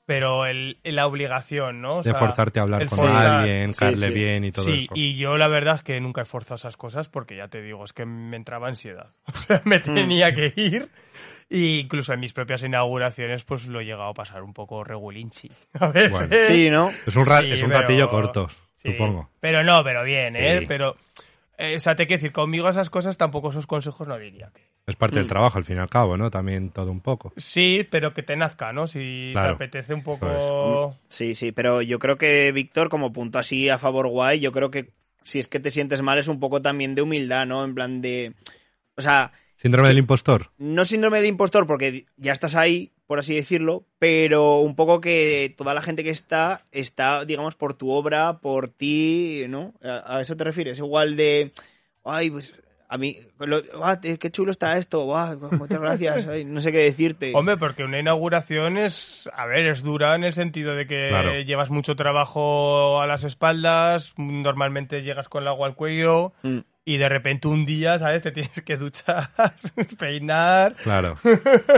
Pero 0.09 0.47
el, 0.47 0.79
la 0.85 1.07
obligación, 1.07 1.83
¿no? 1.83 1.97
O 1.97 2.03
De 2.03 2.13
sea, 2.13 2.19
forzarte 2.19 2.61
a 2.61 2.63
hablar 2.63 2.89
con 2.89 2.99
forzar- 2.99 3.41
alguien, 3.41 3.75
Sí, 3.75 3.79
caerle 3.81 4.07
sí. 4.07 4.13
bien 4.15 4.43
y 4.45 4.53
todo 4.53 4.65
sí, 4.65 4.85
eso. 4.85 4.93
y 4.97 5.15
yo 5.17 5.37
la 5.37 5.49
verdad 5.49 5.75
es 5.77 5.83
que 5.83 6.01
nunca 6.01 6.23
he 6.23 6.25
forzado 6.25 6.55
esas 6.55 6.79
cosas 6.79 7.11
porque 7.11 7.37
ya 7.37 7.49
te 7.49 7.61
digo, 7.61 7.85
es 7.85 7.93
que 7.93 8.07
me 8.07 8.37
entraba 8.39 8.69
ansiedad. 8.69 9.11
O 9.35 9.37
sea, 9.37 9.59
Mm. 9.65 9.69
me 9.69 9.79
tenía 9.81 10.35
que 10.35 10.51
ir. 10.57 10.89
Y 11.51 11.81
incluso 11.81 12.15
en 12.15 12.21
mis 12.21 12.33
propias 12.33 12.63
inauguraciones, 12.63 13.45
pues 13.45 13.67
lo 13.67 13.81
he 13.81 13.85
llegado 13.85 14.09
a 14.09 14.15
pasar 14.15 14.43
un 14.43 14.55
poco 14.55 14.83
regulinchi. 14.83 15.51
A 15.79 15.89
ver. 15.89 16.11
Bueno. 16.11 16.35
Sí, 16.47 16.71
¿no? 16.71 16.89
Es 17.07 17.15
un, 17.15 17.27
ra- 17.27 17.41
Sí, 17.41 17.53
es 17.53 17.63
un 17.63 17.69
pero- 17.69 17.81
ratillo 17.83 18.09
corto, 18.09 18.49
Sí, 18.77 18.93
supongo. 18.93 19.29
Pero 19.41 19.63
no, 19.63 19.85
pero 19.85 20.05
bien, 20.05 20.37
¿eh? 20.37 20.61
Sí. 20.61 20.65
Pero, 20.67 20.95
eh, 21.59 21.75
o 21.77 21.79
sea, 21.81 21.97
te 21.97 22.07
quiero 22.07 22.19
decir, 22.21 22.33
conmigo 22.33 22.67
esas 22.69 22.89
cosas 22.89 23.19
tampoco 23.19 23.51
esos 23.51 23.67
consejos 23.67 24.09
no 24.09 24.17
diría 24.19 24.51
que. 24.55 24.68
Es 24.89 24.97
parte 24.97 25.17
del 25.17 25.27
Mm. 25.27 25.29
trabajo, 25.29 25.59
al 25.59 25.65
fin 25.65 25.77
y 25.77 25.81
al 25.81 25.89
cabo, 25.91 26.17
¿no? 26.17 26.31
También 26.31 26.71
todo 26.71 26.91
un 26.91 27.01
poco. 27.01 27.33
Sí, 27.37 27.87
pero 27.91 28.15
que 28.15 28.23
te 28.23 28.35
nazca, 28.37 28.73
¿no? 28.73 28.87
Si 28.87 29.31
Claro, 29.33 29.49
te 29.51 29.55
apetece 29.65 29.93
un 29.95 30.03
poco. 30.03 30.97
Sí, 31.09 31.35
sí, 31.35 31.53
pero 31.53 31.83
yo 31.83 31.99
creo 31.99 32.17
que 32.19 32.51
Víctor, 32.53 32.89
como 32.89 33.13
punto 33.13 33.39
así 33.39 33.69
a 33.69 33.79
favor 33.79 34.09
guay, 34.09 34.41
yo 34.41 34.51
creo 34.51 34.71
que 34.71 34.91
si 35.23 35.39
es 35.39 35.47
que 35.47 35.61
te 35.61 35.71
sientes 35.71 36.01
mal 36.03 36.19
es 36.19 36.27
un 36.29 36.41
poco 36.41 36.63
también 36.63 36.95
de 36.95 37.03
humildad, 37.03 37.47
¿no? 37.47 37.65
En 37.65 37.75
plan 37.75 38.01
de... 38.01 38.33
O 38.97 39.03
sea, 39.03 39.33
Síndrome 39.57 39.89
del 39.89 39.99
impostor. 39.99 40.51
no 40.57 40.85
síndrome 40.85 41.19
del 41.19 41.27
impostor 41.27 41.67
porque 41.67 42.07
ya 42.17 42.33
estás 42.33 42.55
ahí, 42.57 42.93
por 43.07 43.19
así 43.19 43.35
decirlo, 43.35 43.85
pero 43.99 44.61
un 44.61 44.75
poco 44.77 45.01
que 45.01 45.53
toda 45.59 45.75
la 45.75 45.83
gente 45.83 46.03
que 46.05 46.11
está 46.11 46.63
está, 46.73 47.25
digamos, 47.25 47.57
por 47.57 47.75
tu 47.75 47.91
obra, 47.91 48.39
por 48.39 48.69
ti, 48.69 49.45
¿no? 49.49 49.75
¿A, 49.83 50.17
a 50.17 50.21
eso 50.23 50.37
te 50.37 50.45
refieres? 50.45 50.79
Igual 50.79 51.15
de... 51.17 51.53
Ay, 52.05 52.31
pues... 52.31 52.55
A 52.91 52.97
mí, 52.97 53.17
lo- 53.39 53.61
ah, 53.85 54.01
qué 54.01 54.31
chulo 54.31 54.51
está 54.51 54.79
esto, 54.79 55.05
muchas 55.53 55.79
gracias, 55.79 56.27
ay, 56.27 56.47
no 56.47 56.59
sé 56.61 56.73
qué 56.73 56.79
decirte. 56.79 57.33
Hombre, 57.35 57.59
porque 57.59 57.85
una 57.85 57.99
inauguración 57.99 58.79
es, 58.79 59.29
a 59.35 59.45
ver, 59.45 59.67
es 59.67 59.83
dura 59.83 60.15
en 60.15 60.25
el 60.25 60.33
sentido 60.33 60.75
de 60.75 60.87
que 60.87 61.09
Claro. 61.11 61.39
llevas 61.43 61.69
mucho 61.69 61.97
trabajo 61.97 63.01
a 63.03 63.07
las 63.07 63.25
espaldas, 63.25 64.15
normalmente 64.17 65.03
llegas 65.03 65.29
con 65.29 65.43
el 65.43 65.49
agua 65.49 65.67
al 65.69 65.75
cuello 65.75 66.33
Mm, 66.43 66.61
y 66.87 66.97
de 66.97 67.09
repente 67.11 67.47
un 67.49 67.67
día, 67.67 67.99
¿sabes? 67.99 68.23
Te 68.23 68.33
tienes 68.33 68.63
que 68.63 68.77
duchar, 68.79 69.29
peinar, 69.99 70.75
Claro. 70.83 71.17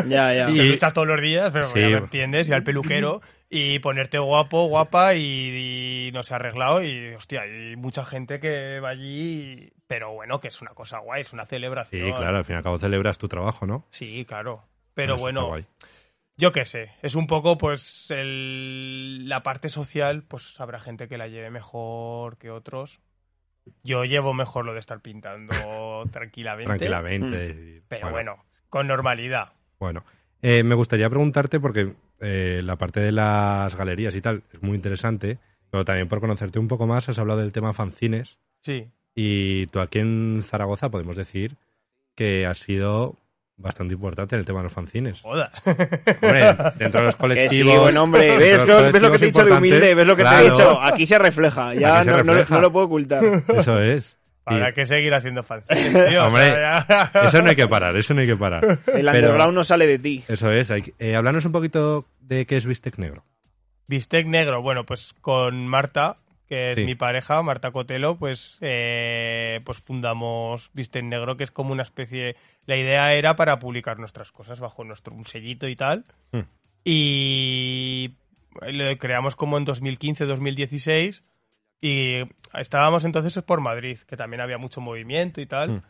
ya, 0.06 0.32
ya. 0.32 0.46
te 0.46 0.52
Y- 0.52 0.68
duchas 0.68 0.92
todos 0.94 1.08
los 1.08 1.20
días, 1.20 1.50
pero 1.52 1.64
Sí. 1.66 1.80
ya 1.80 1.88
me 1.88 1.96
entiendes, 1.98 2.48
y 2.48 2.52
al 2.52 2.62
peluquero 2.62 3.20
y 3.52 3.80
ponerte 3.80 4.18
guapo, 4.18 4.66
guapa 4.68 5.14
y, 5.14 6.06
y 6.08 6.12
no 6.12 6.22
sé, 6.22 6.34
arreglado 6.34 6.82
y, 6.84 7.14
hostia, 7.14 7.42
hay 7.42 7.74
mucha 7.76 8.04
gente 8.04 8.38
que 8.38 8.78
va 8.80 8.90
allí, 8.90 9.72
pero 9.88 10.12
bueno, 10.12 10.38
que 10.40 10.48
es 10.48 10.62
una 10.62 10.70
cosa 10.70 10.98
guay, 11.00 11.22
es 11.22 11.32
una 11.32 11.42
Sí, 11.44 11.50
celebración. 11.50 12.16
claro, 12.16 12.36
al 12.38 12.44
fin 12.44 12.54
y 12.54 12.58
al 12.58 12.62
cabo 12.62 12.78
celebras 12.78 13.18
tu 13.18 13.26
trabajo, 13.28 13.66
¿no? 13.66 13.84
Sí, 13.90 14.24
claro. 14.24 14.62
Pero 14.94 15.14
Eso 15.14 15.20
bueno, 15.22 15.56
yo 16.36 16.52
qué 16.52 16.64
sé, 16.64 16.92
es 17.02 17.16
un 17.16 17.26
poco 17.26 17.58
pues 17.58 18.10
el- 18.10 19.28
la 19.28 19.42
parte 19.42 19.68
social, 19.68 20.22
pues 20.22 20.58
habrá 20.60 20.78
gente 20.78 21.08
que 21.08 21.18
la 21.18 21.26
lleve 21.28 21.50
mejor 21.50 22.38
que 22.38 22.50
otros. 22.50 23.00
Yo 23.82 24.04
llevo 24.04 24.32
mejor 24.32 24.64
lo 24.64 24.74
de 24.74 24.80
estar 24.80 25.00
pintando 25.00 25.52
tranquilamente. 26.12 26.68
Tranquilamente. 26.68 27.82
Pero 27.88 28.10
bueno, 28.10 28.44
con 28.68 28.86
normalidad. 28.86 29.52
Bueno, 29.80 30.04
eh, 30.40 30.62
me 30.62 30.74
gustaría 30.76 31.08
preguntarte, 31.10 31.58
porque 31.60 31.92
eh, 32.20 32.60
la 32.64 32.76
parte 32.76 33.00
de 33.00 33.12
las 33.12 33.74
galerías 33.76 34.14
y 34.14 34.20
tal 34.20 34.42
es 34.52 34.62
muy 34.62 34.76
interesante, 34.76 35.38
pero 35.70 35.84
también 35.84 36.08
por 36.08 36.20
conocerte 36.20 36.58
un 36.58 36.68
poco 36.68 36.86
más, 36.86 37.08
has 37.08 37.18
hablado 37.18 37.40
del 37.40 37.52
tema 37.52 37.72
fanzines. 37.72 38.38
Sí. 38.62 38.86
Y 39.14 39.66
tú 39.68 39.80
aquí 39.80 39.98
en 39.98 40.42
Zaragoza 40.46 40.90
podemos 40.90 41.16
decir 41.16 41.56
que 42.14 42.46
has 42.46 42.58
sido 42.58 43.16
bastante 43.56 43.92
importante 43.94 44.34
en 44.34 44.40
el 44.40 44.46
tema 44.46 44.60
de 44.60 44.64
los 44.64 44.72
fanzines. 44.72 45.20
Hombre, 45.24 45.48
dentro 46.76 47.00
de 47.00 47.06
los 47.06 47.14
Que 47.16 47.20
colectivos. 47.20 47.72
sí, 47.74 47.78
buen 47.78 47.96
hombre. 47.96 48.36
¿Ves, 48.38 48.66
los 48.66 48.82
lo, 48.86 48.92
ves 48.92 49.02
lo 49.02 49.12
que 49.12 49.18
te 49.18 49.24
he 49.24 49.28
dicho 49.28 49.44
de 49.44 49.52
humilde? 49.52 49.94
¿Ves 49.94 50.06
lo 50.06 50.16
que 50.16 50.24
te 50.24 50.34
he 50.34 50.50
dicho? 50.50 50.80
Aquí 50.80 51.06
se 51.06 51.18
refleja. 51.18 51.74
Ya 51.74 52.04
no, 52.04 52.22
no 52.22 52.34
lo- 52.34 52.44
no 52.48 52.60
lo 52.60 52.72
puedo 52.72 52.86
ocultar. 52.86 53.22
Eso 53.48 53.80
es. 53.80 54.16
Habrá 54.46 54.72
que 54.72 54.86
seguir 54.86 55.12
haciendo 55.14 55.42
fanzines, 55.42 55.92
tío. 56.08 56.24
Hombre, 56.24 56.42
O 56.42 56.54
sea, 56.54 56.86
ya- 56.88 57.10
Eso 57.28 57.42
no 57.42 57.50
hay 57.50 57.56
que 57.56 57.68
parar, 57.68 57.96
eso 57.96 58.14
no 58.14 58.20
hay 58.20 58.26
que 58.26 58.36
parar. 58.36 58.64
El 58.64 58.78
Pero- 58.86 59.08
underground 59.10 59.54
no 59.54 59.64
sale 59.64 59.86
de 59.86 59.98
ti. 59.98 60.24
Eso 60.28 60.50
es. 60.50 60.70
Hay 60.70 60.82
que- 60.82 60.94
eh, 60.98 61.18
un 61.18 61.52
poquito 61.52 62.06
de 62.20 62.46
qué 62.46 62.56
es 62.56 62.66
Bistec 62.66 62.98
Negro. 62.98 63.24
Bistec 63.86 64.26
negro, 64.26 64.62
bueno, 64.62 64.84
pues 64.86 65.14
con 65.20 65.66
Marta, 65.66 66.16
que 66.48 66.72
es 66.72 66.78
Sí. 66.78 66.84
mi 66.84 66.94
pareja, 66.94 67.42
Marta 67.42 67.70
Cotelo, 67.72 68.16
pues, 68.16 68.56
eh, 68.60 69.60
pues 69.64 69.78
fundamos 69.78 70.70
Bistec 70.74 71.02
negro, 71.04 71.36
que 71.36 71.44
es 71.44 71.50
como 71.50 71.72
una 71.72 71.82
especie... 71.82 72.36
La 72.66 72.76
idea 72.76 73.12
era 73.14 73.34
para 73.34 73.58
publicar 73.58 73.98
nuestras 73.98 74.30
cosas 74.30 74.60
bajo 74.60 74.84
nuestro 74.84 75.12
un 75.14 75.26
sellito 75.26 75.66
y 75.66 75.74
tal. 75.74 76.04
Hmm. 76.30 76.42
Y 76.84 78.14
lo 78.70 78.96
creamos 78.98 79.34
como 79.36 79.58
en 79.58 79.66
2015-2016 79.66 81.22
y 81.80 82.22
estábamos 82.54 83.04
entonces 83.04 83.40
por 83.42 83.60
Madrid, 83.60 83.98
que 84.06 84.16
también 84.16 84.40
había 84.40 84.58
mucho 84.58 84.80
movimiento 84.80 85.40
y 85.40 85.46
tal. 85.46 85.70
Hmm. 85.70 85.82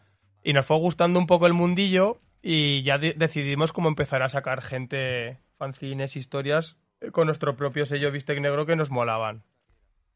Y 0.42 0.52
nos 0.52 0.66
fue 0.66 0.78
gustando 0.78 1.18
un 1.18 1.26
poco 1.26 1.46
el 1.46 1.52
mundillo 1.52 2.20
y 2.42 2.82
ya 2.82 2.96
de- 2.98 3.14
decidimos 3.14 3.72
cómo 3.72 3.88
empezar 3.88 4.22
a 4.22 4.28
sacar 4.28 4.62
gente, 4.62 5.38
fanzines, 5.58 6.16
historias 6.16 6.76
eh, 7.00 7.10
con 7.10 7.26
nuestro 7.26 7.56
propio 7.56 7.84
sello 7.86 8.10
Bistec 8.10 8.40
Negro 8.40 8.64
que 8.66 8.76
nos 8.76 8.90
molaban. 8.90 9.42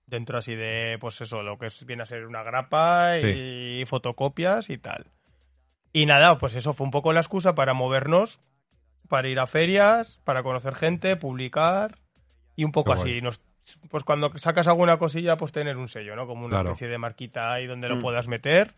Dentro 0.07 0.39
así 0.39 0.55
de, 0.55 0.97
pues 1.01 1.21
eso, 1.21 1.43
lo 1.43 1.59
que 1.59 1.67
es- 1.67 1.85
viene 1.87 2.03
a 2.03 2.07
ser 2.07 2.27
una 2.27 2.43
grapa 2.43 3.19
y 3.19 3.85
fotocopias 3.87 4.71
y 4.71 4.79
tal. 4.79 5.07
Y 5.93 6.07
nada, 6.07 6.39
pues 6.39 6.55
eso 6.57 6.75
fue 6.75 6.85
un 6.85 6.91
poco 6.91 7.13
la 7.13 7.21
excusa 7.21 7.55
para 7.55 7.73
movernos, 7.75 8.41
para 9.09 9.29
ir 9.29 9.39
a 9.39 9.47
ferias, 9.47 10.19
para 10.25 10.43
conocer 10.43 10.75
gente, 10.75 11.17
publicar 11.17 11.99
y 12.57 12.65
un 12.65 12.73
poco 12.73 12.93
Qué 12.93 13.01
así. 13.01 13.09
guay. 13.11 13.23
Nos, 13.23 13.41
pues 13.91 14.05
cuando 14.05 14.31
sacas 14.39 14.69
alguna 14.69 14.99
cosilla, 14.99 15.37
pues 15.37 15.53
tener 15.53 15.77
un 15.77 15.89
sello, 15.89 16.17
¿no? 16.17 16.27
Como 16.27 16.45
una 16.45 16.57
Claro. 16.57 16.71
especie 16.71 16.89
de 16.89 16.99
marquita 16.99 17.53
ahí 17.53 17.67
donde 17.67 17.89
lo 17.89 17.97
Mm. 17.97 18.01
puedas 18.03 18.29
meter 18.29 18.75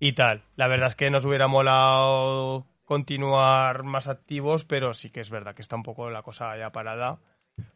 y 0.00 0.12
tal. 0.12 0.42
La 0.56 0.66
verdad 0.68 0.88
es 0.88 0.94
que 0.94 1.10
nos 1.10 1.24
hubiera 1.24 1.46
molado 1.48 2.66
continuar 2.84 3.82
más 3.82 4.06
activos, 4.08 4.64
pero 4.64 4.94
sí 4.94 5.10
que 5.10 5.20
es 5.20 5.30
verdad 5.30 5.54
que 5.54 5.62
está 5.62 5.76
un 5.76 5.82
poco 5.82 6.10
la 6.10 6.22
cosa 6.22 6.56
ya 6.56 6.70
parada. 6.70 7.18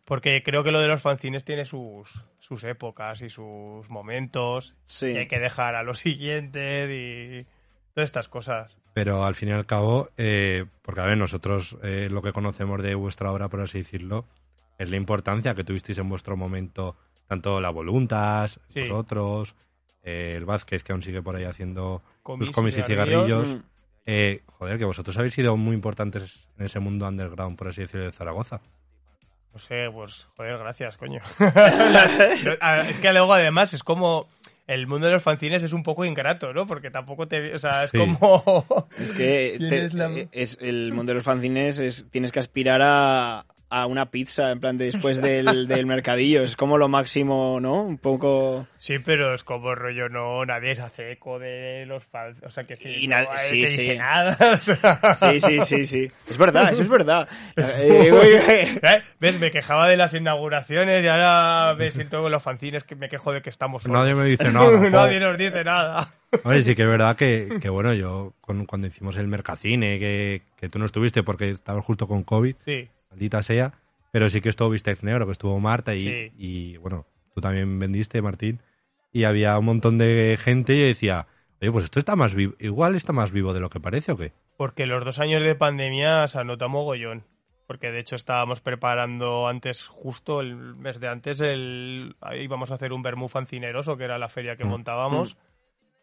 Porque 0.05 0.43
creo 0.43 0.63
que 0.63 0.73
lo 0.73 0.81
de 0.81 0.89
los 0.89 1.01
fanzines 1.01 1.45
tiene 1.45 1.65
sus, 1.65 2.11
sus 2.39 2.65
épocas 2.65 3.23
y 3.23 3.31
sus 3.31 3.89
momentos. 3.89 4.75
Sí. 4.87 5.07
Y 5.13 5.17
hay 5.19 5.27
que 5.29 5.39
dejar 5.39 5.75
a 5.75 5.83
los 5.83 5.99
siguientes 6.01 6.91
y 6.91 7.47
todas 7.95 8.09
estas 8.09 8.29
cosas. 8.29 8.77
Pero 8.93 9.25
al 9.25 9.35
fin 9.35 9.49
y 9.49 9.53
al 9.53 9.67
cabo, 9.67 10.11
eh, 10.17 10.67
porque 10.83 11.01
a 11.01 11.07
ver, 11.07 11.17
nosotros 11.17 11.77
eh, 11.83 12.09
lo 12.11 12.23
que 12.23 12.33
conocemos 12.33 12.83
de 12.83 12.95
vuestra 12.95 13.33
obra, 13.33 13.49
por 13.49 13.61
así 13.63 13.79
decirlo, 13.79 14.27
es 14.81 14.91
la 14.91 14.97
importancia 14.97 15.55
que 15.55 15.63
tuvisteis 15.65 15.99
en 15.99 16.09
vuestro 16.09 16.37
momento, 16.37 16.97
tanto 17.27 17.61
la 17.61 17.71
Voluntas, 17.71 18.59
Sí. 18.69 18.81
vosotros, 18.81 19.55
eh, 20.03 20.35
el 20.37 20.45
Vázquez, 20.45 20.83
que 20.83 20.93
aún 20.93 21.03
sigue 21.03 21.23
por 21.23 21.37
ahí 21.37 21.45
haciendo 21.45 22.03
Comis 22.23 22.47
sus 22.49 22.55
comis 22.55 22.77
y 22.77 22.83
cigarrillos. 22.83 23.49
Mm. 23.51 23.63
Eh, 24.07 24.43
joder, 24.47 24.79
que 24.79 24.85
vosotros 24.85 25.17
habéis 25.19 25.35
sido 25.35 25.57
muy 25.57 25.75
importantes 25.75 26.49
en 26.59 26.65
ese 26.67 26.81
mundo 26.81 27.07
underground, 27.07 27.57
por 27.57 27.69
así 27.69 27.83
decirlo, 27.83 28.07
de 28.07 28.13
Zaragoza. 28.13 28.61
No 29.53 29.59
sé, 29.59 29.89
pues, 29.93 30.27
joder, 30.37 30.59
gracias, 30.59 30.97
coño. 30.97 31.21
Es 32.89 32.99
que 32.99 33.13
luego, 33.13 33.33
además, 33.35 33.75
es 33.75 33.83
como. 33.83 34.29
El 34.67 34.87
mundo 34.87 35.09
de 35.09 35.15
los 35.15 35.23
fanzines 35.25 35.65
es 35.65 35.73
un 35.73 35.83
poco 35.83 36.05
ingrato, 36.05 36.53
¿no? 36.53 36.65
Porque 36.65 36.93
tampoco 36.93 37.27
te. 37.27 37.53
O 37.55 37.59
sea, 37.59 37.85
es 37.85 37.91
Sí. 37.91 37.99
como. 37.99 38.65
Es 38.97 39.11
que 39.11 39.57
te- 39.59 39.69
Tienes 39.69 39.95
la- 39.95 40.27
es 40.31 40.59
el 40.61 40.93
mundo 40.93 41.11
de 41.11 41.15
los 41.17 41.25
fanzines 41.25 41.81
es 41.81 42.07
tienes 42.11 42.31
que 42.31 42.39
aspirar 42.39 42.81
a, 42.81 43.45
a 43.71 43.87
una 43.87 44.11
pizza, 44.11 44.51
en 44.51 44.61
plan, 44.61 44.77
después 44.77 45.23
del, 45.23 45.69
del 45.69 45.87
mercadillo. 45.87 46.43
Es 46.43 46.57
como 46.57 46.77
lo 46.77 46.89
máximo, 46.89 47.59
¿no? 47.61 47.83
Un 47.85 47.99
poco... 47.99 48.67
Sí, 48.79 48.99
pero 48.99 49.33
es 49.35 49.45
como 49.45 49.75
rollo, 49.75 50.09
no, 50.09 50.45
nadie 50.45 50.75
se 50.75 50.83
hace 50.83 51.13
eco 51.13 51.39
de 51.39 51.85
los 51.87 52.05
fans. 52.05 52.37
O 52.45 52.51
sea, 52.51 52.65
que 52.65 52.77
sí, 52.77 53.05
Y 53.05 53.07
no, 53.09 53.17
sí, 53.37 53.63
te 53.63 53.69
sí. 53.69 53.81
dice 53.83 53.97
nada. 53.97 54.37
o 54.55 54.57
sea. 54.61 55.15
Sí, 55.15 55.41
sí, 55.41 55.61
sí, 55.65 55.87
sí. 55.87 56.09
Es 56.29 56.37
verdad, 56.37 56.73
eso 56.73 56.83
es 56.83 56.89
verdad. 56.89 57.29
Eh, 57.57 58.09
güey, 58.11 58.35
¿Eh? 58.35 59.03
¿Ves? 59.21 59.39
Me 59.39 59.51
quejaba 59.51 59.89
de 59.89 59.97
las 59.97 60.13
inauguraciones 60.15 61.05
y 61.05 61.07
ahora 61.09 61.75
me 61.79 61.91
siento 61.91 62.23
con 62.23 62.33
los 62.33 62.43
fanzines 62.43 62.85
que 62.85 62.97
me 62.97 63.09
quejo 63.09 63.33
de 63.33 63.41
que 63.43 63.51
estamos 63.51 63.83
solos. 63.85 63.99
Nadie 64.01 64.15
me 64.15 64.25
dice 64.25 64.45
nada. 64.53 64.91
Nadie 64.91 65.21
nos 65.21 65.39
dice 65.39 65.63
nada. 65.63 66.11
Oye, 66.45 66.63
sí 66.63 66.75
que 66.75 66.83
es 66.83 66.89
verdad 66.89 67.17
que, 67.17 67.59
que 67.61 67.69
bueno, 67.69 67.93
yo 67.95 68.33
con- 68.41 68.67
cuando 68.67 68.87
hicimos 68.89 69.17
el 69.17 69.29
Mercacine, 69.29 69.99
que, 69.99 70.43
que 70.59 70.69
tú 70.69 70.79
no 70.79 70.87
estuviste 70.87 71.23
porque 71.23 71.51
estabas 71.51 71.85
justo 71.85 72.07
con 72.09 72.23
COVID, 72.25 72.55
Sí, 72.65 72.89
maldita 73.11 73.43
sea, 73.43 73.73
pero 74.13 74.29
sí 74.31 74.41
que 74.41 74.49
estuvo 74.49 74.71
Bistec 74.71 75.03
Negro, 75.03 75.27
que 75.27 75.33
estuvo 75.33 75.59
Marta 75.61 75.95
y, 75.95 76.01
Sí. 76.01 76.33
y, 76.39 76.77
bueno, 76.79 77.07
tú 77.35 77.41
también 77.41 77.79
vendiste, 77.79 78.23
Martín, 78.23 78.61
y 79.13 79.25
había 79.25 79.59
un 79.59 79.65
montón 79.65 79.99
de 79.99 80.39
gente 80.43 80.75
y 80.75 80.81
yo 80.81 80.87
decía, 80.87 81.27
oye, 81.61 81.73
pues 81.73 81.85
esto 81.85 81.99
está 81.99 82.17
más 82.17 82.35
vivo, 82.35 82.55
igual 82.59 82.95
está 82.95 83.13
más 83.13 83.33
vivo 83.33 83.53
de 83.53 83.61
lo 83.61 83.71
que 83.71 83.81
parece 83.81 84.13
o 84.13 84.17
qué. 84.17 84.33
porque 84.57 84.85
los 84.87 85.05
dos 85.07 85.19
años 85.19 85.43
de 85.43 85.55
pandemia 85.55 86.29
se 86.29 86.39
anota 86.39 86.69
mogollón. 86.69 87.25
Porque 87.67 87.93
de 87.93 88.01
hecho 88.01 88.17
estábamos 88.17 88.61
preparando 88.61 89.47
antes, 89.47 89.87
justo 89.87 90.41
el 90.41 90.57
mes 90.57 90.99
de 90.99 91.07
antes, 91.07 91.41
el 91.41 92.17
íbamos 92.37 92.71
a 92.73 92.75
hacer 92.75 92.93
un 92.93 93.01
Bermú 93.03 93.29
fancineroso, 93.29 93.97
que 93.97 94.03
era 94.05 94.19
la 94.19 94.29
feria 94.29 94.57
que 94.57 94.65
Mm. 94.65 94.69
montábamos. 94.71 95.37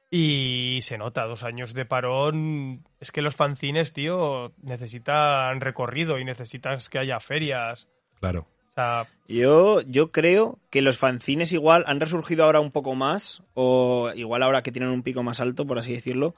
Y 0.10 0.80
se 0.84 0.98
nota, 0.98 1.26
dos 1.26 1.44
años 1.44 1.74
de 1.74 1.86
parón. 1.86 2.86
Es 3.00 3.12
que 3.12 3.22
los 3.22 3.36
fanzines, 3.36 3.92
tío, 3.92 4.54
necesitan 4.62 5.60
recorrido 5.60 6.18
y 6.18 6.24
necesitas 6.26 6.88
que 6.90 7.00
haya 7.00 7.20
ferias. 7.20 7.88
Claro. 8.20 8.48
O 8.70 8.74
sea, 8.74 9.08
Yo, 9.28 9.82
yo 9.82 10.12
creo 10.12 10.60
que 10.70 10.82
los 10.82 10.98
fanzines 10.98 11.52
igual 11.52 11.84
han 11.88 12.00
resurgido 12.00 12.46
ahora 12.46 12.60
un 12.60 12.72
poco 12.72 12.96
más, 12.96 13.44
o 13.54 14.12
igual 14.16 14.44
ahora 14.44 14.62
que 14.62 14.72
tienen 14.72 14.92
un 14.92 15.04
pico 15.04 15.24
más 15.24 15.42
alto, 15.42 15.66
por 15.66 15.80
así 15.80 15.92
decirlo. 15.94 16.36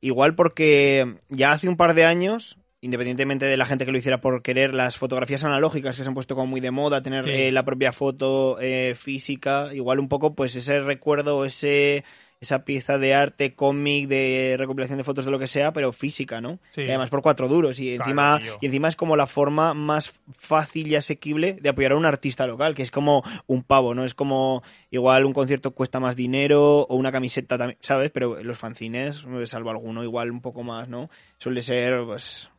Igual 0.00 0.34
porque 0.34 1.16
ya 1.28 1.52
hace 1.52 1.68
un 1.68 1.76
par 1.76 1.94
de 1.94 2.04
años, 2.04 2.58
independientemente 2.80 3.46
de 3.46 3.56
la 3.56 3.64
gente 3.66 3.86
que 3.86 3.92
lo 3.92 3.98
hiciera 3.98 4.20
por 4.20 4.42
querer, 4.42 4.74
las 4.74 4.96
fotografías 4.98 5.44
analógicas 5.44 5.96
que 5.96 6.02
se 6.02 6.08
han 6.08 6.14
puesto 6.14 6.34
como 6.34 6.46
muy 6.48 6.60
de 6.60 6.70
moda, 6.72 7.02
tener 7.02 7.24
Sí. 7.24 7.30
eh, 7.30 7.52
la 7.52 7.64
propia 7.64 7.92
foto 7.92 8.58
eh, 8.60 8.94
física, 8.96 9.72
igual 9.72 10.00
un 10.00 10.08
poco 10.08 10.34
pues 10.34 10.56
ese 10.56 10.80
recuerdo, 10.80 11.44
ese 11.44 12.04
esa 12.44 12.64
pieza 12.64 12.98
de 12.98 13.14
arte, 13.14 13.54
cómic, 13.54 14.08
de 14.08 14.54
recopilación 14.58 14.98
de 14.98 15.04
fotos 15.04 15.24
de 15.24 15.30
lo 15.30 15.38
que 15.38 15.46
sea, 15.46 15.72
pero 15.72 15.92
física, 15.92 16.40
¿no? 16.40 16.60
Sí. 16.70 16.82
Y 16.82 16.88
además 16.88 17.10
por 17.10 17.22
cuatro 17.22 17.48
duros. 17.48 17.80
Y 17.80 17.94
encima, 17.94 18.40
y 18.60 18.66
encima 18.66 18.88
es 18.88 18.96
como 18.96 19.16
la 19.16 19.26
forma 19.26 19.74
más 19.74 20.12
fácil 20.38 20.86
y 20.86 20.96
asequible 20.96 21.54
de 21.60 21.68
apoyar 21.68 21.92
a 21.92 21.96
un 21.96 22.06
artista 22.06 22.46
local, 22.46 22.74
que 22.74 22.82
es 22.82 22.90
como 22.90 23.22
un 23.46 23.62
pavo, 23.62 23.94
¿no? 23.94 24.04
Es 24.04 24.14
como 24.14 24.62
igual 24.90 25.24
un 25.24 25.32
concierto 25.32 25.72
cuesta 25.72 26.00
más 26.00 26.16
dinero 26.16 26.82
o 26.82 26.94
una 26.96 27.10
camiseta 27.10 27.58
también, 27.58 27.78
¿sabes? 27.80 28.10
Pero 28.10 28.42
los 28.42 28.58
fanzines, 28.58 29.26
salvo 29.46 29.70
alguno, 29.70 30.04
igual 30.04 30.30
un 30.30 30.40
poco 30.40 30.62
más, 30.62 30.88
¿no? 30.88 31.10
Suele 31.38 31.62
ser, 31.62 32.04
pues, 32.04 32.50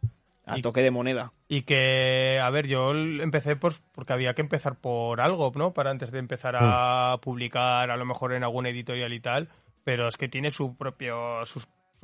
a 0.45 0.57
Y- 0.57 0.61
toque 0.61 0.81
de 0.81 0.91
moneda. 0.91 1.31
Y 1.47 1.61
que, 1.61 2.39
a 2.41 2.49
ver, 2.49 2.67
yo 2.67 2.91
empecé 2.91 3.55
por, 3.55 3.73
porque 3.91 4.13
había 4.13 4.33
que 4.33 4.41
empezar 4.41 4.75
por 4.75 5.21
algo, 5.21 5.51
¿no? 5.55 5.73
Para 5.73 5.91
antes 5.91 6.11
de 6.11 6.19
empezar 6.19 6.55
a 6.57 7.17
publicar, 7.21 7.91
a 7.91 7.97
lo 7.97 8.05
mejor 8.05 8.33
en 8.33 8.43
alguna 8.43 8.69
editorial 8.69 9.13
y 9.13 9.19
tal. 9.19 9.49
Pero 9.85 10.09
es 10.09 10.17
que 10.17 10.27
tiene 10.27 10.51
su 10.51 10.75
propio, 10.75 11.45
su 11.45 11.61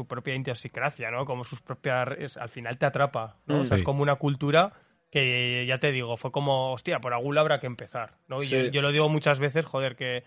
propia 0.08 0.34
idiosincrasia, 0.36 1.12
¿no? 1.12 1.26
Como 1.26 1.44
sus 1.44 1.60
propias... 1.62 2.38
al 2.38 2.48
final 2.50 2.78
te 2.78 2.86
atrapa, 2.86 3.36
¿no? 3.48 3.58
Mm. 3.58 3.60
o 3.62 3.66
sea, 3.66 3.76
Sí. 3.78 3.82
es 3.82 3.86
como 3.86 4.02
una 4.04 4.16
cultura 4.16 4.72
que, 5.12 5.66
ya 5.68 5.80
te 5.80 5.92
digo, 5.92 6.16
fue 6.16 6.32
como, 6.32 6.72
hostia, 6.72 7.02
por 7.02 7.14
algún 7.14 7.36
lado 7.36 7.44
habrá 7.46 7.60
que 7.60 7.68
empezar, 7.68 8.14
¿no? 8.30 8.42
Sí. 8.42 8.50
yo, 8.50 8.60
yo 8.72 8.82
lo 8.82 8.92
digo 8.94 9.10
muchas 9.10 9.40
veces, 9.40 9.66
joder, 9.66 9.98
que 9.98 10.24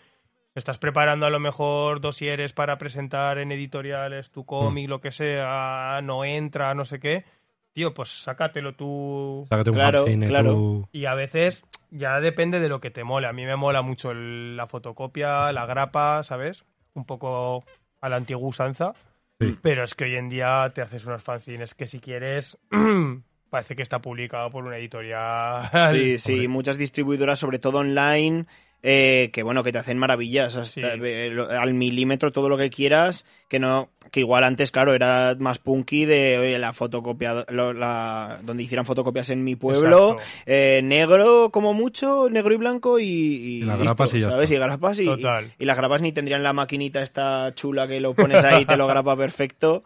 estás 0.54 0.78
preparando 0.78 1.24
a 1.26 1.30
lo 1.30 1.40
mejor 1.40 2.00
dosieres 2.02 2.52
para 2.52 2.76
presentar 2.76 3.38
en 3.38 3.50
editoriales 3.50 4.30
tu 4.30 4.44
cómic, 4.44 4.88
lo 4.88 5.00
que 5.00 5.10
sea, 5.10 6.00
no 6.02 6.24
entra, 6.24 6.74
no 6.74 6.84
sé 6.84 7.00
qué. 7.00 7.24
Tío, 7.72 7.92
pues 7.94 8.22
sácatelo 8.22 8.74
tú 8.76 9.46
Sácate 9.48 9.70
un 9.70 9.76
Claro, 9.76 10.02
fanzine, 10.04 10.26
claro. 10.28 10.50
tú- 10.52 10.88
y 10.92 11.06
a 11.06 11.14
veces 11.14 11.64
ya 11.90 12.20
depende 12.20 12.60
de 12.60 12.68
lo 12.68 12.80
que 12.80 12.90
te 12.92 13.02
mole. 13.02 13.26
A 13.26 13.32
mí 13.32 13.44
me 13.46 13.56
mola 13.56 13.82
mucho 13.82 14.12
el- 14.12 14.56
la 14.56 14.66
fotocopia, 14.68 15.50
la 15.50 15.66
grapa, 15.66 16.22
¿sabes? 16.22 16.64
Un 16.94 17.04
poco 17.04 17.64
a 18.00 18.08
la 18.08 18.16
antigua 18.16 18.48
usanza. 18.48 18.94
Sí. 19.40 19.56
Pero 19.62 19.84
es 19.84 19.94
que 19.94 20.04
hoy 20.04 20.16
en 20.16 20.28
día 20.28 20.70
te 20.74 20.80
haces 20.80 21.04
unos 21.06 21.22
fanzines 21.22 21.74
que 21.74 21.86
si 21.86 22.00
quieres 22.00 22.56
parece 23.50 23.76
que 23.76 23.82
está 23.82 24.00
publicado 24.00 24.50
por 24.50 24.64
una 24.64 24.78
editorial. 24.78 25.70
Sí, 25.92 26.18
sí, 26.18 26.32
Hombre. 26.32 26.48
muchas 26.48 26.78
distribuidoras, 26.78 27.38
sobre 27.38 27.58
todo 27.58 27.78
online, 27.78 28.46
eh, 28.86 29.30
que 29.32 29.42
bueno, 29.42 29.64
que 29.64 29.72
te 29.72 29.78
hacen 29.78 29.96
maravillas, 29.96 30.56
hasta, 30.56 30.94
Sí. 30.94 31.00
eh, 31.02 31.30
lo- 31.32 31.48
al 31.48 31.72
milímetro 31.72 32.32
todo 32.32 32.50
lo 32.50 32.58
que 32.58 32.68
quieras, 32.68 33.24
que 33.48 33.58
no, 33.58 33.88
que 34.12 34.20
igual 34.20 34.44
antes, 34.44 34.70
claro, 34.70 34.92
era 34.94 35.34
más 35.38 35.58
punky 35.58 36.04
de 36.04 36.36
oye, 36.38 36.58
la 36.58 36.74
fotocopia, 36.74 37.46
lo- 37.48 37.72
la, 37.72 38.40
donde 38.42 38.62
hicieran 38.62 38.84
fotocopias 38.84 39.30
en 39.30 39.42
mi 39.42 39.56
pueblo, 39.56 40.18
eh, 40.44 40.82
negro 40.84 41.48
como 41.50 41.72
mucho, 41.72 42.28
negro 42.28 42.52
y 42.52 42.58
blanco 42.58 42.98
y, 42.98 43.04
y, 43.04 43.56
Y 43.56 43.60
las 43.62 43.78
listo, 43.78 43.94
grapas 43.94 44.14
y 44.14 44.20
ya 44.20 44.30
¿sabes? 44.30 44.50
está. 44.50 44.54
Y 44.54 44.58
grapas 44.68 45.00
y, 45.00 45.04
Total. 45.06 45.52
y 45.58 45.64
las 45.64 45.76
grapas 45.78 46.02
ni 46.02 46.12
tendrían 46.12 46.42
la 46.42 46.52
maquinita 46.52 47.02
esta 47.02 47.54
chula 47.54 47.88
que 47.88 48.00
lo 48.00 48.12
pones 48.12 48.44
ahí 48.44 48.62
y 48.62 48.66
te 48.66 48.76
lo 48.76 48.86
grapa 48.86 49.16
perfecto. 49.16 49.82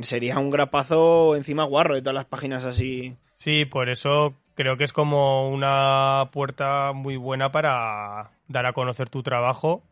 Sería 0.00 0.40
un 0.40 0.50
grapazo 0.50 1.36
encima 1.36 1.62
guarro 1.62 1.94
de 1.94 2.02
todas 2.02 2.16
las 2.16 2.24
páginas 2.24 2.64
así. 2.64 3.14
Sí, 3.36 3.64
por 3.64 3.88
eso 3.88 4.34
creo 4.54 4.76
que 4.76 4.84
es 4.84 4.92
como 4.92 5.48
una 5.50 6.28
puerta 6.32 6.92
muy 6.92 7.16
buena 7.16 7.50
para 7.52 8.30
dar 8.48 8.66
a 8.66 8.72
conocer 8.72 9.08
tu 9.10 9.22
trabajo 9.22 9.82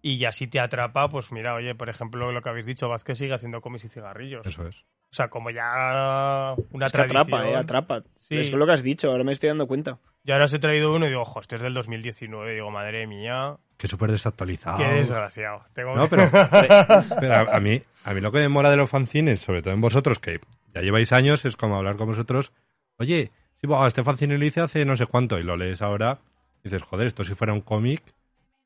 y 0.00 0.18
ya 0.18 0.30
si 0.32 0.46
te 0.46 0.60
atrapa, 0.60 1.08
pues 1.08 1.32
mira, 1.32 1.54
oye, 1.54 1.74
por 1.74 1.88
ejemplo, 1.88 2.30
lo 2.32 2.40
que 2.42 2.48
habéis 2.48 2.66
dicho, 2.66 2.88
Vázquez 2.88 3.18
sigue 3.18 3.34
haciendo 3.34 3.60
cómics 3.60 3.84
y 3.84 3.88
cigarrillos. 3.88 4.46
Eso 4.46 4.66
es. 4.68 4.76
O 5.10 5.14
sea, 5.14 5.28
como 5.28 5.50
ya 5.50 6.54
una 6.70 6.86
Es 6.86 6.92
que 6.92 6.98
tradición. 6.98 7.16
atrapa, 7.22 7.48
eh, 7.48 7.56
atrapa. 7.56 8.02
Sí. 8.20 8.36
Es 8.38 8.52
lo 8.52 8.66
que 8.66 8.72
has 8.72 8.82
dicho, 8.82 9.10
ahora 9.10 9.24
me 9.24 9.32
estoy 9.32 9.48
dando 9.48 9.66
cuenta. 9.66 9.98
Yo 10.22 10.34
ahora 10.34 10.44
os 10.44 10.52
he 10.52 10.58
traído 10.58 10.92
uno 10.94 11.06
y 11.06 11.08
digo, 11.08 11.22
ojo, 11.22 11.40
este 11.40 11.56
es 11.56 11.62
del 11.62 11.72
2019. 11.74 12.54
Digo, 12.54 12.70
madre 12.70 13.06
mía, 13.06 13.56
Que 13.78 13.88
súper 13.88 14.12
desactualizado. 14.12 14.76
qué 14.76 14.84
desgraciado. 14.84 15.62
Tengo 15.72 15.96
No, 15.96 16.06
pero 16.08 17.34
a, 17.34 17.56
a 17.56 17.60
mí, 17.60 17.80
a 18.04 18.12
mí 18.14 18.20
lo 18.20 18.30
que 18.30 18.38
me 18.38 18.48
mola 18.48 18.70
de 18.70 18.76
los 18.76 18.90
fanzines, 18.90 19.40
sobre 19.40 19.62
todo 19.62 19.72
en 19.72 19.80
vosotros, 19.80 20.18
que 20.18 20.40
ya 20.74 20.82
lleváis 20.82 21.12
años, 21.12 21.44
es 21.46 21.56
como 21.56 21.76
hablar 21.76 21.96
con 21.96 22.06
vosotros. 22.08 22.52
Oye, 22.98 23.30
sí, 23.60 23.66
buah, 23.66 23.86
este 23.88 24.02
fanzine 24.04 24.38
lo 24.38 24.44
hice 24.44 24.60
hace 24.60 24.84
no 24.84 24.96
sé 24.96 25.06
cuánto 25.06 25.38
y 25.38 25.42
lo 25.42 25.56
lees 25.56 25.82
ahora. 25.82 26.18
Y 26.64 26.68
dices, 26.70 26.82
joder, 26.82 27.06
esto 27.06 27.24
si 27.24 27.34
fuera 27.34 27.52
un 27.52 27.60
cómic, 27.60 28.02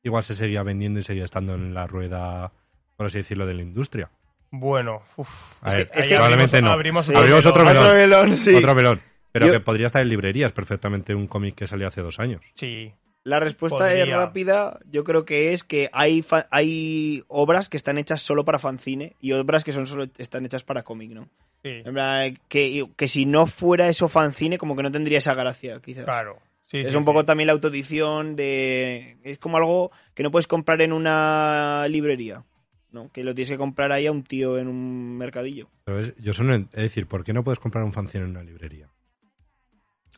igual 0.03 0.23
se 0.23 0.35
seguía 0.35 0.63
vendiendo 0.63 0.99
y 0.99 1.03
seguía 1.03 1.25
estando 1.25 1.53
en 1.55 1.73
la 1.73 1.85
rueda, 1.87 2.51
por 2.97 3.05
así 3.07 3.19
decirlo, 3.19 3.45
de 3.45 3.53
la 3.53 3.61
industria. 3.61 4.09
Bueno, 4.51 5.01
uff. 5.17 5.63
Es 5.65 6.07
que 6.07 6.15
probablemente 6.15 6.57
abrimos, 6.57 6.61
no. 6.63 6.71
abrimos, 6.71 7.05
Sí. 7.07 7.15
Abrimos 7.15 7.45
otro 7.45 7.63
melón. 7.65 7.83
melón. 7.83 7.97
melón, 7.97 8.37
sí. 8.37 8.53
Otro 8.55 8.75
melón. 8.75 9.01
Pero 9.31 9.47
Yo- 9.47 9.51
que 9.53 9.59
podría 9.61 9.87
estar 9.87 10.01
en 10.01 10.09
librerías 10.09 10.51
perfectamente 10.51 11.15
un 11.15 11.25
cómic 11.27 11.55
que 11.55 11.65
salió 11.65 11.87
hace 11.87 12.01
dos 12.01 12.19
años. 12.19 12.41
Sí, 12.53 12.93
La 13.23 13.39
respuesta 13.39 13.93
es 13.93 14.09
rápida. 14.09 14.79
Yo 14.91 15.03
creo 15.03 15.23
que 15.23 15.53
es 15.53 15.63
que 15.63 15.89
hay, 15.93 16.21
fa- 16.21 16.47
hay 16.51 17.23
obras 17.27 17.69
que 17.69 17.77
están 17.77 17.97
hechas 17.97 18.21
solo 18.21 18.43
para 18.43 18.59
fanzine 18.59 19.15
y 19.21 19.31
otras 19.31 19.63
que 19.63 19.71
son 19.71 19.87
solo 19.87 20.07
están 20.17 20.45
hechas 20.45 20.63
para 20.63 20.83
cómic, 20.83 21.11
¿no? 21.11 21.29
sí, 21.63 21.81
En 21.85 22.37
que, 22.49 22.85
que 22.97 23.07
si 23.07 23.25
no 23.25 23.47
fuera 23.47 23.87
eso 23.87 24.09
fanzine, 24.09 24.57
como 24.57 24.75
que 24.75 24.83
no 24.83 24.91
tendría 24.91 25.19
esa 25.19 25.33
gracia, 25.33 25.79
quizás. 25.79 26.03
claro. 26.03 26.39
Sí, 26.65 26.79
es 26.79 26.91
sí, 26.91 26.97
un 26.97 27.05
poco 27.05 27.19
sí. 27.21 27.25
también 27.27 27.47
la 27.47 27.53
autoedición 27.53 28.35
de... 28.35 29.17
Es 29.23 29.37
como 29.37 29.57
algo 29.57 29.91
que 30.15 30.23
no 30.23 30.31
puedes 30.31 30.47
comprar 30.47 30.81
en 30.81 30.91
una 30.91 31.85
librería, 31.87 32.43
¿no? 32.91 33.11
Que 33.11 33.23
lo 33.23 33.35
tienes 33.35 33.51
que 33.51 33.57
comprar 33.57 33.91
ahí 33.91 34.07
a 34.07 34.11
un 34.11 34.23
tío 34.23 34.57
en 34.57 34.67
un 34.67 35.15
mercadillo. 35.17 35.69
Pero 35.85 35.99
es, 35.99 36.15
yo 36.17 36.33
solo, 36.33 36.55
es 36.55 36.71
decir, 36.71 37.05
¿por 37.05 37.23
qué 37.23 37.31
no 37.31 37.43
puedes 37.43 37.59
comprar 37.59 37.83
un 37.83 37.93
fanzine 37.93 38.23
en 38.23 38.31
una 38.31 38.43
librería? 38.43 38.89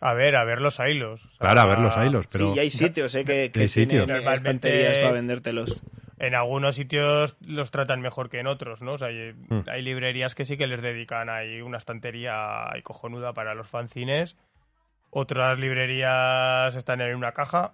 A 0.02 0.14
ver, 0.14 0.36
a 0.36 0.44
ver 0.44 0.62
los 0.62 0.80
hilos. 0.80 1.24
O 1.24 1.28
sea, 1.30 1.38
Claro, 1.40 1.62
a 1.62 1.66
ver 1.68 1.80
los 1.80 1.96
hilos, 1.98 2.28
pero... 2.32 2.50
sí, 2.50 2.54
y 2.56 2.60
hay 2.60 2.70
sitios, 2.70 3.16
¿eh? 3.16 3.24
Que, 3.26 3.52
que 3.52 3.62
Hay 3.62 3.70
sitios. 3.70 4.06
tienen 4.06 4.28
estanterías 4.28 4.98
para 5.00 5.12
vendértelos. 5.14 5.82
En 6.20 6.34
algunos 6.36 6.76
sitios 6.76 7.36
los 7.42 7.72
tratan 7.72 8.02
mejor 8.02 8.30
que 8.30 8.40
en 8.40 8.48
otros, 8.48 8.82
¿no? 8.82 8.94
O 8.94 8.98
sea, 8.98 9.08
hay, 9.10 9.34
Mm. 9.50 9.62
hay 9.68 9.82
librerías 9.82 10.34
que 10.36 10.46
sí 10.46 10.58
que 10.58 10.68
les 10.68 10.82
dedican 10.82 11.30
ahí 11.30 11.62
una 11.62 11.78
estantería 11.78 12.72
ahí 12.72 12.82
cojonuda 12.82 13.34
para 13.34 13.54
los 13.56 13.68
fanzines. 13.68 14.38
Otras 15.10 15.60
librerías 15.60 16.76
están 16.76 17.02
en 17.02 17.16
una 17.16 17.32
caja 17.32 17.74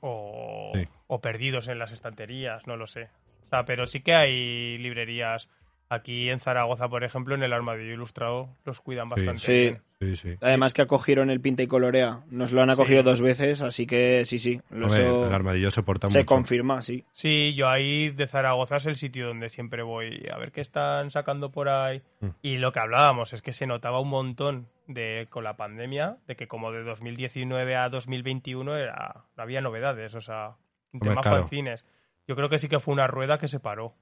o, 0.00 0.72
Sí. 0.74 0.86
o 1.06 1.20
perdidos 1.20 1.68
en 1.68 1.78
las 1.78 1.92
estanterías, 1.92 2.66
no 2.66 2.76
lo 2.76 2.86
sé. 2.86 3.08
O 3.44 3.48
sea, 3.48 3.64
pero 3.64 3.86
sí 3.86 4.00
que 4.00 4.14
hay 4.14 4.78
librerías 4.78 5.48
Aquí 5.90 6.28
en 6.28 6.38
Zaragoza, 6.38 6.88
por 6.88 7.02
ejemplo, 7.02 7.34
en 7.34 7.42
el 7.42 7.52
Armadillo 7.52 7.94
Ilustrado 7.94 8.50
los 8.64 8.80
cuidan 8.80 9.08
bastante 9.08 9.38
Sí. 9.40 9.52
bien. 9.52 9.82
Sí, 10.00 10.16
sí. 10.16 10.36
Además 10.42 10.74
que 10.74 10.82
acogieron 10.82 11.30
el 11.30 11.40
pinta 11.40 11.62
y 11.62 11.66
colorea. 11.66 12.20
Nos 12.30 12.52
lo 12.52 12.60
han 12.62 12.70
acogido 12.70 13.00
Sí. 13.00 13.04
dos 13.06 13.20
veces, 13.22 13.62
así 13.62 13.86
que 13.86 14.24
sí, 14.26 14.38
sí. 14.38 14.60
Hombre, 14.70 14.86
Eso 15.02 15.26
el 15.26 15.32
armadillo 15.34 15.70
se 15.70 15.82
porta 15.82 16.06
se 16.08 16.18
mucho. 16.18 16.26
confirma, 16.26 16.82
sí. 16.82 17.04
Sí, 17.12 17.54
yo 17.54 17.68
ahí 17.68 18.10
de 18.10 18.26
Zaragoza 18.26 18.76
es 18.76 18.86
el 18.86 18.96
sitio 18.96 19.26
donde 19.28 19.48
siempre 19.48 19.82
voy 19.82 20.28
a 20.32 20.38
ver 20.38 20.52
qué 20.52 20.60
están 20.60 21.10
sacando 21.10 21.50
por 21.50 21.68
ahí. 21.68 22.02
Mm. 22.20 22.26
Y 22.42 22.56
lo 22.58 22.70
que 22.70 22.80
hablábamos 22.80 23.32
es 23.32 23.40
que 23.42 23.52
se 23.52 23.66
notaba 23.66 23.98
un 24.00 24.08
montón 24.10 24.68
de 24.86 25.26
con 25.30 25.42
la 25.42 25.56
pandemia, 25.56 26.18
de 26.28 26.36
que 26.36 26.46
como 26.46 26.70
de 26.70 26.82
2019 26.84 27.76
a 27.76 27.88
2021 27.88 28.76
era, 28.76 29.24
no 29.36 29.42
había 29.42 29.60
novedades, 29.62 30.14
o 30.14 30.20
sea, 30.20 30.50
un 30.92 30.98
Hombre, 31.00 31.08
tema 31.10 31.22
claro. 31.22 31.38
fanzines. 31.38 31.84
Yo 32.28 32.36
creo 32.36 32.48
que 32.50 32.58
sí 32.58 32.68
que 32.68 32.78
fue 32.78 32.92
una 32.94 33.06
rueda 33.06 33.38
que 33.38 33.48
se 33.48 33.58
paró. 33.58 33.94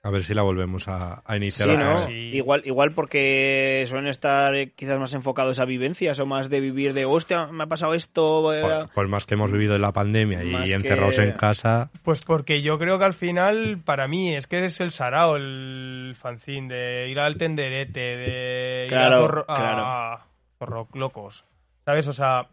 A 0.00 0.10
ver 0.10 0.22
si 0.22 0.32
la 0.32 0.42
volvemos 0.42 0.86
a, 0.86 1.22
a 1.26 1.36
iniciar. 1.36 1.68
Sí, 1.70 1.76
¿no? 1.76 2.06
Sí. 2.06 2.12
Igual, 2.32 2.62
igual 2.64 2.92
porque 2.92 3.84
suelen 3.88 4.06
estar 4.08 4.54
quizás 4.76 4.96
más 4.98 5.12
enfocados 5.12 5.58
a 5.58 5.64
vivencias 5.64 6.20
o 6.20 6.24
más 6.26 6.48
de 6.48 6.60
vivir 6.60 6.94
de, 6.94 7.04
hostia, 7.04 7.46
me 7.48 7.64
ha 7.64 7.66
pasado 7.66 7.94
esto. 7.94 8.42
voy 8.42 8.58
a-". 8.58 8.84
Por, 8.86 8.88
por 8.94 9.08
más 9.08 9.26
que 9.26 9.34
hemos 9.34 9.50
vivido 9.50 9.74
en 9.74 9.82
la 9.82 9.90
pandemia 9.92 10.44
y 10.44 10.50
Más 10.52 10.68
que- 10.68 10.76
encerrados 10.76 11.18
en 11.18 11.32
casa, 11.32 11.90
Pues 12.04 12.20
porque 12.20 12.62
yo 12.62 12.78
creo 12.78 12.98
que 13.00 13.06
al 13.06 13.14
final, 13.14 13.78
para 13.84 14.06
mí, 14.06 14.36
es 14.36 14.46
que 14.46 14.64
es 14.64 14.80
el 14.80 14.92
sarao, 14.92 15.34
el 15.36 16.14
fanzine, 16.16 16.72
de 16.72 17.08
ir 17.10 17.18
al 17.18 17.36
tenderete, 17.36 18.00
de 18.00 18.82
ir 18.84 18.90
Claro, 18.90 19.16
a, 19.16 19.20
zorro, 19.20 19.40
a- 19.48 19.56
claro. 19.56 19.82
a 19.84 20.26
zorro 20.60 20.88
locos. 20.94 21.44
¿Sabes? 21.84 22.06
O 22.06 22.12
sea, 22.12 22.46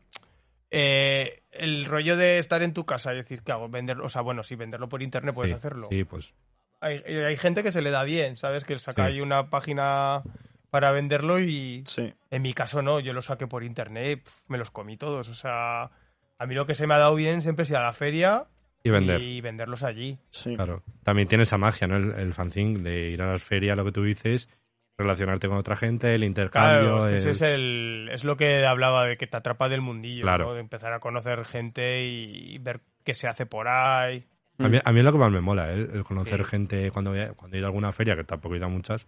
eh, 0.72 1.42
el 1.52 1.86
rollo 1.86 2.18
de 2.18 2.40
estar 2.40 2.64
en 2.64 2.74
tu 2.74 2.86
casa 2.86 3.14
y 3.14 3.18
decir, 3.18 3.44
¿qué 3.44 3.52
hago? 3.52 3.70
Venderlo, 3.70 4.06
o 4.06 4.10
sea, 4.10 4.22
bueno, 4.24 4.42
sí, 4.44 4.56
venderlo 4.56 4.90
por 4.90 5.04
internet 5.04 5.36
puedes 5.36 5.52
sí, 5.52 5.56
hacerlo. 5.58 5.90
Sí, 5.92 6.04
pues 6.06 6.34
Hay, 6.82 6.98
hay 7.06 7.38
gente 7.38 7.64
que 7.64 7.72
se 7.72 7.82
le 7.82 7.90
da 7.92 8.04
bien, 8.04 8.38
¿sabes? 8.38 8.64
Que 8.64 8.78
saca 8.78 9.06
Sí. 9.06 9.14
ahí 9.14 9.22
una 9.22 9.50
página 9.50 10.22
para 10.70 10.92
venderlo 10.92 11.40
y 11.40 11.84
Sí. 11.88 12.14
en 12.32 12.42
mi 12.42 12.54
caso 12.54 12.82
no, 12.82 13.00
yo 13.00 13.14
lo 13.14 13.22
saqué 13.22 13.48
por 13.48 13.64
internet, 13.64 14.24
pf, 14.24 14.44
me 14.48 14.58
los 14.58 14.72
comí 14.72 14.98
todos. 14.98 15.30
O 15.30 15.34
sea, 15.36 15.84
a 16.38 16.46
mí 16.46 16.54
lo 16.56 16.66
que 16.66 16.76
se 16.76 16.86
me 16.86 16.94
ha 16.94 16.98
dado 16.98 17.16
bien 17.16 17.42
siempre 17.42 17.64
es 17.64 17.70
ir 17.72 17.78
a 17.78 17.84
la 17.84 17.94
feria 17.94 18.46
y 18.84 18.90
vender. 18.90 19.22
y 19.22 19.42
venderlos 19.42 19.84
allí. 19.84 20.20
sí. 20.32 20.56
Claro. 20.56 20.84
También 21.04 21.28
tiene 21.28 21.44
esa 21.44 21.58
magia, 21.58 21.88
¿no? 21.88 21.96
El, 21.98 22.12
el 22.20 22.34
fanzine 22.34 22.80
de 22.80 23.10
ir 23.12 23.22
a 23.22 23.32
las 23.32 23.42
ferias, 23.42 23.78
lo 23.78 23.86
que 23.86 23.92
tú 23.94 24.04
dices, 24.04 24.48
relacionarte 24.98 25.48
con 25.48 25.58
otra 25.58 25.76
gente, 25.76 26.14
el 26.14 26.24
intercambio. 26.24 26.98
Claro, 26.98 27.08
es, 27.10 27.24
que 27.24 27.32
ese 27.32 27.54
el- 27.56 28.08
es, 28.08 28.08
el, 28.08 28.10
es 28.14 28.24
lo 28.26 28.38
que 28.38 28.66
hablaba 28.66 29.06
de 29.06 29.18
que 29.18 29.28
te 29.28 29.38
atrapa 29.38 29.70
del 29.70 29.82
mundillo, 29.82 30.24
Claro. 30.24 30.46
¿no? 30.48 30.54
de 30.54 30.60
empezar 30.62 30.94
a 30.94 31.00
conocer 31.00 31.46
gente 31.46 32.04
y 32.06 32.58
ver 32.60 32.82
qué 33.04 33.14
se 33.14 33.28
hace 33.28 33.46
por 33.46 33.68
ahí. 33.68 34.26
A 34.58 34.70
mí, 34.70 34.80
a 34.84 34.92
mí 34.92 35.00
es 35.00 35.06
lo 35.06 35.12
que 35.12 35.18
más 35.18 35.32
me 35.32 35.42
mola, 35.42 35.74
¿eh? 35.74 35.88
el 35.94 36.04
conocer 36.04 36.40
Sí. 36.44 36.50
gente 36.52 36.92
cuando, 36.92 37.14
he- 37.16 37.34
cuando 37.36 37.56
he 37.56 37.60
ido 37.60 37.68
a 37.68 37.70
alguna 37.70 37.92
feria, 37.92 38.16
que 38.16 38.24
tampoco 38.24 38.56
he 38.56 38.58
ido 38.58 38.68
a 38.68 38.70
muchas, 38.70 39.06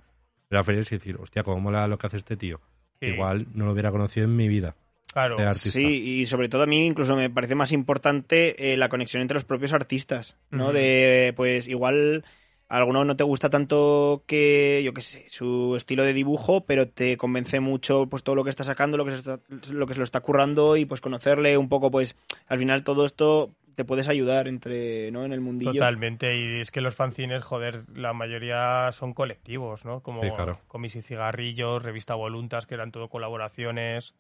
ir 0.52 0.58
a 0.58 0.64
ferias 0.64 0.92
y 0.92 0.96
decir, 0.96 1.18
hostia, 1.20 1.44
cómo 1.44 1.60
mola 1.62 1.88
lo 1.88 1.98
que 1.98 2.08
hace 2.08 2.18
este 2.18 2.36
tío. 2.38 2.60
Sí. 3.00 3.08
Igual 3.08 3.48
no 3.54 3.66
lo 3.66 3.72
hubiera 3.72 3.92
conocido 3.92 4.26
en 4.26 4.36
mi 4.36 4.48
vida. 4.48 4.76
Claro, 5.14 5.36
este 5.36 5.44
artista. 5.46 5.70
Sí, 5.80 6.20
y 6.22 6.26
sobre 6.26 6.50
todo 6.50 6.64
a 6.64 6.68
mí 6.68 6.86
incluso 6.86 7.16
me 7.16 7.30
parece 7.30 7.56
más 7.56 7.72
importante 7.72 8.74
eh, 8.74 8.78
la 8.78 8.90
conexión 8.90 9.22
entre 9.22 9.36
los 9.36 9.46
propios 9.46 9.72
artistas, 9.74 10.36
¿no? 10.52 10.74
De, 10.74 11.34
pues 11.36 11.68
igual 11.68 12.26
a 12.70 12.78
alguno 12.78 13.06
no 13.06 13.16
te 13.16 13.24
gusta 13.24 13.50
tanto 13.50 14.24
que, 14.28 14.82
yo 14.84 14.94
qué 14.94 15.02
sé, 15.02 15.26
su 15.30 15.76
estilo 15.78 16.04
de 16.04 16.14
dibujo, 16.14 16.66
pero 16.66 16.90
te 16.90 17.16
convence 17.16 17.62
mucho 17.62 18.08
pues 18.08 18.24
todo 18.24 18.36
lo 18.36 18.44
que 18.44 18.50
está 18.50 18.66
sacando, 18.66 18.98
lo 18.98 19.06
que 19.06 19.12
se, 19.12 19.18
está- 19.18 19.40
lo 19.72 19.88
que 19.88 19.94
se 19.94 20.00
lo 20.00 20.04
está 20.04 20.20
currando 20.20 20.76
y 20.76 20.84
pues 20.86 21.00
conocerle 21.00 21.58
un 21.58 21.70
poco, 21.70 21.90
pues 21.90 22.18
al 22.48 22.60
final 22.60 22.84
todo 22.84 23.06
esto 23.06 23.52
te 23.78 23.86
puedes 23.86 24.10
ayudar 24.10 24.48
entre, 24.48 25.12
¿no? 25.12 25.24
En 25.24 25.32
el 25.34 25.40
mundillo. 25.40 25.72
totalmente. 25.72 26.36
Y 26.36 26.62
es 26.62 26.72
que 26.72 26.82
los 26.82 26.96
fanzines, 26.96 27.44
joder, 27.44 27.84
la 27.94 28.12
mayoría 28.12 28.92
son 28.92 29.14
colectivos, 29.14 29.86
¿no? 29.86 30.02
Como 30.02 30.24
Sí, 30.24 30.32
claro. 30.32 30.60
Comis 30.68 30.96
y 30.96 31.02
Cigarrillos, 31.04 31.84
Revista 31.84 32.16
Voluntas, 32.16 32.66
que 32.66 32.74
eran 32.74 32.92
todo 32.92 33.08
colaboraciones. 33.08 34.16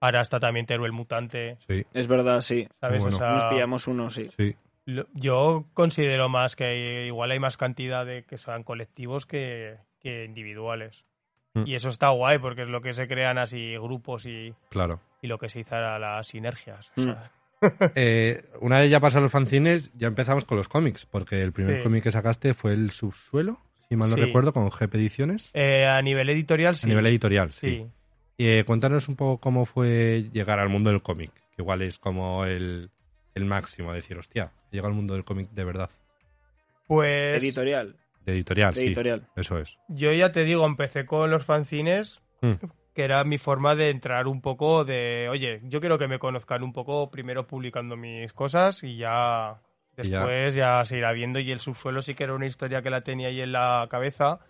Ahora 0.00 0.22
está 0.22 0.40
también 0.40 0.64
Teruel 0.64 0.92
Mutante, 0.92 1.58
Sí, 1.68 1.84
Es 1.92 2.08
verdad, 2.08 2.40
sí. 2.40 2.66
¿sabes? 2.80 3.02
Bueno. 3.02 3.16
O 3.16 3.18
sea, 3.20 3.32
Nos 3.34 3.44
pillamos 3.44 3.86
uno, 3.86 4.08
sí. 4.08 4.28
sí. 4.34 4.56
Lo- 4.86 5.06
Yo 5.12 5.66
considero 5.74 6.30
más 6.30 6.56
que 6.56 7.04
igual 7.06 7.30
hay 7.32 7.38
más 7.38 7.58
cantidad 7.58 8.06
de 8.06 8.24
que 8.24 8.38
sean 8.38 8.62
colectivos 8.64 9.26
que, 9.26 9.76
que 10.00 10.24
individuales. 10.24 11.04
Mm. 11.54 11.64
Y 11.66 11.74
eso 11.74 11.90
está 11.90 12.08
guay 12.08 12.38
porque 12.38 12.62
es 12.62 12.68
lo 12.68 12.80
que 12.80 12.94
se 12.94 13.06
crean 13.06 13.36
así 13.36 13.76
grupos 13.76 14.24
y, 14.24 14.54
Claro. 14.70 15.00
y 15.20 15.26
lo 15.26 15.36
que 15.38 15.50
se 15.50 15.60
hizo 15.60 15.76
a 15.76 15.98
las 15.98 16.26
sinergias. 16.28 16.90
o 16.96 17.00
Mm. 17.00 17.04
sea, 17.04 17.30
Eh, 17.94 18.44
una 18.60 18.78
vez 18.80 18.90
ya 18.90 19.00
pasaron 19.00 19.24
los 19.24 19.32
fanzines, 19.32 19.90
ya 19.94 20.08
empezamos 20.08 20.44
con 20.44 20.56
los 20.58 20.68
cómics, 20.68 21.06
porque 21.06 21.40
el 21.42 21.52
primer 21.52 21.78
Sí. 21.78 21.82
cómic 21.82 22.02
que 22.04 22.10
sacaste 22.12 22.54
fue 22.54 22.72
El 22.72 22.90
Subsuelo, 22.90 23.60
si 23.88 23.96
mal 23.96 24.10
no 24.10 24.16
Sí. 24.16 24.22
recuerdo, 24.22 24.52
con 24.52 24.68
GP 24.68 24.94
Ediciones, 24.96 25.50
eh, 25.54 25.86
a 25.86 26.00
nivel 26.02 26.28
editorial 26.30 26.76
sí. 26.76 26.86
a 26.86 26.88
nivel 26.88 27.06
editorial, 27.06 27.52
sí. 27.52 27.66
sí. 27.68 27.86
Y, 28.38 28.46
eh, 28.48 28.64
cuéntanos 28.64 29.08
un 29.08 29.16
poco 29.16 29.38
cómo 29.40 29.66
fue 29.66 30.28
llegar 30.32 30.58
al 30.58 30.68
mundo 30.68 30.90
del 30.90 31.02
cómic, 31.02 31.30
que 31.54 31.62
igual 31.62 31.82
es 31.82 31.98
como 31.98 32.44
el, 32.44 32.90
el 33.34 33.44
máximo, 33.44 33.92
decir, 33.92 34.16
hostia, 34.18 34.52
he 34.70 34.76
llegado 34.76 34.88
al 34.88 34.94
mundo 34.96 35.14
del 35.14 35.24
cómic 35.24 35.50
de 35.50 35.64
verdad, 35.64 35.90
Pues 36.86 37.42
Editorial. 37.42 37.96
de 38.24 38.32
editorial, 38.32 38.74
de 38.74 38.80
sí, 38.80 38.86
editorial. 38.86 39.26
eso 39.36 39.58
es. 39.58 39.76
yo 39.88 40.12
ya 40.12 40.32
te 40.32 40.44
digo, 40.44 40.64
empecé 40.66 41.06
con 41.06 41.30
los 41.30 41.44
fanzines, 41.44 42.20
Mm. 42.40 42.50
Que 42.94 43.04
era 43.04 43.24
mi 43.24 43.38
forma 43.38 43.74
de 43.74 43.90
entrar 43.90 44.26
un 44.26 44.40
poco 44.40 44.84
de, 44.84 45.28
oye, 45.30 45.60
yo 45.64 45.80
quiero 45.80 45.98
que 45.98 46.08
me 46.08 46.18
conozcan 46.18 46.62
un 46.62 46.72
poco 46.72 47.10
primero 47.10 47.46
publicando 47.46 47.96
mis 47.96 48.32
cosas 48.32 48.82
y 48.82 48.96
ya 48.96 49.60
Y 49.96 50.08
ya. 50.08 50.18
después 50.18 50.54
ya, 50.54 50.84
se 50.84 50.98
irá 50.98 51.12
viendo. 51.12 51.38
Y 51.40 51.50
el 51.50 51.60
subsuelo 51.60 52.02
sí 52.02 52.14
que 52.14 52.24
era 52.24 52.34
una 52.34 52.46
historia 52.46 52.82
que 52.82 52.90
la 52.90 53.02
tenía 53.02 53.28
ahí 53.28 53.40
en 53.40 53.52
la 53.52 53.86
cabeza, 53.90 54.40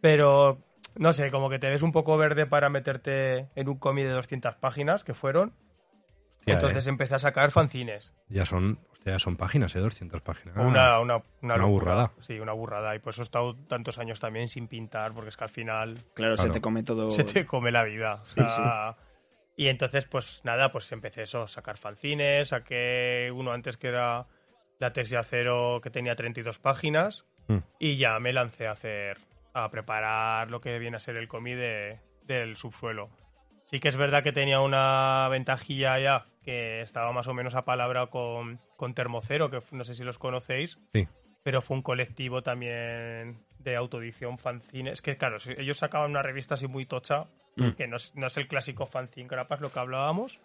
pero 0.00 0.58
no 0.96 1.12
sé, 1.12 1.30
como 1.30 1.50
que 1.50 1.58
te 1.58 1.68
ves 1.68 1.82
un 1.82 1.92
poco 1.92 2.16
verde 2.16 2.46
para 2.46 2.68
meterte 2.70 3.48
en 3.54 3.68
un 3.68 3.78
cómic 3.78 4.06
de 4.06 4.12
200 4.12 4.56
páginas 4.56 5.04
que 5.04 5.14
fueron. 5.14 5.54
Hostia, 6.52 6.66
Entonces 6.68 6.86
eh, 6.86 6.90
empecé 6.90 7.14
a 7.14 7.18
sacar 7.18 7.50
fanzines. 7.50 8.12
ya 8.28 8.44
son, 8.44 8.78
hostia, 8.92 9.12
ya 9.12 9.18
son 9.18 9.36
páginas, 9.36 9.74
¿eh? 9.76 9.80
200 9.80 10.20
páginas. 10.22 10.56
Una, 10.56 11.00
una, 11.00 11.22
una, 11.42 11.54
una 11.54 11.64
burrada. 11.64 12.12
Sí, 12.20 12.38
una 12.40 12.52
burrada. 12.52 12.94
Y 12.94 12.98
por 12.98 13.12
eso 13.12 13.22
he 13.22 13.24
estado 13.24 13.54
tantos 13.68 13.98
años 13.98 14.20
también 14.20 14.48
sin 14.48 14.68
pintar, 14.68 15.12
porque 15.12 15.28
es 15.30 15.36
que 15.36 15.44
al 15.44 15.50
final 15.50 15.94
Claro, 16.14 16.34
Claro. 16.34 16.36
se 16.36 16.50
te 16.50 16.60
come 16.60 16.82
todo. 16.82 17.10
se 17.10 17.24
te 17.24 17.46
come 17.46 17.70
la 17.70 17.84
vida. 17.84 18.22
o 18.22 18.26
Sí, 18.26 18.40
sea, 18.48 18.96
Y 19.56 19.68
entonces, 19.68 20.06
pues 20.06 20.40
nada, 20.44 20.72
pues 20.72 20.90
empecé 20.92 21.24
eso, 21.24 21.42
a 21.42 21.48
sacar 21.48 21.76
fanzines, 21.76 22.48
saqué 22.48 23.30
uno 23.34 23.52
antes 23.52 23.76
que 23.76 23.88
era 23.88 24.26
la 24.78 24.92
tesis 24.94 25.10
de 25.10 25.16
acero 25.18 25.80
que 25.82 25.90
tenía 25.90 26.14
32 26.16 26.58
páginas 26.58 27.24
Mm. 27.48 27.58
y 27.78 27.96
ya 27.96 28.18
me 28.20 28.32
lancé 28.32 28.68
a 28.68 28.70
hacer, 28.72 29.18
a 29.52 29.68
preparar 29.70 30.50
lo 30.50 30.60
que 30.60 30.78
viene 30.78 30.96
a 30.96 31.00
ser 31.00 31.16
el 31.16 31.26
cómic 31.28 31.56
de- 31.56 31.98
del 32.24 32.56
subsuelo. 32.56 33.10
Sí 33.70 33.78
que 33.80 33.88
es 33.88 33.96
verdad 33.96 34.22
que 34.24 34.32
tenía 34.32 34.60
una 34.60 35.28
ventajilla 35.28 35.98
ya, 36.00 36.26
que 36.42 36.80
estaba 36.82 37.12
más 37.12 37.28
o 37.28 37.34
menos 37.34 37.54
a 37.54 37.64
palabra 37.64 38.08
con, 38.08 38.60
con 38.76 38.94
Termocero, 38.94 39.48
que 39.50 39.60
no 39.70 39.84
sé 39.84 39.94
si 39.94 40.02
los 40.02 40.18
conocéis, 40.18 40.78
Sí, 40.92 41.06
pero 41.44 41.62
fue 41.62 41.76
un 41.76 41.82
colectivo 41.82 42.42
también 42.42 43.44
de 43.58 43.76
autoedición 43.76 44.38
fanzine. 44.38 44.90
Es 44.90 45.00
que, 45.02 45.16
claro, 45.16 45.36
ellos 45.56 45.76
sacaban 45.78 46.10
una 46.10 46.22
revista 46.22 46.54
así 46.54 46.66
muy 46.66 46.84
tocha, 46.86 47.26
Mm. 47.56 47.70
que 47.72 47.88
no 47.88 47.96
es, 47.96 48.14
no 48.14 48.28
es 48.28 48.36
el 48.36 48.46
clásico 48.46 48.86
fanzine 48.86 49.26
grapas 49.28 49.60
lo 49.60 49.72
que 49.72 49.80
hablábamos, 49.80 50.38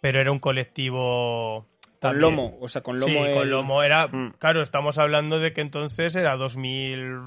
pero 0.00 0.20
era 0.20 0.32
un 0.32 0.40
colectivo... 0.40 1.66
Con 2.00 2.12
también- 2.12 2.20
lomo, 2.22 2.56
o 2.60 2.68
sea, 2.68 2.80
con 2.82 2.98
lomo. 2.98 3.12
sí, 3.12 3.18
el- 3.18 3.34
con 3.34 3.50
lomo 3.50 3.82
era... 3.82 4.06
Mm. 4.08 4.32
Claro, 4.38 4.62
estamos 4.62 4.96
hablando 4.98 5.38
de 5.38 5.52
que 5.52 5.60
entonces 5.60 6.14
era 6.16 6.36
2000... 6.36 7.18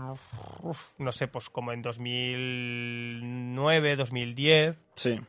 uf, 0.61 0.89
no 0.97 1.11
sé, 1.11 1.27
pues 1.27 1.49
como 1.49 1.71
en 1.73 1.81
2009, 1.83 3.95
2010... 3.95 4.83
Sí. 4.95 5.19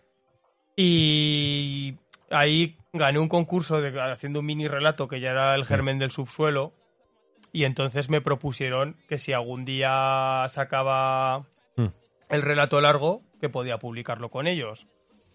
Y 0.77 1.97
ahí 2.31 2.77
gané 2.93 3.19
un 3.19 3.29
concurso 3.29 3.81
de, 3.81 3.99
haciendo 4.01 4.41
un 4.41 4.47
mini 4.47 4.69
relato 4.69 5.09
que 5.09 5.21
ya 5.21 5.31
era 5.31 5.55
el 5.55 5.65
germen 5.65 5.99
del 5.99 6.11
subsuelo. 6.11 6.73
Y 7.53 7.65
entonces 7.65 8.11
me 8.11 8.21
propusieron 8.21 8.97
que 9.09 9.19
si 9.19 9.33
algún 9.33 9.65
día 9.65 10.47
sacaba 10.51 11.47
Mm. 11.77 11.87
el 12.31 12.43
relato 12.43 12.81
largo, 12.81 13.23
que 13.41 13.49
podía 13.49 13.79
publicarlo 13.79 14.31
con 14.31 14.47
ellos. 14.47 14.87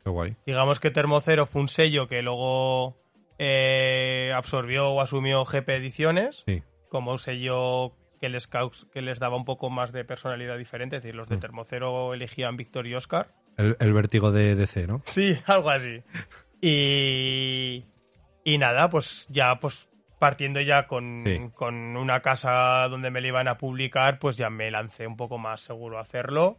qué 0.04 0.10
guay. 0.10 0.36
Digamos 0.46 0.80
que 0.80 0.92
Termocero 0.92 1.46
fue 1.46 1.62
un 1.62 1.68
sello 1.68 2.08
que 2.08 2.22
luego 2.22 2.98
eh, 3.38 4.32
absorbió 4.36 4.90
o 4.90 5.02
asumió 5.02 5.44
GP 5.46 5.70
Ediciones 5.76 6.44
Sí, 6.46 6.62
como 6.90 7.12
un 7.12 7.20
sello 7.20 7.94
que 8.22 8.28
les, 8.30 8.48
que 8.48 9.02
les 9.02 9.20
daba 9.20 9.36
un 9.38 9.46
poco 9.46 9.70
más 9.70 9.92
de 9.94 10.04
personalidad 10.06 10.58
diferente. 10.58 10.98
Es 10.98 11.04
decir, 11.04 11.16
los 11.16 11.30
de 11.30 11.38
Mm. 11.38 11.42
Termocero 11.42 12.14
elegían 12.14 12.58
Víctor 12.58 12.86
y 12.88 12.96
Oscar. 12.96 13.34
El, 13.60 13.78
el 13.80 13.94
vértigo 13.94 14.32
de 14.32 14.56
DC, 14.56 14.88
¿no? 14.88 15.02
Sí, 15.06 15.38
algo 15.46 15.70
así. 15.70 16.02
Y, 16.62 17.86
y 18.44 18.58
nada, 18.58 18.90
pues 18.90 19.28
ya 19.30 19.60
pues 19.60 19.90
partiendo 20.20 20.60
ya 20.62 20.88
con, 20.88 21.24
Sí. 21.26 21.40
con 21.56 21.96
una 21.96 22.22
casa 22.22 22.88
donde 22.90 23.10
me 23.12 23.22
lo 23.22 23.28
iban 23.28 23.48
a 23.48 23.58
publicar, 23.58 24.20
pues 24.20 24.36
ya 24.38 24.50
me 24.50 24.70
lancé 24.72 25.08
un 25.08 25.16
poco 25.18 25.38
más 25.38 25.62
seguro 25.62 25.98
a 25.98 26.02
hacerlo. 26.02 26.58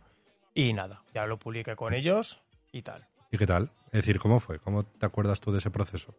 Y 0.55 0.72
nada, 0.72 1.03
ya 1.14 1.26
lo 1.26 1.38
publiqué 1.38 1.76
con 1.76 1.94
ellos 1.94 2.40
y 2.72 2.82
tal. 2.82 3.07
¿Y 3.30 3.38
qué 3.38 3.46
tal? 3.46 3.70
Es 3.86 3.92
decir, 4.05 4.18
¿cómo 4.18 4.40
fue? 4.40 4.59
¿Cómo 4.59 4.84
te 4.84 5.07
acuerdas 5.07 5.40
tú 5.40 5.53
de 5.53 5.59
ese 5.59 5.70
proceso? 5.70 6.14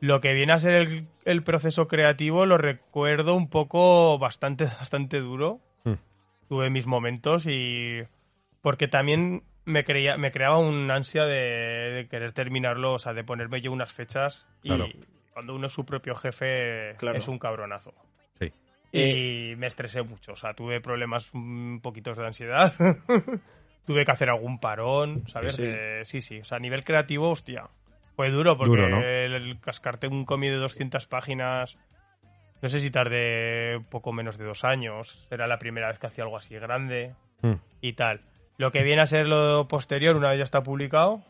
Lo 0.00 0.20
que 0.20 0.32
viene 0.32 0.52
a 0.52 0.58
ser 0.60 0.74
el, 0.74 1.08
el 1.24 1.42
proceso 1.42 1.88
creativo 1.88 2.46
lo 2.46 2.56
recuerdo 2.58 3.34
un 3.34 3.48
poco 3.50 4.18
bastante, 4.18 4.64
bastante 4.80 5.20
duro. 5.20 5.60
Mm. 5.84 5.92
tuve 6.48 6.70
mis 6.70 6.86
momentos 6.86 7.46
y 7.46 8.02
porque 8.62 8.88
también 8.88 9.44
me 9.68 9.84
creía 9.84 10.16
me 10.16 10.32
creaba 10.32 10.58
un 10.58 10.90
ansia 10.90 11.24
de, 11.26 11.90
de 11.92 12.08
querer 12.08 12.32
terminarlo, 12.32 12.94
o 12.94 12.98
sea, 12.98 13.12
de 13.14 13.24
ponerme 13.24 13.60
yo 13.60 13.70
unas 13.72 13.92
fechas 13.92 14.46
y 14.62 14.68
Claro. 14.68 14.86
cuando 15.32 15.54
uno 15.54 15.66
es 15.68 15.72
su 15.72 15.84
propio 15.84 16.14
jefe 16.14 16.94
Claro. 16.98 17.18
es 17.18 17.28
un 17.28 17.38
cabronazo. 17.38 17.94
Sí. 18.40 18.52
Y 18.92 19.54
me 19.56 19.66
estresé 19.66 20.02
mucho, 20.02 20.32
o 20.32 20.36
sea, 20.36 20.54
tuve 20.54 20.80
problemas 20.80 21.32
un 21.34 21.80
poquitos 21.82 22.16
de 22.16 22.26
ansiedad. 22.26 22.72
tuve 23.86 24.04
que 24.04 24.10
hacer 24.10 24.28
algún 24.30 24.58
parón, 24.60 25.24
¿sabes? 25.28 25.54
Sí. 25.54 25.62
De- 25.62 26.04
sí, 26.04 26.22
sí, 26.22 26.40
o 26.40 26.44
sea, 26.44 26.56
a 26.56 26.60
nivel 26.60 26.84
creativo, 26.84 27.30
hostia. 27.30 27.68
Fue 28.16 28.30
duro 28.30 28.56
porque 28.56 28.70
Duro, 28.70 28.88
¿no? 28.88 29.00
el, 29.02 29.32
el 29.34 29.60
cascarte 29.60 30.08
un 30.08 30.24
cómic 30.24 30.50
de 30.50 30.56
200 30.56 31.06
páginas, 31.06 31.78
no 32.60 32.68
sé 32.68 32.80
si 32.80 32.90
tardé 32.90 33.80
poco 33.90 34.12
menos 34.12 34.36
de 34.38 34.44
dos 34.44 34.64
años. 34.64 35.28
Era 35.30 35.46
la 35.46 35.58
primera 35.58 35.86
vez 35.86 35.98
que 36.00 36.08
hacía 36.08 36.24
algo 36.24 36.36
así 36.36 36.54
grande 36.56 37.14
Mm. 37.42 37.52
y 37.80 37.92
tal. 37.92 38.20
Lo 38.58 38.70
que 38.72 38.82
viene 38.82 39.00
a 39.00 39.06
ser 39.06 39.26
lo 39.26 39.66
posterior, 39.68 40.16
una 40.16 40.28
vez 40.30 40.38
ya 40.38 40.44
está 40.44 40.62
publicado, 40.62 41.22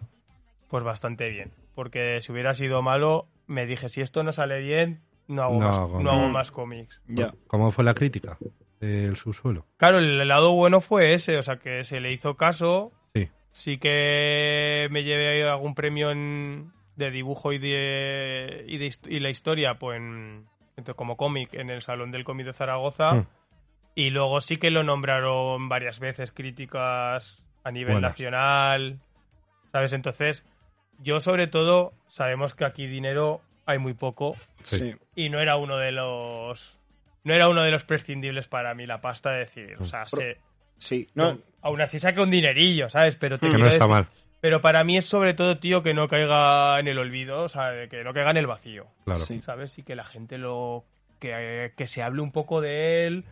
pues 0.69 0.83
bastante 0.83 1.29
bien. 1.29 1.53
Porque 1.75 2.21
si 2.21 2.33
hubiera 2.33 2.55
sido 2.55 2.83
malo, 2.83 3.27
me 3.47 3.67
dije, 3.67 3.89
si 3.89 4.01
esto 4.01 4.23
no 4.23 4.33
sale 4.33 4.61
bien, 4.61 5.01
no 5.29 5.43
hago, 5.43 5.61
No 5.61 5.69
más, 5.69 5.79
hago 5.79 6.03
no 6.03 6.11
hago 6.11 6.29
más 6.29 6.51
cómics. 6.51 7.01
Ya. 7.07 7.33
¿Cómo 7.47 7.71
fue 7.71 7.85
la 7.85 7.95
crítica 7.95 8.39
del 8.81 9.17
subsuelo? 9.17 9.67
Claro, 9.77 9.99
el 9.99 10.27
lado 10.27 10.53
bueno 10.55 10.81
fue 10.81 11.13
ese, 11.15 11.37
o 11.37 11.43
sea, 11.43 11.59
que 11.59 11.85
se 11.85 12.01
le 12.01 12.11
hizo 12.13 12.35
caso. 12.37 12.93
Sí. 13.15 13.29
Sí 13.53 13.79
que 13.79 14.89
me 14.91 15.05
llevé 15.05 15.49
algún 15.49 15.75
premio 15.75 16.11
en- 16.11 16.73
de 16.97 17.11
dibujo 17.11 17.53
y 17.53 17.59
de, 17.59 18.65
y, 18.67 18.79
de 18.79 18.87
hist- 18.87 19.07
y 19.09 19.21
la 19.21 19.31
historia, 19.31 19.79
pues 19.79 19.99
en- 19.99 20.47
en- 20.77 20.85
como 20.95 21.17
cómic 21.17 21.55
en 21.55 21.71
el 21.71 21.83
Salón 21.83 22.11
del 22.11 22.25
Cómic 22.25 22.47
de 22.47 22.53
Zaragoza. 22.55 23.15
Mm. 23.15 23.27
Y 23.99 24.11
luego 24.11 24.41
sí 24.41 24.59
que 24.59 24.71
lo 24.71 24.85
nombraron 24.85 25.69
varias 25.69 25.99
veces 25.99 26.31
críticas 26.31 27.43
a 27.65 27.71
nivel 27.73 27.95
Buenas. 27.95 28.13
nacional, 28.13 29.01
¿sabes? 29.73 29.93
Entonces, 29.93 30.45
yo 31.01 31.19
sobre 31.19 31.49
todo, 31.49 31.93
sabemos 32.07 32.55
que 32.55 32.65
aquí 32.65 32.87
dinero 32.87 33.41
hay 33.67 33.79
muy 33.79 33.95
poco 33.95 34.37
Sí. 34.63 34.95
Y 35.17 35.31
no 35.31 35.41
era 35.41 35.57
uno 35.57 35.77
de 35.79 35.91
los 35.91 36.79
no 37.25 37.35
era 37.35 37.49
uno 37.49 37.63
de 37.65 37.73
los 37.73 37.83
prescindibles 37.85 38.47
para 38.47 38.73
mí 38.75 38.87
la 38.87 39.01
pasta 39.01 39.33
de 39.33 39.39
decir, 39.41 39.77
o 39.81 39.85
sea, 39.85 40.05
Pro- 40.05 40.21
se- 40.21 40.39
Sí. 40.79 41.09
No, 41.15 41.33
no, 41.33 41.39
aún 41.63 41.81
así 41.81 41.99
saqué 41.99 42.21
un 42.21 42.31
dinerillo, 42.31 42.89
¿sabes? 42.89 43.17
Pero 43.17 43.37
te 43.39 43.51
Que 43.51 43.59
no 43.59 43.67
está 43.67 43.85
decir- 43.85 43.89
mal, 43.89 44.07
Pero 44.41 44.61
para 44.61 44.85
mí 44.85 44.97
es 44.97 45.07
sobre 45.07 45.35
todo, 45.35 45.59
tío, 45.59 45.83
que 45.83 45.93
no 45.93 46.07
caiga 46.07 46.79
en 46.79 46.87
el 46.87 46.99
olvido, 47.01 47.41
o 47.41 47.49
sea, 47.49 47.89
que 47.91 48.05
no 48.05 48.15
caiga 48.15 48.31
en 48.31 48.37
el 48.37 48.47
vacío, 48.47 48.87
claro. 49.05 49.25
Sí. 49.27 49.43
¿sabes? 49.43 49.77
Y 49.77 49.83
que 49.83 49.97
la 49.97 50.05
gente 50.05 50.39
lo 50.39 50.85
que, 51.19 51.73
que 51.77 51.87
se 51.89 52.01
hable 52.05 52.23
un 52.23 52.31
poco 52.31 52.61
de 52.61 53.09
él, 53.09 53.25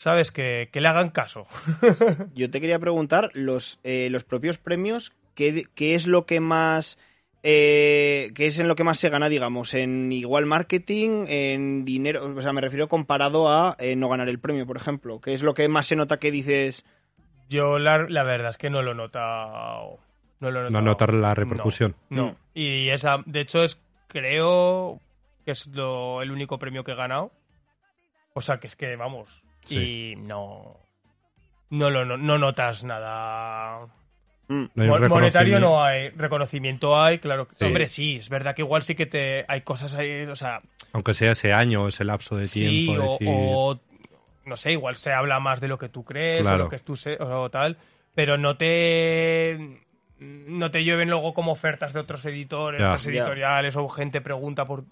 ¿sabes? 0.00 0.30
Que, 0.30 0.70
que 0.72 0.80
le 0.80 0.88
hagan 0.88 1.10
caso. 1.10 1.46
Yo 2.34 2.50
te 2.50 2.58
quería 2.60 2.78
preguntar, 2.78 3.30
los, 3.34 3.78
eh, 3.84 4.08
los 4.10 4.24
propios 4.24 4.56
premios, 4.56 5.12
¿qué, 5.34 5.64
qué 5.74 5.94
es 5.94 6.06
lo 6.06 6.24
que 6.24 6.40
más... 6.40 6.96
eh, 7.42 8.32
¿Qué 8.34 8.46
es 8.46 8.58
en 8.58 8.66
lo 8.66 8.76
que 8.76 8.84
más 8.84 8.98
se 8.98 9.10
gana, 9.10 9.28
digamos? 9.28 9.74
¿En 9.74 10.10
igual 10.10 10.46
marketing? 10.46 11.26
¿En 11.28 11.84
dinero? 11.84 12.24
O 12.34 12.40
sea, 12.40 12.54
me 12.54 12.62
refiero 12.62 12.88
comparado 12.88 13.50
a 13.50 13.76
eh, 13.78 13.94
no 13.94 14.08
ganar 14.08 14.30
el 14.30 14.38
premio, 14.40 14.66
por 14.66 14.78
ejemplo. 14.78 15.20
¿Qué 15.20 15.34
es 15.34 15.42
lo 15.42 15.52
que 15.52 15.68
más 15.68 15.86
se 15.86 15.96
nota 15.96 16.18
que 16.18 16.30
dices... 16.30 16.86
Yo 17.50 17.78
la, 17.78 18.06
la 18.08 18.22
verdad 18.22 18.50
es 18.50 18.56
que 18.58 18.70
no 18.70 18.80
lo 18.80 18.92
he 18.92 18.94
notado. 18.94 19.98
No 20.38 20.50
lo 20.50 20.60
he 20.60 20.62
No 20.64 20.70
notado. 20.70 20.84
notar 20.86 21.14
la 21.14 21.34
repercusión. 21.34 21.94
No. 22.08 22.28
Mm. 22.28 22.36
Y 22.54 22.88
esa, 22.88 23.18
de 23.26 23.40
hecho, 23.40 23.64
es 23.64 23.78
creo 24.06 24.98
que 25.44 25.50
es 25.50 25.66
lo, 25.66 26.22
el 26.22 26.30
único 26.30 26.58
premio 26.58 26.84
que 26.84 26.92
he 26.92 26.96
ganado. 26.96 27.32
O 28.34 28.40
sea, 28.40 28.58
que 28.60 28.66
es 28.68 28.76
que, 28.76 28.94
vamos. 28.96 29.42
Sí. 29.64 29.76
Y 30.12 30.16
no. 30.16 30.76
No, 31.70 31.88
lo, 31.90 32.04
no, 32.04 32.16
no 32.16 32.38
notas 32.38 32.82
nada. 32.84 33.86
mm, 34.48 34.64
No 34.74 34.82
hay 34.82 34.88
Mo- 34.88 35.08
Monetario 35.08 35.60
no 35.60 35.82
hay, 35.84 36.08
reconocimiento 36.10 37.00
hay, 37.00 37.18
claro. 37.18 37.46
que- 37.46 37.56
Sí. 37.58 37.64
Hombre, 37.66 37.86
sí, 37.86 38.16
es 38.16 38.28
verdad 38.28 38.54
que 38.56 38.62
igual 38.62 38.82
sí 38.82 38.94
que 38.96 39.06
te 39.06 39.44
hay 39.46 39.60
cosas 39.60 39.94
ahí, 39.94 40.22
o 40.24 40.34
sea, 40.36 40.60
Aunque 40.92 41.14
sea 41.14 41.30
ese 41.32 41.52
año, 41.52 41.86
ese 41.86 42.02
lapso 42.04 42.34
de 42.36 42.46
sí, 42.46 42.86
tiempo. 42.86 43.04
o, 43.04 43.18
decir- 43.18 43.28
o, 43.30 43.80
no 44.46 44.56
sé, 44.56 44.72
igual 44.72 44.96
se 44.96 45.12
habla 45.12 45.38
más 45.38 45.60
de 45.60 45.68
lo 45.68 45.78
que 45.78 45.88
tú 45.88 46.04
crees 46.04 46.42
Claro. 46.42 46.62
o 46.62 46.64
lo 46.64 46.68
que 46.70 46.78
tú 46.80 46.96
sé, 46.96 47.16
o 47.20 47.48
tal, 47.50 47.76
pero 48.14 48.36
no 48.36 48.56
te 48.56 49.78
no 50.18 50.70
te 50.70 50.84
llueven 50.84 51.08
luego 51.08 51.32
como 51.32 51.52
ofertas 51.52 51.94
de 51.94 52.00
otros 52.00 52.22
editores, 52.26 52.78
Ya. 52.80 52.88
otras 52.88 53.04
Ya. 53.04 53.10
editoriales 53.10 53.74
o 53.76 53.88
gente 53.88 54.20
pregunta 54.20 54.66
por 54.66 54.84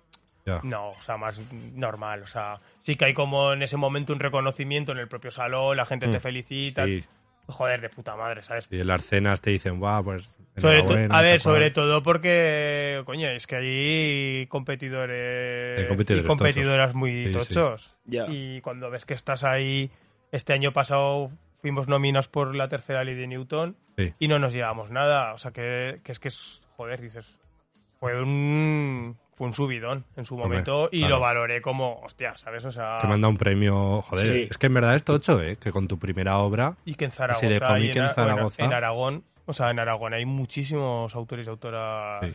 No, 0.63 0.89
o 0.91 1.01
sea, 1.03 1.17
más 1.17 1.41
normal, 1.75 2.23
o 2.23 2.27
sea, 2.27 2.59
sí 2.81 2.95
que 2.97 3.05
hay 3.07 3.15
como 3.15 3.53
en 3.53 3.63
ese 3.63 3.77
momento 3.77 4.13
un 4.13 4.21
reconocimiento 4.21 4.93
en 4.93 4.99
el 4.99 5.09
propio 5.09 5.31
salón, 5.31 5.77
la 5.77 5.87
gente 5.87 6.09
te 6.09 6.19
Mm. 6.19 6.21
felicita, 6.21 6.85
Sí, 6.85 7.05
joder, 7.47 7.81
de 7.81 7.89
puta 7.89 8.17
madre, 8.17 8.43
¿sabes? 8.43 8.69
y 8.71 8.81
en 8.81 8.87
las 8.87 9.05
cenas 9.07 9.41
te 9.41 9.51
dicen, 9.51 9.79
guau, 9.79 10.05
pues. 10.05 10.29
Sobre 10.59 10.79
a 10.79 10.83
ver, 10.83 11.09
tal 11.09 11.09
cual". 11.09 11.41
sobre 11.41 11.71
todo 11.71 12.03
porque, 12.03 13.03
coño, 13.07 13.29
es 13.29 13.47
que 13.47 13.57
hay 13.57 14.47
competidores, 14.49 15.81
Hay 15.81 15.87
competidores 15.87 16.25
y 16.25 16.27
competidoras 16.27 16.95
muy 16.95 17.13
Sí, 17.13 17.27
sí. 17.27 17.33
tochos. 17.33 17.95
Y 18.07 18.61
cuando 18.61 18.91
ves 18.91 19.05
que 19.05 19.15
estás 19.15 19.45
ahí, 19.45 19.91
este 20.33 20.53
año 20.53 20.73
pasado 20.73 21.31
fuimos 21.61 21.87
nominados 21.89 22.29
por 22.29 22.55
la 22.55 22.69
tercera 22.69 23.05
ley 23.05 23.15
de 23.15 23.27
Newton 23.29 23.77
Sí. 23.97 24.15
y 24.19 24.29
no 24.29 24.39
nos 24.41 24.53
llevamos 24.53 24.91
nada. 24.91 25.33
O 25.33 25.39
sea, 25.39 25.53
que, 25.53 26.01
que 26.03 26.13
es 26.13 26.19
que 26.19 26.29
es, 26.29 26.61
joder, 26.77 27.01
dices, 27.01 27.37
fue 28.01 28.21
un, 28.21 29.17
fue 29.39 29.47
un 29.47 29.53
subidón 29.55 30.05
en 30.17 30.25
su 30.27 30.35
Hombre, 30.35 30.49
momento 30.49 30.89
y 30.93 30.99
claro. 30.99 31.15
lo 31.15 31.21
valoré 31.21 31.63
como, 31.63 32.01
hostia, 32.03 32.37
¿sabes? 32.37 32.65
O 32.65 32.73
sea, 32.73 32.99
Te 33.01 33.07
manda 33.07 33.29
un 33.29 33.37
premio, 33.39 34.03
joder, 34.03 34.27
Sí. 34.27 34.49
es 34.51 34.59
que 34.59 34.67
en 34.67 34.75
verdad 34.75 34.97
es 34.97 35.05
tocho, 35.05 35.41
¿eh? 35.41 35.57
Que 35.57 35.71
con 35.73 35.87
tu 35.89 35.99
primera 35.99 36.39
obra, 36.39 36.75
y 36.85 36.95
que 36.95 37.05
en 37.07 37.13
Zaragoza, 37.13 37.47
de 37.49 37.61
cómic 37.61 37.95
y 37.95 37.99
en 37.99 38.05
en, 38.05 38.11
Zaragoza. 38.15 38.65
en 38.65 38.73
Aragón, 38.73 39.25
o 39.47 39.53
sea, 39.53 39.71
en 39.71 39.79
Aragón 39.79 40.13
hay 40.13 40.27
muchísimos 40.27 41.15
autores 41.15 41.47
y 41.47 41.51
autoras 41.51 42.25
Sí. 42.27 42.35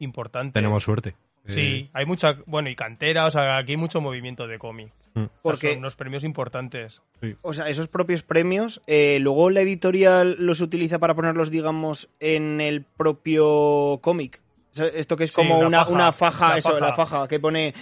importantes. 0.00 0.52
tenemos 0.52 0.82
suerte. 0.82 1.14
Sí, 1.46 1.90
hay 1.92 2.06
mucha, 2.06 2.36
bueno, 2.46 2.68
y 2.70 2.76
cantera, 2.76 3.26
o 3.26 3.30
sea, 3.32 3.56
aquí 3.56 3.72
hay 3.72 3.76
mucho 3.76 4.00
movimiento 4.00 4.46
de 4.46 4.58
cómic. 4.60 4.92
Eh, 5.14 5.20
mm, 5.20 5.22
O 5.22 5.24
sea, 5.24 5.30
Porque- 5.42 5.68
son 5.70 5.78
unos 5.78 5.96
premios 5.96 6.22
importantes. 6.22 7.02
O 7.42 7.52
sea, 7.52 7.68
esos 7.68 7.88
propios 7.88 8.22
premios, 8.22 8.80
eh, 8.86 9.18
luego 9.20 9.50
la 9.50 9.60
editorial 9.60 10.36
los 10.38 10.60
utiliza 10.60 10.98
para 11.00 11.14
ponerlos, 11.14 11.50
digamos, 11.50 12.08
en 12.20 12.60
el 12.60 12.82
propio 12.84 13.98
cómic. 14.02 14.40
Esto 14.74 15.16
que 15.16 15.24
es 15.24 15.32
como 15.32 15.58
una 15.58 15.66
una, 15.66 15.78
faja, 15.80 15.92
una 15.92 16.12
faja, 16.12 16.46
una 16.46 16.56
eso, 16.58 16.68
faja. 16.70 16.80
la 16.86 16.92
faja, 16.94 17.28
que 17.28 17.38
pone 17.40 17.74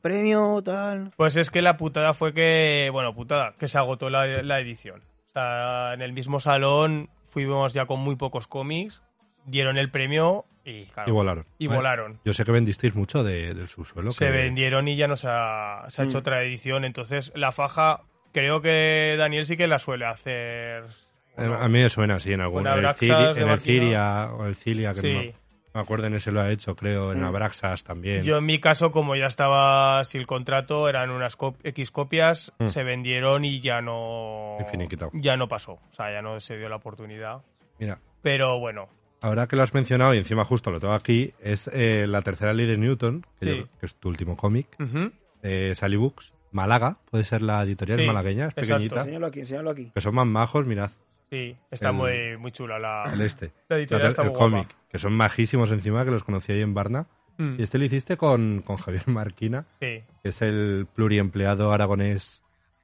premio, 0.00 0.62
tal. 0.62 1.10
Pues 1.16 1.36
es 1.36 1.50
que 1.50 1.62
la 1.62 1.76
putada 1.76 2.14
fue 2.14 2.32
que, 2.32 2.88
bueno, 2.92 3.14
putada, 3.14 3.54
que 3.58 3.68
se 3.68 3.78
agotó 3.78 4.10
la, 4.10 4.26
la 4.42 4.60
edición. 4.60 5.00
O 5.30 5.32
sea, 5.32 5.92
en 5.94 6.02
el 6.02 6.12
mismo 6.12 6.40
salón 6.40 7.08
fuimos 7.28 7.72
ya 7.74 7.86
con 7.86 8.00
muy 8.00 8.16
pocos 8.16 8.46
cómics, 8.46 9.02
dieron 9.44 9.76
el 9.76 9.90
premio 9.90 10.44
y, 10.64 10.84
claro, 10.86 11.08
Y 11.10 11.12
volaron. 11.12 11.46
y 11.58 11.66
volaron. 11.66 12.20
Yo 12.24 12.32
sé 12.32 12.44
que 12.44 12.52
vendisteis 12.52 12.94
mucho 12.94 13.22
de- 13.22 13.54
del 13.54 13.68
subsuelo. 13.68 14.10
Se 14.12 14.26
que- 14.26 14.32
vendieron 14.32 14.88
y 14.88 14.96
ya 14.96 15.06
no 15.08 15.16
se 15.16 15.28
ha, 15.30 15.84
se 15.88 16.02
ha 16.02 16.04
hecho 16.04 16.16
Mm. 16.18 16.20
otra 16.20 16.42
edición. 16.42 16.84
Entonces, 16.84 17.32
la 17.34 17.52
faja, 17.52 18.02
creo 18.32 18.60
que 18.62 19.16
Daniel 19.18 19.46
sí 19.46 19.56
que 19.56 19.66
la 19.68 19.78
suele 19.78 20.06
hacer. 20.06 20.84
Eh, 20.84 20.88
Bueno, 21.36 21.56
A 21.56 21.68
mí 21.68 21.82
me 21.82 21.88
suena 21.88 22.14
así, 22.14 22.32
en 22.32 22.40
algún 22.40 22.66
en 22.66 22.72
el, 22.72 22.78
en 22.78 22.86
el. 23.50 23.60
Ciria 23.60 24.30
o 24.32 24.46
el 24.46 24.54
Cilia, 24.56 24.94
que 24.94 25.00
Sí. 25.00 25.12
no 25.12 25.45
me 25.76 25.82
acuerdo 25.82 26.06
en 26.06 26.14
ese 26.14 26.32
lo 26.32 26.40
ha 26.40 26.50
hecho, 26.50 26.74
creo, 26.74 27.12
en 27.12 27.20
Mm. 27.20 27.24
Abraxas 27.24 27.84
también. 27.84 28.22
Yo 28.22 28.38
en 28.38 28.44
mi 28.46 28.58
caso, 28.58 28.90
como 28.90 29.14
ya 29.14 29.26
estaba 29.26 30.04
sin 30.04 30.20
el 30.22 30.26
contrato, 30.26 30.88
eran 30.88 31.10
unas 31.10 31.36
cop- 31.38 31.56
X 31.62 31.90
copias, 31.90 32.52
Mm. 32.58 32.66
se 32.68 32.82
vendieron 32.82 33.44
y 33.44 33.60
ya 33.60 33.80
no 33.80 34.56
ya 35.12 35.36
no 35.36 35.48
pasó, 35.48 35.72
o 35.72 35.94
sea, 35.94 36.10
ya 36.12 36.22
no 36.22 36.40
se 36.40 36.56
dio 36.56 36.68
la 36.68 36.76
oportunidad. 36.76 37.42
Mira, 37.78 37.98
Pero 38.22 38.58
bueno, 38.58 38.88
ahora 39.20 39.46
que 39.46 39.54
lo 39.56 39.62
has 39.62 39.72
mencionado 39.74 40.12
y 40.14 40.18
encima 40.18 40.44
justo 40.44 40.70
lo 40.70 40.80
tengo 40.80 40.94
aquí, 40.94 41.32
es 41.40 41.70
eh, 41.72 42.06
la 42.08 42.22
tercera 42.22 42.52
ley 42.52 42.66
de 42.66 42.76
Newton, 42.76 43.24
que, 43.38 43.46
Sí. 43.46 43.56
yo- 43.58 43.68
que 43.78 43.86
es 43.86 43.94
tu 43.96 44.08
último 44.08 44.36
cómic, 44.36 44.66
de 45.42 45.74
Sally 45.76 45.96
Books, 45.96 46.32
Málaga, 46.52 46.96
puede 47.10 47.24
ser 47.24 47.42
la 47.42 47.62
editorial 47.62 48.00
Sí, 48.00 48.06
malagueña, 48.06 48.46
es 48.46 48.50
exacto. 48.56 48.72
pequeñita, 48.74 48.96
Enséñalo 49.00 49.26
aquí, 49.26 49.40
enséñalo 49.40 49.70
aquí. 49.70 49.90
que 49.94 50.00
son 50.00 50.14
más 50.14 50.26
majos, 50.26 50.66
mirad, 50.66 50.90
sí, 51.30 51.56
está 51.70 51.88
El- 51.88 51.94
muy, 51.94 52.36
muy 52.38 52.52
chula 52.52 52.78
la, 52.78 53.10
el 53.12 53.20
este, 53.20 53.52
la 53.68 53.76
editorial 53.76 54.06
el, 54.06 54.10
está 54.10 54.22
el 54.22 54.28
muy 54.28 54.36
guapa. 54.38 54.50
cómic, 54.56 54.76
que 54.88 54.98
son 54.98 55.12
majísimos 55.12 55.70
encima, 55.70 56.04
que 56.04 56.10
los 56.10 56.24
conocí 56.24 56.52
ahí 56.52 56.62
en 56.62 56.74
Barna. 56.74 57.06
Mm, 57.38 57.56
Y 57.58 57.62
este 57.62 57.78
lo 57.78 57.84
hiciste 57.84 58.16
con, 58.16 58.62
con 58.62 58.76
Javier 58.76 59.06
Marquina, 59.08 59.66
sí, 59.80 60.02
que 60.22 60.28
es 60.28 60.40
el 60.42 60.86
pluriempleado 60.94 61.72
aragonés 61.72 62.42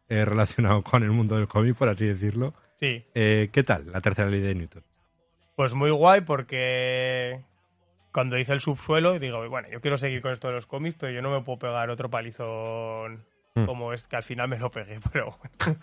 eh, 0.08 0.24
relacionado 0.24 0.82
con 0.82 1.02
el 1.02 1.10
mundo 1.10 1.36
del 1.36 1.48
cómic, 1.48 1.76
por 1.76 1.88
así 1.88 2.06
decirlo. 2.06 2.52
sí. 2.80 3.04
Eh, 3.14 3.48
¿Qué 3.52 3.62
tal 3.62 3.90
la 3.90 4.00
tercera 4.00 4.28
ley 4.28 4.40
de 4.40 4.54
Newton? 4.54 4.82
Pues 5.56 5.74
muy 5.74 5.90
guay 5.90 6.22
porque 6.22 7.40
cuando 8.12 8.36
hice 8.38 8.52
el 8.52 8.60
subsuelo, 8.60 9.18
digo, 9.18 9.48
bueno, 9.48 9.68
yo 9.70 9.80
quiero 9.80 9.96
seguir 9.96 10.20
con 10.20 10.32
esto 10.32 10.48
de 10.48 10.54
los 10.54 10.66
cómics, 10.66 10.96
pero 10.98 11.12
yo 11.12 11.22
no 11.22 11.30
me 11.30 11.40
puedo 11.42 11.58
pegar 11.58 11.88
otro 11.90 12.10
palizón 12.10 13.24
Mm. 13.54 13.66
como 13.66 13.92
es 13.92 14.08
que 14.08 14.16
al 14.16 14.22
final 14.22 14.48
me 14.48 14.58
lo 14.58 14.70
pegué, 14.70 14.98
pero 15.12 15.36
bueno, 15.38 15.76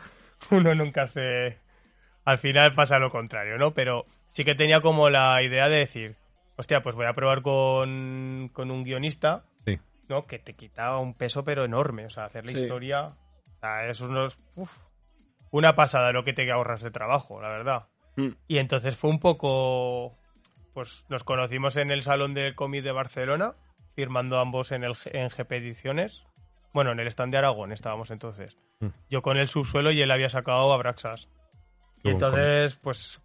uno 0.50 0.74
nunca 0.76 1.04
hace... 1.04 1.60
Al 2.30 2.38
final 2.38 2.74
pasa 2.74 3.00
lo 3.00 3.10
contrario, 3.12 3.58
¿no? 3.58 3.72
Pero 3.74 4.06
sí 4.28 4.44
que 4.46 4.56
tenía 4.56 4.82
como 4.82 5.10
la 5.10 5.42
idea 5.42 5.68
de 5.70 5.78
decir, 5.78 6.16
hostia, 6.58 6.82
pues 6.84 6.96
voy 6.96 7.06
a 7.08 7.14
probar 7.14 7.42
con, 7.42 8.50
con 8.54 8.70
un 8.72 8.84
guionista, 8.84 9.44
Sí. 9.66 9.80
¿no? 10.08 10.26
Que 10.28 10.38
te 10.40 10.54
quita 10.54 10.96
un 10.98 11.14
peso 11.16 11.44
pero 11.44 11.66
enorme, 11.66 12.06
o 12.06 12.10
sea, 12.10 12.26
hacer 12.26 12.46
la 12.46 12.52
Sí. 12.52 12.60
historia, 12.60 13.06
o 13.08 13.60
sea, 13.60 13.88
es 13.88 14.00
unos... 14.02 14.38
uf. 14.56 14.72
una 15.52 15.76
pasada 15.76 16.12
lo 16.12 16.24
que 16.24 16.34
te 16.34 16.50
ahorras 16.52 16.82
de 16.84 16.92
trabajo, 16.92 17.42
la 17.42 17.50
verdad. 17.50 17.88
Mm. 18.16 18.30
Y 18.48 18.58
entonces 18.60 18.96
fue 18.98 19.10
un 19.10 19.20
poco. 19.20 20.16
Pues 20.76 21.06
nos 21.10 21.24
conocimos 21.24 21.76
en 21.78 21.90
el 21.90 22.04
Salón 22.04 22.34
del 22.36 22.54
Cómic 22.54 22.84
de 22.84 22.92
Barcelona, 22.92 23.56
firmando 23.96 24.38
ambos 24.40 24.72
en, 24.72 24.84
el, 24.84 24.94
G- 24.94 25.10
en 25.14 25.30
GP 25.30 25.52
Ediciones. 25.54 26.24
Bueno, 26.74 26.92
en 26.92 27.00
el 27.00 27.08
stand 27.08 27.32
de 27.32 27.40
Aragón 27.40 27.72
estábamos 27.72 28.12
entonces. 28.12 28.56
Mm. 28.82 28.90
Yo 29.10 29.22
con 29.24 29.38
el 29.38 29.48
subsuelo 29.48 29.92
y 29.92 30.00
él 30.02 30.12
había 30.12 30.30
sacado 30.30 30.72
Abraxas. 30.72 31.28
Y 32.00 32.04
Qué 32.04 32.10
entonces, 32.12 32.76
pues, 32.78 33.22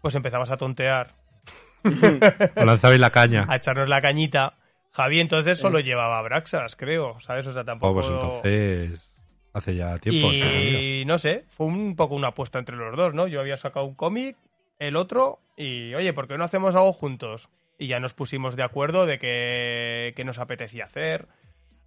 pues 0.00 0.14
empezamos 0.14 0.50
a 0.50 0.56
tontear, 0.56 1.14
Os 1.84 2.64
lanzabais 2.64 3.00
la 3.00 3.10
caña. 3.10 3.46
a 3.48 3.56
echarnos 3.56 3.88
la 3.88 4.00
cañita. 4.00 4.54
Javi 4.92 5.20
entonces 5.20 5.58
solo 5.58 5.80
llevaba 5.80 6.18
Abraxas, 6.18 6.76
creo, 6.76 7.18
¿sabes? 7.20 7.46
O 7.46 7.52
sea, 7.52 7.62
Oh, 7.62 7.64
tampoco... 7.64 7.94
pues 7.94 8.06
entonces. 8.06 9.08
Hace 9.54 9.74
ya 9.76 9.98
tiempo. 9.98 10.32
Y 10.32 11.04
no 11.06 11.18
sé, 11.18 11.44
fue 11.50 11.66
un 11.66 11.94
poco 11.96 12.14
una 12.14 12.28
apuesta 12.28 12.58
entre 12.58 12.76
los 12.76 12.96
dos, 12.96 13.12
¿no? 13.14 13.26
Yo 13.26 13.40
había 13.40 13.56
sacado 13.56 13.84
un 13.84 13.94
cómic, 13.94 14.36
el 14.78 14.96
otro, 14.96 15.40
y 15.56 15.94
oye, 15.94 16.12
¿por 16.14 16.26
qué 16.26 16.38
no 16.38 16.44
hacemos 16.44 16.74
algo 16.74 16.92
juntos? 16.92 17.48
Y 17.78 17.86
ya 17.88 18.00
nos 18.00 18.14
pusimos 18.14 18.56
de 18.56 18.62
acuerdo 18.62 19.04
de 19.06 19.18
que, 19.18 20.12
que 20.16 20.24
nos 20.24 20.38
apetecía 20.38 20.84
hacer. 20.84 21.26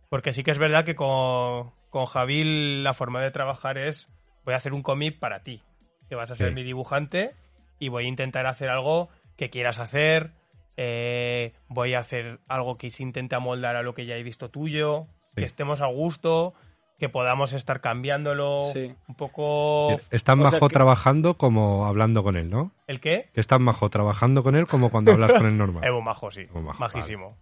Porque 0.09 0.31
sí 0.33 0.43
que 0.43 0.51
es 0.51 0.57
verdad 0.59 0.85
que 0.85 0.93
con, 0.95 1.71
con 1.89 2.05
Javi 2.05 2.81
la 2.83 2.93
forma 2.93 3.21
de 3.23 3.31
trabajar 3.31 3.77
es, 3.79 4.09
voy 4.43 4.53
a 4.53 4.57
hacer 4.57 4.73
un 4.73 4.83
cómic 4.83 5.17
para 5.17 5.41
ti, 5.41 5.63
que 6.09 6.15
vas 6.15 6.31
a 6.31 6.35
ser 6.35 6.49
Sí. 6.49 6.55
mi 6.55 6.63
dibujante 6.63 7.31
y 7.79 7.89
voy 7.89 8.05
a 8.05 8.07
intentar 8.07 8.45
hacer 8.47 8.69
algo 8.69 9.09
que 9.37 9.49
quieras 9.49 9.79
hacer, 9.79 10.31
eh, 10.77 11.53
voy 11.67 11.93
a 11.93 11.99
hacer 11.99 12.39
algo 12.47 12.77
que 12.77 12.89
se 12.89 13.03
intente 13.03 13.35
amoldar 13.35 13.75
a 13.75 13.83
lo 13.83 13.93
que 13.93 14.05
ya 14.05 14.15
he 14.15 14.23
visto 14.23 14.49
tuyo, 14.49 15.07
Sí. 15.35 15.41
que 15.41 15.45
estemos 15.45 15.81
a 15.81 15.87
gusto, 15.87 16.53
que 16.97 17.09
podamos 17.09 17.51
estar 17.51 17.81
cambiándolo 17.81 18.69
Sí. 18.71 18.93
un 19.09 19.15
poco... 19.15 19.91
Es 20.11 20.23
tan 20.23 20.39
O 20.39 20.43
sea 20.43 20.51
majo 20.51 20.69
que- 20.69 20.73
trabajando 20.73 21.33
como 21.35 21.85
hablando 21.85 22.23
con 22.23 22.37
él, 22.37 22.49
¿no? 22.49 22.71
¿El 22.87 23.01
qué? 23.01 23.29
Que 23.33 23.41
es 23.41 23.47
tan 23.47 23.61
majo 23.63 23.89
trabajando 23.89 24.43
con 24.43 24.55
él 24.55 24.65
como 24.67 24.89
cuando 24.89 25.11
hablas 25.11 25.33
con 25.33 25.45
él 25.45 25.57
normal. 25.57 25.83
Evo 25.87 26.01
Majo, 26.01 26.31
sí. 26.31 26.47
Majo, 26.53 26.79
Majísimo. 26.79 27.37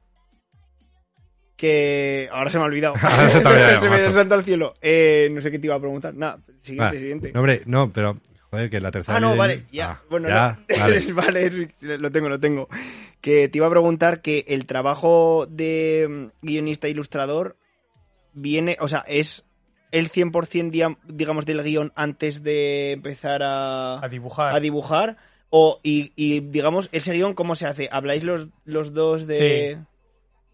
Que 1.56 2.30
ahora 2.32 2.50
se 2.50 2.58
me 2.58 2.64
ha 2.64 2.68
olvidado. 2.68 2.96
Ahora 3.02 3.30
se 3.30 3.40
te 3.42 3.48
ha 3.48 3.52
olvidado, 3.52 3.80
se 3.82 3.90
me 3.90 3.96
ha 3.98 4.12
santo 4.12 4.36
al 4.36 4.44
cielo. 4.44 4.74
Eh, 4.82 5.30
no 5.32 5.40
sé 5.42 5.52
qué 5.52 5.60
te 5.60 5.68
iba 5.68 5.76
a 5.76 5.80
preguntar. 5.80 6.14
Nada, 6.16 6.40
siguiente, 6.62 7.00
siguiente. 7.00 7.32
No, 7.32 7.40
hombre, 7.42 7.62
no, 7.66 7.92
pero. 7.92 8.18
Joder, 8.54 8.70
que 8.70 8.80
la 8.80 8.92
tercera. 8.92 9.18
Ah, 9.18 9.20
no, 9.20 9.36
vale, 9.36 9.64
ya. 9.72 9.90
Ah, 9.94 10.02
bueno, 10.12 10.30
ya, 10.30 10.60
no. 10.70 10.76
vale. 10.80 11.12
Vale, 11.12 11.98
lo 11.98 12.12
tengo, 12.12 12.30
lo 12.30 12.40
tengo. 12.40 12.70
Que 13.20 13.50
te 13.50 13.58
iba 13.58 13.66
a 13.66 13.72
preguntar 13.72 14.22
que 14.22 14.46
el 14.48 14.68
trabajo 14.68 15.48
de 15.50 16.30
mm, 16.42 16.46
guionista 16.46 16.86
e 16.86 16.92
ilustrador 16.92 17.58
viene, 18.34 18.78
o 18.80 18.88
sea, 18.88 19.04
es 19.08 19.44
el 19.92 20.12
100% 20.12 20.70
dia- 20.70 20.96
digamos 21.08 21.48
del 21.48 21.64
guion 21.64 21.94
antes 21.96 22.44
de 22.44 22.92
empezar 22.92 23.42
a, 23.42 23.98
A 24.06 24.08
dibujar. 24.08 24.54
a 24.56 24.60
dibujar 24.60 25.18
o 25.50 25.80
y, 25.82 26.12
y, 26.16 26.40
digamos 26.42 26.90
ese 26.92 27.14
guion 27.14 27.34
cómo 27.34 27.56
se 27.56 27.66
hace 27.66 27.90
habláis 27.92 28.24
los, 28.24 28.50
los 28.66 28.94
dos 28.94 29.26
de 29.26 29.80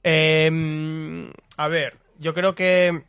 Em, 0.04 1.30
a 1.58 1.68
ver, 1.68 1.98
yo 2.18 2.34
creo 2.34 2.56
que 2.56 3.04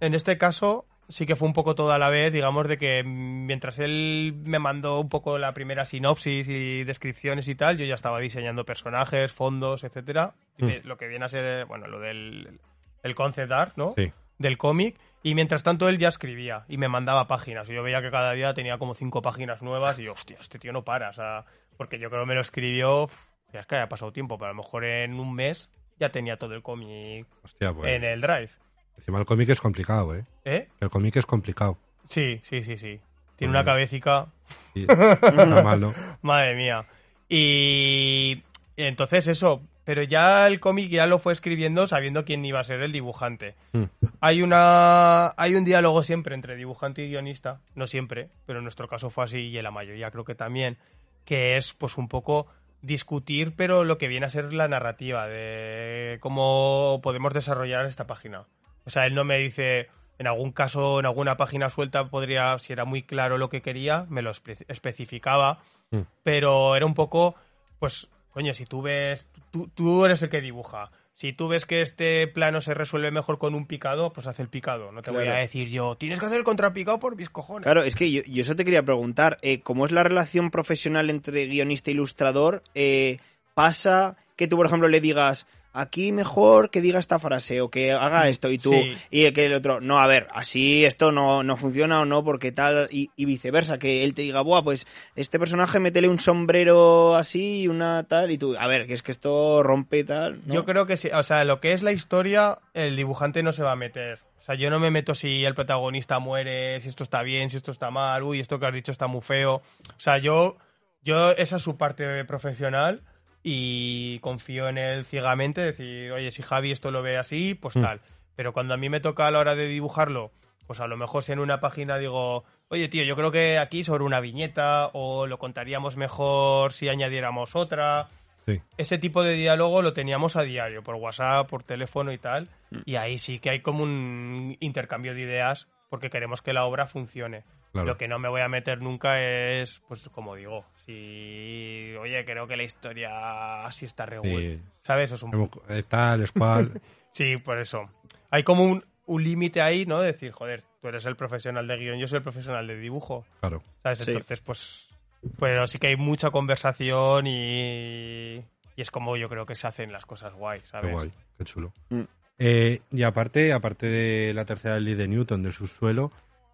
en 0.00 0.14
este 0.14 0.36
caso 0.36 0.84
sí 1.08 1.26
que 1.26 1.36
fue 1.36 1.46
un 1.48 1.54
poco 1.54 1.74
todo 1.74 1.92
a 1.92 1.98
la 1.98 2.08
vez, 2.10 2.32
digamos, 2.32 2.68
de 2.68 2.78
que 2.78 3.02
mientras 3.04 3.78
él 3.78 4.34
me 4.44 4.58
mandó 4.58 5.00
un 5.00 5.08
poco 5.08 5.38
la 5.38 5.52
primera 5.54 5.84
sinopsis 5.84 6.48
y 6.48 6.84
descripciones 6.84 7.48
y 7.48 7.54
tal, 7.54 7.76
yo 7.78 7.84
ya 7.84 7.94
estaba 7.94 8.18
diseñando 8.20 8.64
personajes, 8.64 9.32
fondos, 9.32 9.84
etcétera. 9.84 10.34
Mm. 10.58 10.64
me- 10.66 10.80
Lo 10.82 10.96
que 10.96 11.06
viene 11.08 11.24
a 11.24 11.28
ser, 11.28 11.66
bueno, 11.66 11.86
lo 11.86 12.00
del 12.00 12.58
el 13.02 13.14
concept 13.14 13.52
art, 13.52 13.76
¿no? 13.76 13.92
Sí. 13.96 14.10
Del 14.38 14.56
cómic. 14.58 14.96
Y 15.22 15.34
mientras 15.34 15.62
tanto 15.62 15.88
él 15.88 15.98
ya 15.98 16.08
escribía 16.08 16.64
y 16.68 16.76
me 16.76 16.88
mandaba 16.88 17.26
páginas. 17.26 17.68
Y 17.70 17.74
yo 17.74 17.82
veía 17.82 18.02
que 18.02 18.10
cada 18.10 18.32
día 18.32 18.52
tenía 18.54 18.76
como 18.78 18.92
cinco 18.94 19.22
páginas 19.22 19.62
nuevas 19.62 19.98
y 19.98 20.04
yo, 20.04 20.12
hostia, 20.12 20.36
este 20.40 20.58
tío 20.58 20.72
no 20.72 20.84
para. 20.84 21.10
O 21.10 21.12
sea, 21.14 21.44
porque 21.78 21.98
yo 21.98 22.10
creo 22.10 22.22
que 22.22 22.28
me 22.28 22.34
lo 22.34 22.40
escribió, 22.42 23.08
ya 23.52 23.60
es 23.60 23.66
que 23.66 23.76
haya 23.76 23.88
pasado 23.88 24.12
tiempo, 24.12 24.36
pero 24.36 24.50
a 24.50 24.52
lo 24.54 24.62
mejor 24.62 24.84
en 24.84 25.18
un 25.18 25.34
mes 25.34 25.68
ya 25.98 26.10
tenía 26.10 26.36
todo 26.36 26.54
el 26.54 26.62
cómic 26.62 27.26
pues. 27.40 27.56
en 27.86 28.04
el 28.04 28.20
drive. 28.20 28.50
Encima 28.98 29.18
el 29.18 29.26
cómic 29.26 29.48
es 29.50 29.60
complicado, 29.60 30.14
¿eh? 30.14 30.24
¿Eh? 30.44 30.68
El 30.80 30.90
cómic 30.90 31.16
es 31.16 31.26
complicado. 31.26 31.76
Sí, 32.06 32.40
sí, 32.44 32.62
sí, 32.62 32.76
sí. 32.76 33.00
Tiene 33.36 33.50
una 33.50 33.64
cabecica, 33.64 34.28
Sí, 34.74 34.86
normal, 34.86 35.80
¿no? 35.80 35.94
madre 36.22 36.54
mía. 36.54 36.84
Y 37.28 38.42
entonces 38.76 39.26
eso, 39.26 39.62
pero 39.84 40.02
ya 40.02 40.46
el 40.46 40.60
cómic 40.60 40.88
ya 40.88 41.06
lo 41.06 41.18
fue 41.18 41.32
escribiendo 41.32 41.86
sabiendo 41.86 42.24
quién 42.24 42.44
iba 42.44 42.60
a 42.60 42.64
ser 42.64 42.80
el 42.82 42.92
dibujante. 42.92 43.54
Mm. 43.72 43.84
Hay 44.20 44.42
una 44.42 45.34
hay 45.36 45.54
un 45.54 45.64
diálogo 45.64 46.02
siempre 46.02 46.34
entre 46.34 46.56
dibujante 46.56 47.04
y 47.04 47.08
guionista, 47.08 47.60
no 47.74 47.86
siempre, 47.86 48.28
pero 48.46 48.58
en 48.58 48.64
nuestro 48.64 48.88
caso 48.88 49.10
fue 49.10 49.24
así 49.24 49.48
y 49.48 49.58
en 49.58 49.64
la 49.64 49.70
mayoría 49.70 50.10
creo 50.10 50.24
que 50.24 50.34
también, 50.34 50.76
que 51.24 51.56
es 51.56 51.72
pues 51.72 51.96
un 51.96 52.08
poco 52.08 52.46
discutir, 52.82 53.54
pero 53.56 53.84
lo 53.84 53.96
que 53.96 54.08
viene 54.08 54.26
a 54.26 54.30
ser 54.30 54.52
la 54.52 54.68
narrativa 54.68 55.26
de 55.26 56.18
cómo 56.20 57.00
podemos 57.02 57.32
desarrollar 57.32 57.86
esta 57.86 58.06
página. 58.06 58.44
O 58.86 58.90
sea, 58.90 59.06
él 59.06 59.14
no 59.14 59.24
me 59.24 59.38
dice, 59.38 59.88
en 60.18 60.26
algún 60.26 60.52
caso, 60.52 61.00
en 61.00 61.06
alguna 61.06 61.36
página 61.36 61.68
suelta 61.70 62.08
podría, 62.08 62.58
si 62.58 62.72
era 62.72 62.84
muy 62.84 63.02
claro 63.02 63.38
lo 63.38 63.48
que 63.48 63.62
quería, 63.62 64.06
me 64.08 64.22
lo 64.22 64.30
espe- 64.30 64.64
especificaba, 64.68 65.58
Mm. 65.90 65.98
pero 66.22 66.76
era 66.76 66.86
un 66.86 66.94
poco, 66.94 67.34
pues, 67.78 68.08
coño, 68.32 68.52
si 68.54 68.64
tú 68.66 68.82
ves, 68.82 69.26
tú, 69.50 69.68
tú 69.74 70.04
eres 70.04 70.22
el 70.22 70.28
que 70.30 70.40
dibuja. 70.40 70.90
Si 71.16 71.32
tú 71.32 71.46
ves 71.46 71.64
que 71.64 71.80
este 71.80 72.26
plano 72.26 72.60
se 72.60 72.74
resuelve 72.74 73.12
mejor 73.12 73.38
con 73.38 73.54
un 73.54 73.66
picado, 73.66 74.12
pues 74.12 74.26
haz 74.26 74.40
el 74.40 74.48
picado. 74.48 74.90
No 74.90 75.00
te 75.02 75.12
voy 75.12 75.28
a 75.28 75.34
decir 75.34 75.68
yo, 75.68 75.94
tienes 75.94 76.18
que 76.18 76.26
hacer 76.26 76.38
el 76.38 76.44
contrapicado 76.44 76.98
por 76.98 77.14
mis 77.14 77.30
cojones. 77.30 77.62
Claro, 77.62 77.84
es 77.84 77.94
que 77.94 78.10
yo, 78.10 78.22
yo 78.26 78.42
eso 78.42 78.56
te 78.56 78.64
quería 78.64 78.82
preguntar. 78.82 79.36
eh, 79.42 79.60
¿Cómo 79.60 79.84
es 79.86 79.92
la 79.92 80.02
relación 80.02 80.50
profesional 80.50 81.10
entre 81.10 81.46
guionista 81.46 81.90
e 81.90 81.94
ilustrador? 81.94 82.64
Eh, 82.74 83.18
¿Pasa 83.54 84.16
que 84.34 84.48
tú, 84.48 84.56
por 84.56 84.66
ejemplo, 84.66 84.88
le 84.88 85.00
digas, 85.00 85.46
aquí 85.74 86.12
mejor 86.12 86.70
que 86.70 86.80
diga 86.80 86.98
esta 86.98 87.18
frase 87.18 87.60
o 87.60 87.68
que 87.68 87.92
haga 87.92 88.28
esto 88.28 88.50
y 88.50 88.56
tú, 88.58 88.70
Sí. 88.70 88.94
y 89.10 89.30
que 89.32 89.46
el 89.46 89.52
otro, 89.54 89.80
no, 89.80 89.98
a 89.98 90.06
ver, 90.06 90.28
así 90.32 90.84
esto 90.84 91.12
no, 91.12 91.42
no 91.42 91.56
funciona 91.56 92.00
o 92.00 92.04
no, 92.06 92.24
porque 92.24 92.52
tal, 92.52 92.88
y, 92.90 93.10
y 93.16 93.24
viceversa, 93.26 93.78
que 93.78 94.04
él 94.04 94.14
te 94.14 94.22
diga, 94.22 94.40
buah, 94.40 94.62
pues 94.62 94.86
este 95.16 95.38
personaje 95.38 95.80
métele 95.80 96.08
un 96.08 96.18
sombrero 96.20 97.16
así 97.16 97.62
y 97.62 97.68
una 97.68 98.04
tal, 98.08 98.30
y 98.30 98.38
tú, 98.38 98.56
a 98.58 98.66
ver, 98.68 98.86
que 98.86 98.94
es 98.94 99.02
que 99.02 99.12
esto 99.12 99.62
rompe 99.62 100.04
tal. 100.04 100.40
¿no? 100.46 100.54
Yo 100.54 100.64
creo 100.64 100.86
que 100.86 100.96
sí, 100.96 101.08
o 101.12 101.22
sea, 101.22 101.44
lo 101.44 101.60
que 101.60 101.72
es 101.72 101.82
la 101.82 101.92
historia, 101.92 102.58
el 102.72 102.96
dibujante 102.96 103.42
no 103.42 103.52
se 103.52 103.62
va 103.64 103.72
a 103.72 103.76
meter. 103.76 104.20
O 104.38 104.42
sea, 104.44 104.54
yo 104.54 104.70
no 104.70 104.78
me 104.78 104.90
meto 104.90 105.14
si 105.14 105.44
el 105.44 105.54
protagonista 105.54 106.18
muere, 106.18 106.80
si 106.82 106.88
esto 106.88 107.02
está 107.02 107.22
bien, 107.22 107.48
si 107.50 107.56
esto 107.56 107.72
está 107.72 107.90
mal, 107.90 108.22
uy, 108.22 108.40
esto 108.40 108.60
que 108.60 108.66
has 108.66 108.74
dicho 108.74 108.92
está 108.92 109.06
muy 109.06 109.22
feo. 109.22 109.54
O 109.56 109.62
sea, 109.96 110.18
yo, 110.18 110.56
yo 111.02 111.30
esa 111.32 111.56
es 111.56 111.62
su 111.62 111.76
parte 111.78 112.24
profesional 112.26 113.00
y 113.46 114.18
confío 114.20 114.68
en 114.68 114.78
él 114.78 115.04
ciegamente, 115.04 115.60
decir, 115.60 116.10
oye, 116.12 116.30
si 116.32 116.42
Javi 116.42 116.72
esto 116.72 116.90
lo 116.90 117.02
ve 117.02 117.18
así, 117.18 117.54
pues 117.54 117.76
Mm. 117.76 117.82
tal. 117.82 118.00
Pero 118.34 118.52
cuando 118.52 118.74
a 118.74 118.76
mí 118.78 118.88
me 118.88 118.98
toca 119.00 119.26
a 119.26 119.30
la 119.30 119.38
hora 119.38 119.54
de 119.54 119.66
dibujarlo, 119.68 120.32
pues 120.66 120.80
a 120.80 120.86
lo 120.88 120.96
mejor 120.96 121.22
si 121.22 121.32
en 121.32 121.38
una 121.38 121.60
página 121.60 121.98
digo, 121.98 122.44
oye, 122.68 122.88
tío, 122.88 123.04
yo 123.04 123.14
creo 123.16 123.30
que 123.30 123.58
aquí 123.58 123.84
sobre 123.84 124.02
una 124.02 124.18
viñeta 124.20 124.88
o 124.94 125.26
lo 125.26 125.38
contaríamos 125.38 125.96
mejor 125.98 126.72
si 126.72 126.88
añadiéramos 126.88 127.54
otra 127.54 128.08
Sí. 128.46 128.60
ese 128.76 128.98
tipo 128.98 129.22
de 129.22 129.34
diálogo 129.34 129.80
lo 129.82 129.92
teníamos 129.94 130.36
a 130.36 130.42
diario, 130.42 130.82
por 130.82 130.96
WhatsApp, 130.96 131.48
por 131.48 131.62
teléfono 131.62 132.12
y 132.12 132.18
tal. 132.18 132.48
Y 132.84 132.96
ahí 132.96 133.18
sí 133.18 133.38
que 133.38 133.50
hay 133.50 133.60
como 133.60 133.82
un 133.84 134.56
intercambio 134.60 135.14
de 135.14 135.20
ideas 135.22 135.66
porque 135.90 136.10
queremos 136.10 136.42
que 136.42 136.52
la 136.52 136.64
obra 136.64 136.86
funcione. 136.86 137.44
Claro. 137.74 137.88
Lo 137.88 137.96
que 137.96 138.06
no 138.06 138.20
me 138.20 138.28
voy 138.28 138.40
a 138.40 138.48
meter 138.48 138.80
nunca 138.80 139.20
es, 139.20 139.82
pues 139.88 140.08
como 140.10 140.36
digo, 140.36 140.64
si, 140.76 141.92
oye, 141.98 142.24
creo 142.24 142.46
que 142.46 142.56
la 142.56 142.62
historia 142.62 143.66
así 143.66 143.84
está 143.84 144.06
re. 144.06 144.20
Sí. 144.22 144.62
¿Sabes? 144.80 145.10
Es 145.10 145.20
un... 145.24 145.50
Tal, 145.88 146.22
es 146.22 146.30
cual. 146.30 146.80
Sí, 147.10 147.36
por 147.36 147.58
eso. 147.58 147.90
Hay 148.30 148.44
como 148.44 148.64
un, 148.64 148.84
un 149.06 149.24
límite 149.24 149.60
ahí, 149.60 149.86
¿no? 149.86 150.00
De 150.00 150.06
decir, 150.06 150.30
joder, 150.30 150.62
tú 150.80 150.88
eres 150.88 151.04
el 151.04 151.16
profesional 151.16 151.66
de 151.66 151.76
guion, 151.76 151.98
yo 151.98 152.06
soy 152.06 152.18
el 152.18 152.22
profesional 152.22 152.66
de 152.66 152.76
dibujo. 152.76 153.24
Claro. 153.40 153.62
¿Sabes? 153.82 153.98
Sí. 154.00 154.10
Entonces, 154.10 154.40
pues. 154.40 154.90
Pero 155.38 155.66
sí 155.66 155.78
que 155.78 155.88
hay 155.88 155.96
mucha 155.96 156.30
conversación 156.30 157.26
y. 157.26 158.36
Y 158.76 158.82
es 158.82 158.90
como 158.90 159.16
yo 159.16 159.28
creo 159.28 159.46
que 159.46 159.54
se 159.54 159.66
hacen 159.68 159.92
las 159.92 160.06
cosas 160.06 160.34
guay, 160.34 160.60
¿sabes? 160.64 160.88
Qué 160.88 160.92
guay, 160.92 161.12
qué 161.38 161.44
chulo. 161.44 161.72
Mm. 161.90 162.02
Eh, 162.38 162.80
y 162.90 163.02
aparte, 163.04 163.52
aparte 163.52 163.86
de 163.86 164.34
la 164.34 164.44
tercera 164.44 164.80
ley 164.80 164.94
de 164.94 165.06
Newton 165.06 165.42
del 165.42 165.52
subsuelo, 165.52 166.10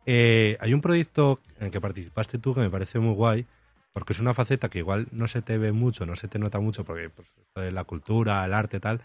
eh, 0.06 0.56
hay 0.60 0.74
un 0.74 0.80
proyecto 0.80 1.40
en 1.58 1.66
el 1.66 1.70
que 1.70 1.80
participaste 1.80 2.38
tú 2.38 2.54
que 2.54 2.60
me 2.60 2.70
parece 2.70 2.98
muy 2.98 3.14
guay, 3.14 3.46
porque 3.92 4.12
es 4.12 4.20
una 4.20 4.34
faceta 4.34 4.68
que 4.68 4.78
igual 4.78 5.08
no 5.12 5.26
se 5.28 5.42
te 5.42 5.58
ve 5.58 5.72
mucho, 5.72 6.06
no 6.06 6.16
se 6.16 6.28
te 6.28 6.38
nota 6.38 6.60
mucho, 6.60 6.84
porque 6.84 7.10
pues, 7.10 7.72
la 7.72 7.84
cultura, 7.84 8.44
el 8.44 8.54
arte, 8.54 8.80
tal, 8.80 8.98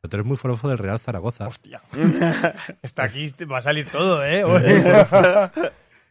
pero 0.00 0.10
tú 0.10 0.16
eres 0.16 0.26
muy 0.26 0.36
forofo 0.36 0.68
del 0.68 0.78
Real 0.78 0.98
Zaragoza. 0.98 1.46
Hostia. 1.48 1.80
Está 2.82 3.04
aquí, 3.04 3.32
va 3.50 3.58
a 3.58 3.62
salir 3.62 3.86
todo, 3.90 4.24
¿eh? 4.24 4.42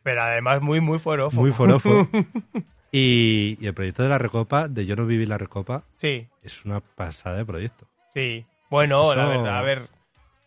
Pero 0.04 0.22
además 0.24 0.62
muy, 0.62 0.80
muy 0.80 0.98
forofo. 1.00 1.36
Muy 1.40 1.52
forofo. 1.52 2.08
y, 2.92 3.58
y 3.60 3.68
el 3.68 3.74
proyecto 3.74 4.04
de 4.04 4.10
la 4.10 4.18
Recopa, 4.18 4.68
de 4.68 4.86
Yo 4.86 4.96
no 4.96 5.06
viví 5.06 5.26
la 5.26 5.38
Recopa, 5.38 5.84
Sí, 5.98 6.28
es 6.42 6.64
una 6.66 6.80
pasada 6.80 7.38
de 7.38 7.46
proyecto. 7.46 7.88
sí. 8.14 8.46
Bueno, 8.70 9.16
la 9.16 9.24
Eso- 9.24 9.30
verdad, 9.32 9.58
a 9.58 9.62
ver, 9.64 9.82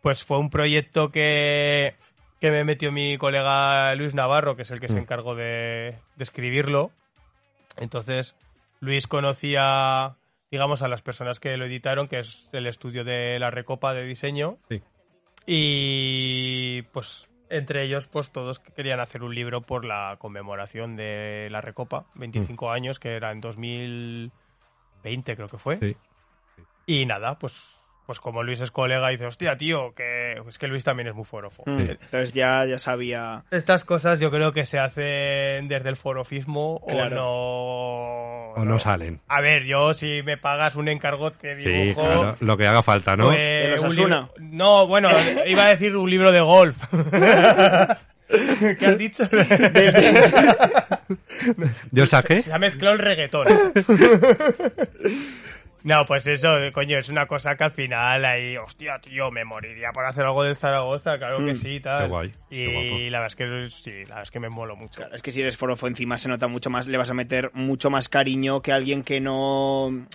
pues 0.00 0.22
fue 0.22 0.38
un 0.38 0.48
proyecto 0.48 1.10
que, 1.10 1.94
que 2.42 2.50
me 2.50 2.64
metió 2.64 2.90
mi 2.90 3.16
colega 3.18 3.94
Luis 3.94 4.14
Navarro, 4.14 4.56
que 4.56 4.62
es 4.62 4.70
el 4.72 4.80
que 4.80 4.88
se 4.88 4.94
Mm. 4.94 4.98
encargó 4.98 5.36
de, 5.36 5.96
de 6.16 6.22
escribirlo. 6.24 6.90
Entonces, 7.76 8.34
Luis 8.80 9.06
conocía, 9.06 10.16
digamos, 10.50 10.82
a 10.82 10.88
las 10.88 11.02
personas 11.02 11.38
que 11.38 11.56
lo 11.56 11.66
editaron, 11.66 12.08
que 12.08 12.18
es 12.18 12.48
el 12.52 12.66
estudio 12.66 13.04
de 13.04 13.38
la 13.38 13.52
Recopa 13.52 13.94
de 13.94 14.04
diseño. 14.04 14.58
Sí. 14.68 14.82
Y 15.46 16.82
pues 16.92 17.28
entre 17.48 17.84
ellos, 17.84 18.08
pues 18.08 18.30
todos 18.32 18.58
querían 18.58 18.98
hacer 18.98 19.22
un 19.22 19.34
libro 19.36 19.60
por 19.60 19.84
la 19.84 20.16
conmemoración 20.18 20.96
de 20.96 21.46
la 21.50 21.60
Recopa, 21.60 22.06
25 22.14 22.72
años, 22.72 22.98
que 22.98 23.14
era 23.14 23.30
en 23.30 23.40
2020 23.40 25.36
creo 25.36 25.48
que 25.48 25.58
fue. 25.58 25.78
Sí. 25.78 25.96
Y 26.86 27.06
nada, 27.06 27.38
pues, 27.38 27.81
pues 28.06 28.18
como 28.20 28.42
Luis 28.42 28.60
es 28.60 28.70
colega, 28.70 29.08
dice, 29.10 29.26
hostia, 29.26 29.56
tío, 29.56 29.94
que 29.94 30.34
es 30.48 30.58
que 30.58 30.66
Luis 30.68 30.84
también 30.84 31.08
es 31.08 31.14
muy 31.14 31.24
forofo. 31.24 31.62
Mm, 31.66 31.80
Entonces 31.80 32.32
ya, 32.32 32.64
ya 32.66 32.78
sabía. 32.78 33.44
Estas 33.50 33.84
cosas 33.84 34.18
yo 34.20 34.30
creo 34.30 34.52
que 34.52 34.64
se 34.64 34.78
hacen 34.78 35.68
desde 35.68 35.88
el 35.88 35.96
forofismo 35.96 36.80
Claro. 36.88 37.24
o 37.26 38.52
no... 38.56 38.62
O 38.62 38.64
no 38.66 38.78
salen. 38.78 39.20
A 39.28 39.40
ver, 39.40 39.64
yo 39.64 39.94
si 39.94 40.22
me 40.22 40.36
pagas 40.36 40.74
un 40.74 40.88
encargo 40.88 41.30
te 41.30 41.54
Sí, 41.56 41.62
dibujo... 41.68 42.02
claro, 42.02 42.36
lo 42.40 42.56
que 42.56 42.66
haga 42.66 42.82
falta, 42.82 43.16
¿no? 43.16 43.28
pues, 43.28 43.80
No, 44.40 44.86
bueno, 44.86 45.08
iba 45.46 45.64
a 45.64 45.68
decir 45.68 45.96
un 45.96 46.10
libro 46.10 46.32
de 46.32 46.40
golf. 46.42 46.76
¿Qué 48.78 48.86
has 48.86 48.98
dicho? 48.98 49.24
Yo 51.90 52.06
saqué. 52.06 52.42
Se 52.42 52.52
ha 52.52 52.58
mezclado 52.58 52.94
el 52.94 52.98
reggaetón. 53.00 53.46
No, 55.84 56.04
pues 56.06 56.26
eso, 56.28 56.48
coño, 56.72 56.98
es 56.98 57.08
una 57.08 57.26
cosa 57.26 57.56
que 57.56 57.64
al 57.64 57.72
final 57.72 58.24
ahí, 58.24 58.56
hostia, 58.56 59.00
tío, 59.00 59.30
me 59.32 59.44
moriría 59.44 59.90
por 59.92 60.04
hacer 60.04 60.24
algo 60.24 60.44
de 60.44 60.54
Zaragoza, 60.54 61.18
claro 61.18 61.38
que 61.44 61.52
Mm, 61.52 61.56
sí, 61.56 61.80
tal. 61.80 62.02
qué 62.04 62.08
guay, 62.08 62.32
Y 62.50 62.64
qué 62.66 63.08
la 63.10 63.18
verdad 63.20 63.26
es 63.26 63.36
que 63.36 63.68
sí, 63.70 63.90
la 64.02 64.08
verdad 64.08 64.22
es 64.22 64.30
que 64.30 64.40
me 64.40 64.48
molo 64.48 64.76
mucho. 64.76 64.96
Claro, 64.98 65.14
es 65.16 65.22
que 65.22 65.32
si 65.32 65.40
eres 65.40 65.56
forofo 65.56 65.88
encima 65.88 66.18
se 66.18 66.28
nota 66.28 66.46
mucho 66.46 66.70
más, 66.70 66.86
le 66.86 66.98
vas 66.98 67.10
a 67.10 67.14
meter 67.14 67.50
mucho 67.54 67.90
más 67.90 68.08
cariño 68.08 68.62
que 68.62 68.72
alguien 68.72 69.02
que 69.02 69.20
no 69.20 70.06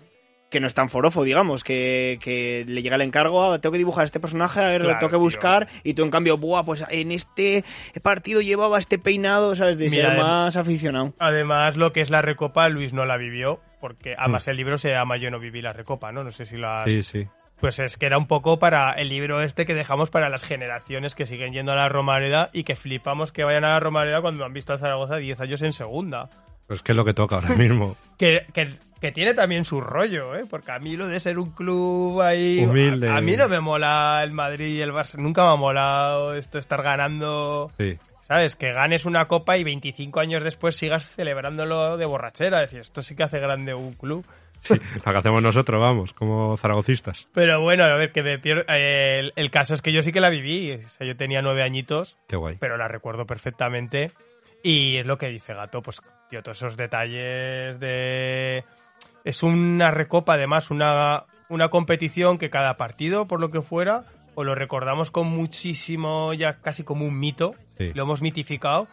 que 0.50 0.62
no 0.62 0.68
es 0.68 0.74
tan 0.74 0.90
forofo, 0.90 1.26
digamos, 1.26 1.66
que, 1.66 2.20
que 2.22 2.64
le 2.70 2.82
llega 2.82 2.96
el 2.96 3.02
encargo, 3.02 3.52
ah, 3.52 3.60
tengo 3.60 3.74
que 3.74 3.80
dibujar 3.80 4.06
este 4.06 4.22
personaje, 4.22 4.62
a 4.62 4.70
ver, 4.70 4.80
lo 4.80 4.88
Claro, 4.88 5.00
tengo 5.00 5.10
que 5.10 5.16
tío. 5.16 5.20
buscar, 5.20 5.68
y 5.84 5.94
tú 5.94 6.04
en 6.06 6.10
cambio, 6.10 6.38
buah, 6.38 6.64
pues 6.64 6.86
en 6.90 7.12
este 7.12 7.66
partido 8.02 8.40
llevaba 8.40 8.80
este 8.80 8.98
peinado, 8.98 9.58
¿sabes? 9.58 9.78
De 9.78 9.90
Mira, 9.90 10.12
ser 10.12 10.20
más 10.24 10.56
aficionado. 10.56 11.14
Además, 11.20 11.76
lo 11.76 11.92
que 11.92 12.00
es 12.00 12.10
la 12.10 12.22
recopa, 12.22 12.70
Luis 12.70 12.94
no 12.94 13.06
la 13.06 13.18
vivió, 13.18 13.60
porque 13.80 14.12
Mm. 14.12 14.20
además 14.20 14.48
el 14.48 14.58
libro 14.58 14.78
se 14.78 14.92
llama 14.92 15.18
Yo 15.18 15.30
no 15.32 15.40
viví 15.40 15.62
la 15.62 15.74
recopa, 15.74 16.12
¿no? 16.12 16.24
No 16.24 16.32
sé 16.32 16.46
si 16.46 16.58
la... 16.58 16.84
Sí, 16.86 17.04
sí. 17.04 17.28
Pues 17.60 17.80
es 17.80 17.98
que 17.98 18.06
era 18.06 18.20
un 18.20 18.28
poco 18.28 18.60
para 18.60 18.92
el 18.92 19.10
libro 19.10 19.42
este 19.42 19.66
que 19.66 19.74
dejamos 19.74 20.12
para 20.12 20.30
las 20.30 20.44
generaciones 20.44 21.16
que 21.16 21.26
siguen 21.26 21.54
yendo 21.54 21.72
a 21.72 21.76
la 21.76 21.90
Romareda 21.90 22.52
y 22.54 22.64
que 22.64 22.76
flipamos 22.76 23.32
que 23.32 23.44
vayan 23.44 23.66
a 23.66 23.70
la 23.70 23.80
Romareda 23.80 24.22
cuando 24.22 24.46
han 24.46 24.54
visto 24.54 24.74
a 24.74 24.78
Zaragoza 24.78 25.16
10 25.18 25.40
años 25.42 25.62
en 25.64 25.74
segunda. 25.74 26.30
Pues 26.68 26.84
que 26.84 26.92
es 26.92 26.96
lo 26.96 27.04
que 27.06 27.14
toca 27.16 27.36
ahora 27.38 27.56
mismo. 27.56 27.96
Que, 28.18 28.46
que, 28.54 28.76
que 29.00 29.12
tiene 29.12 29.34
también 29.36 29.64
su 29.66 29.80
rollo, 29.82 30.36
¿eh? 30.36 30.46
Porque 30.50 30.72
a 30.72 30.80
mí 30.80 30.98
lo 30.98 31.08
de 31.08 31.20
ser 31.20 31.38
un 31.40 31.52
club 31.52 32.20
ahí... 32.22 32.64
Humilde. 32.64 33.10
A, 33.10 33.18
a 33.18 33.22
mí 33.22 33.36
no 33.38 33.48
me 33.48 33.60
mola 33.60 34.22
el 34.24 34.32
Madrid 34.32 34.76
y 34.76 34.82
el 34.82 34.92
Barça. 34.92 35.18
Nunca 35.20 35.44
me 35.44 35.50
ha 35.54 35.56
molado 35.56 36.34
esto 36.36 36.58
estar 36.60 36.82
ganando... 36.84 37.72
Sí. 37.78 37.98
¿Sabes? 38.28 38.58
Que 38.58 38.74
ganes 38.74 39.06
una 39.06 39.26
copa 39.26 39.58
y 39.58 39.64
25 39.64 40.20
años 40.20 40.44
después 40.44 40.76
sigas 40.76 41.08
celebrándolo 41.16 41.96
de 41.96 42.06
borrachera. 42.06 42.62
Es 42.64 42.70
decir, 42.72 42.82
esto 42.82 43.02
sí 43.02 43.16
que 43.16 43.24
hace 43.24 43.40
grande 43.40 43.74
un 43.74 43.94
club. 43.94 44.26
sí. 44.62 44.74
Lo 45.06 45.12
que 45.14 45.18
hacemos 45.20 45.42
nosotros, 45.42 45.80
vamos, 45.82 46.12
como 46.12 46.58
zaragocistas. 46.58 47.26
Pero 47.34 47.62
bueno, 47.62 47.86
a 47.86 47.96
ver, 47.96 48.12
que 48.12 48.24
me 48.24 48.38
pierdo... 48.38 48.64
eh, 48.68 49.20
el, 49.20 49.34
el 49.38 49.50
caso 49.50 49.74
es 49.74 49.82
que 49.82 49.94
yo 49.94 50.02
sí 50.02 50.12
que 50.12 50.20
la 50.20 50.30
viví. 50.30 50.74
O 50.74 50.90
sea, 50.90 51.08
yo 51.08 51.16
tenía 51.16 51.42
nueve 51.42 51.64
añitos, 51.64 52.18
Qué 52.28 52.36
guay. 52.36 52.58
pero 52.60 52.76
la 52.76 52.90
recuerdo 52.90 53.26
perfectamente. 53.26 54.12
Y 54.62 54.98
es 54.98 55.08
lo 55.08 55.18
que 55.18 55.30
dice 55.30 55.54
Gato, 55.54 55.82
pues, 55.82 56.02
tío, 56.30 56.44
todos 56.44 56.58
esos 56.58 56.76
detalles 56.76 57.80
de... 57.80 58.66
Es 59.24 59.42
una 59.44 59.90
recopa, 59.92 60.34
además, 60.34 60.70
una, 60.70 61.24
una 61.48 61.70
competición 61.70 62.38
que 62.38 62.50
cada 62.50 62.76
partido, 62.76 63.28
por 63.28 63.40
lo 63.40 63.52
que 63.52 63.62
fuera, 63.62 64.04
o 64.40 64.44
lo 64.44 64.54
recordamos 64.54 65.10
con 65.10 65.26
muchísimo, 65.28 66.32
ya 66.36 66.62
casi 66.62 66.84
como 66.84 67.06
un 67.06 67.20
mito, 67.20 67.56
Sí. 67.80 67.92
lo 67.96 68.04
hemos 68.04 68.22
mitificado, 68.22 68.88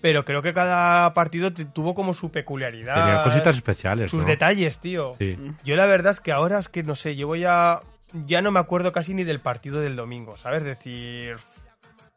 pero 0.00 0.24
creo 0.24 0.40
que 0.40 0.54
cada 0.54 1.12
partido 1.12 1.52
tuvo 1.52 1.94
como 1.94 2.14
su 2.14 2.30
peculiaridad. 2.30 2.94
Tenía 3.04 3.22
cositas 3.22 3.56
especiales, 3.56 4.10
Sus 4.10 4.22
¿no? 4.22 4.26
detalles, 4.26 4.78
tío. 4.80 5.12
Sí. 5.18 5.36
Yo 5.64 5.76
la 5.76 5.84
verdad 5.84 6.12
es 6.12 6.20
que 6.20 6.32
ahora 6.32 6.58
es 6.58 6.70
que 6.70 6.82
no 6.82 6.94
sé, 6.94 7.14
yo 7.14 7.26
voy 7.26 7.44
a... 7.44 7.80
Ya 8.24 8.40
no 8.40 8.50
me 8.52 8.58
acuerdo 8.60 8.90
casi 8.92 9.12
ni 9.12 9.24
del 9.24 9.40
partido 9.40 9.80
del 9.82 9.96
domingo, 9.96 10.38
¿sabes? 10.38 10.64
Decir... 10.64 11.36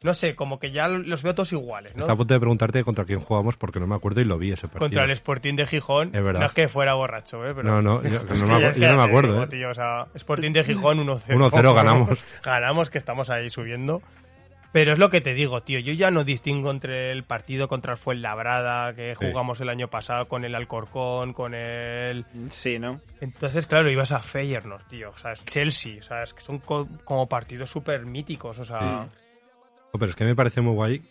No 0.02 0.14
sé, 0.14 0.34
como 0.34 0.60
que 0.60 0.72
ya 0.72 0.88
los 0.88 1.24
veo 1.24 1.36
todos 1.36 1.52
iguales, 1.52 1.94
¿no? 1.94 2.02
Está 2.04 2.14
a 2.14 2.16
punto 2.16 2.34
de 2.34 2.40
preguntarte 2.40 2.84
contra 2.86 3.04
quién 3.04 3.20
jugamos 3.20 3.58
porque 3.58 3.82
no 3.82 3.88
me 3.88 3.96
acuerdo 3.96 4.22
y 4.22 4.24
lo 4.24 4.38
vi 4.38 4.52
ese 4.54 4.62
partido. 4.68 4.80
Contra 4.80 5.04
el 5.04 5.12
Sporting 5.12 5.56
de 5.56 5.66
Gijón. 5.66 6.16
Es 6.16 6.24
verdad. 6.24 6.40
No 6.40 6.46
es 6.46 6.54
que 6.54 6.70
fuera 6.70 6.94
borracho, 6.94 7.46
¿eh? 7.46 7.54
Pero... 7.54 7.64
No, 7.70 7.82
no, 7.82 8.02
yo, 8.04 8.24
no 8.24 8.48
me, 8.48 8.54
acu- 8.56 8.76
yo 8.80 8.88
no 8.88 8.96
me 8.98 9.04
acuerdo, 9.04 9.34
digo, 9.34 9.44
¿eh? 9.44 9.48
tío, 9.48 9.70
o 9.70 9.74
sea, 9.76 10.06
Sporting 10.16 10.52
de 10.54 10.64
Gijón 10.64 11.06
1-0. 11.06 11.36
1-0 11.52 11.74
ganamos. 11.76 12.10
ganamos, 12.44 12.90
que 12.90 12.98
estamos 12.98 13.30
ahí 13.30 13.50
subiendo. 13.50 14.02
Pero 14.72 14.94
es 14.94 15.00
lo 15.00 15.10
que 15.10 15.20
te 15.20 15.34
digo, 15.34 15.64
tío. 15.64 15.80
Yo 15.80 15.92
ya 15.94 16.12
no 16.12 16.24
distingo 16.24 16.70
entre 16.72 17.12
el 17.12 17.24
partido 17.24 17.68
contra 17.68 17.94
el 17.94 17.98
Fuenlabrada 17.98 18.94
que 18.94 19.16
Sí. 19.20 19.26
jugamos 19.28 19.60
el 19.62 19.68
año 19.68 19.90
pasado 19.90 20.28
con 20.28 20.46
el 20.46 20.54
Alcorcón, 20.56 21.34
con 21.34 21.56
el... 21.56 22.24
Sí, 22.50 22.78
¿no? 22.80 23.02
Entonces, 23.20 23.66
claro, 23.66 23.90
ibas 23.92 24.12
a 24.12 24.20
Feyenoord, 24.20 24.84
tío. 24.88 25.10
O 25.10 25.18
sea, 25.18 25.32
es 25.34 25.44
Chelsea, 25.44 25.98
o 26.00 26.04
sea, 26.04 26.22
es 26.24 26.36
que 26.36 26.42
son 26.42 26.60
co- 26.60 26.88
como 27.04 27.28
partidos 27.28 27.70
súper 27.70 28.06
míticos, 28.06 28.60
o 28.60 28.64
sea... 28.66 29.08
Oh, 29.92 30.00
Pero 30.00 30.10
es 30.12 30.16
que 30.16 30.26
me 30.26 30.36
parece 30.36 30.62
muy 30.62 30.74
guay 30.74 31.02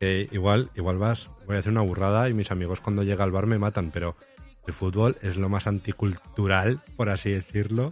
que 0.00 0.28
igual, 0.30 0.70
igual 0.76 0.96
vas, 0.98 1.28
voy 1.46 1.56
a 1.56 1.58
hacer 1.58 1.72
una 1.72 1.80
burrada 1.82 2.28
y 2.28 2.32
mis 2.34 2.50
amigos 2.50 2.80
cuando 2.80 3.02
llega 3.02 3.24
al 3.24 3.32
bar 3.32 3.46
me 3.46 3.58
matan, 3.58 3.90
pero 3.90 4.16
el 4.66 4.72
fútbol 4.72 5.16
es 5.22 5.36
lo 5.36 5.48
más 5.48 5.66
anticultural, 5.66 6.80
por 6.96 7.08
así 7.10 7.30
decirlo, 7.30 7.90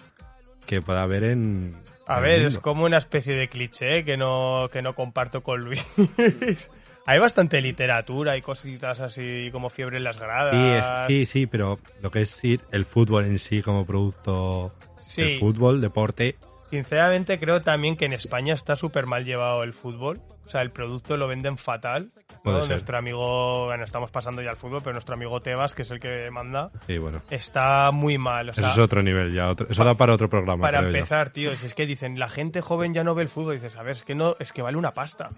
que 0.67 0.81
pueda 0.83 1.03
haber 1.03 1.25
en... 1.25 1.75
A 2.07 2.19
en 2.19 2.23
ver, 2.23 2.43
es 2.43 2.59
como 2.59 2.85
una 2.85 2.99
especie 2.99 3.35
de 3.35 3.49
cliché 3.49 4.05
que 4.05 4.17
no, 4.17 4.69
que 4.73 4.83
no 4.83 4.95
comparto 4.95 5.43
con 5.43 5.61
Luis. 5.65 5.85
Hay 7.09 7.19
bastante 7.19 7.61
literatura 7.61 8.37
y 8.37 8.43
cositas 8.43 9.01
así 9.01 9.49
como 9.53 9.71
fiebre 9.71 9.97
en 9.99 10.05
las 10.05 10.19
gradas. 10.19 10.55
Sí, 10.55 10.71
es- 10.71 11.27
sí, 11.27 11.27
sí, 11.41 11.47
pero 11.47 11.79
lo 12.03 12.11
que 12.11 12.23
es 12.23 12.45
ir- 12.45 12.61
el 12.73 12.85
fútbol 12.85 13.25
en 13.25 13.39
sí 13.39 13.63
como 13.63 13.85
producto 13.85 14.73
Sí. 15.07 15.39
fútbol, 15.41 15.81
deporte, 15.81 16.37
Sinceramente 16.71 17.39
creo 17.39 17.63
también 17.63 17.97
que 17.97 18.05
en 18.07 18.13
España 18.13 18.55
está 18.55 18.77
súper 18.77 19.07
mal 19.07 19.25
llevado 19.25 19.63
el 19.63 19.73
fútbol. 19.73 20.21
O 20.45 20.49
sea, 20.49 20.63
el 20.63 20.71
producto 20.71 21.17
lo 21.17 21.27
venden 21.29 21.57
fatal. 21.59 22.09
¿no? 22.45 22.65
Nuestro 22.67 22.97
amigo, 22.97 23.67
bueno, 23.67 23.83
estamos 23.83 24.13
pasando 24.13 24.41
ya 24.41 24.51
al 24.51 24.57
fútbol, 24.57 24.81
pero 24.81 24.93
nuestro 24.93 25.15
amigo 25.17 25.41
Tebas, 25.41 25.75
que 25.75 25.83
es 25.83 25.91
el 25.91 25.99
que 25.99 26.31
manda, 26.31 26.71
sí, 26.87 26.97
bueno. 26.99 27.21
está 27.31 27.91
muy 27.91 28.19
mal. 28.19 28.51
O 28.51 28.55
sea, 28.55 28.69
Eso 28.71 28.79
es 28.79 28.85
otro 28.85 29.03
nivel 29.03 29.33
ya, 29.33 29.49
otro- 29.49 29.67
eso 29.69 29.83
da 29.85 29.95
para 29.95 30.15
otro 30.15 30.29
programa. 30.31 30.63
para 30.63 30.81
yo. 30.83 30.87
empezar, 30.87 31.31
tío, 31.31 31.57
si 31.57 31.67
es 31.67 31.75
que 31.75 31.87
dicen, 31.87 32.21
la 32.21 32.29
gente 32.29 32.61
joven 32.61 32.95
ya 32.95 33.03
no 33.03 33.17
ve 33.17 33.23
el 33.25 33.29
fútbol, 33.29 33.55
dices, 33.55 33.75
a 33.77 33.83
ver, 33.83 33.93
es 33.97 34.05
que 34.05 34.15
no, 34.15 34.37
es 34.39 34.53
que 34.53 34.63
vale 34.63 34.77
una 34.77 34.93
pasta. 34.93 35.31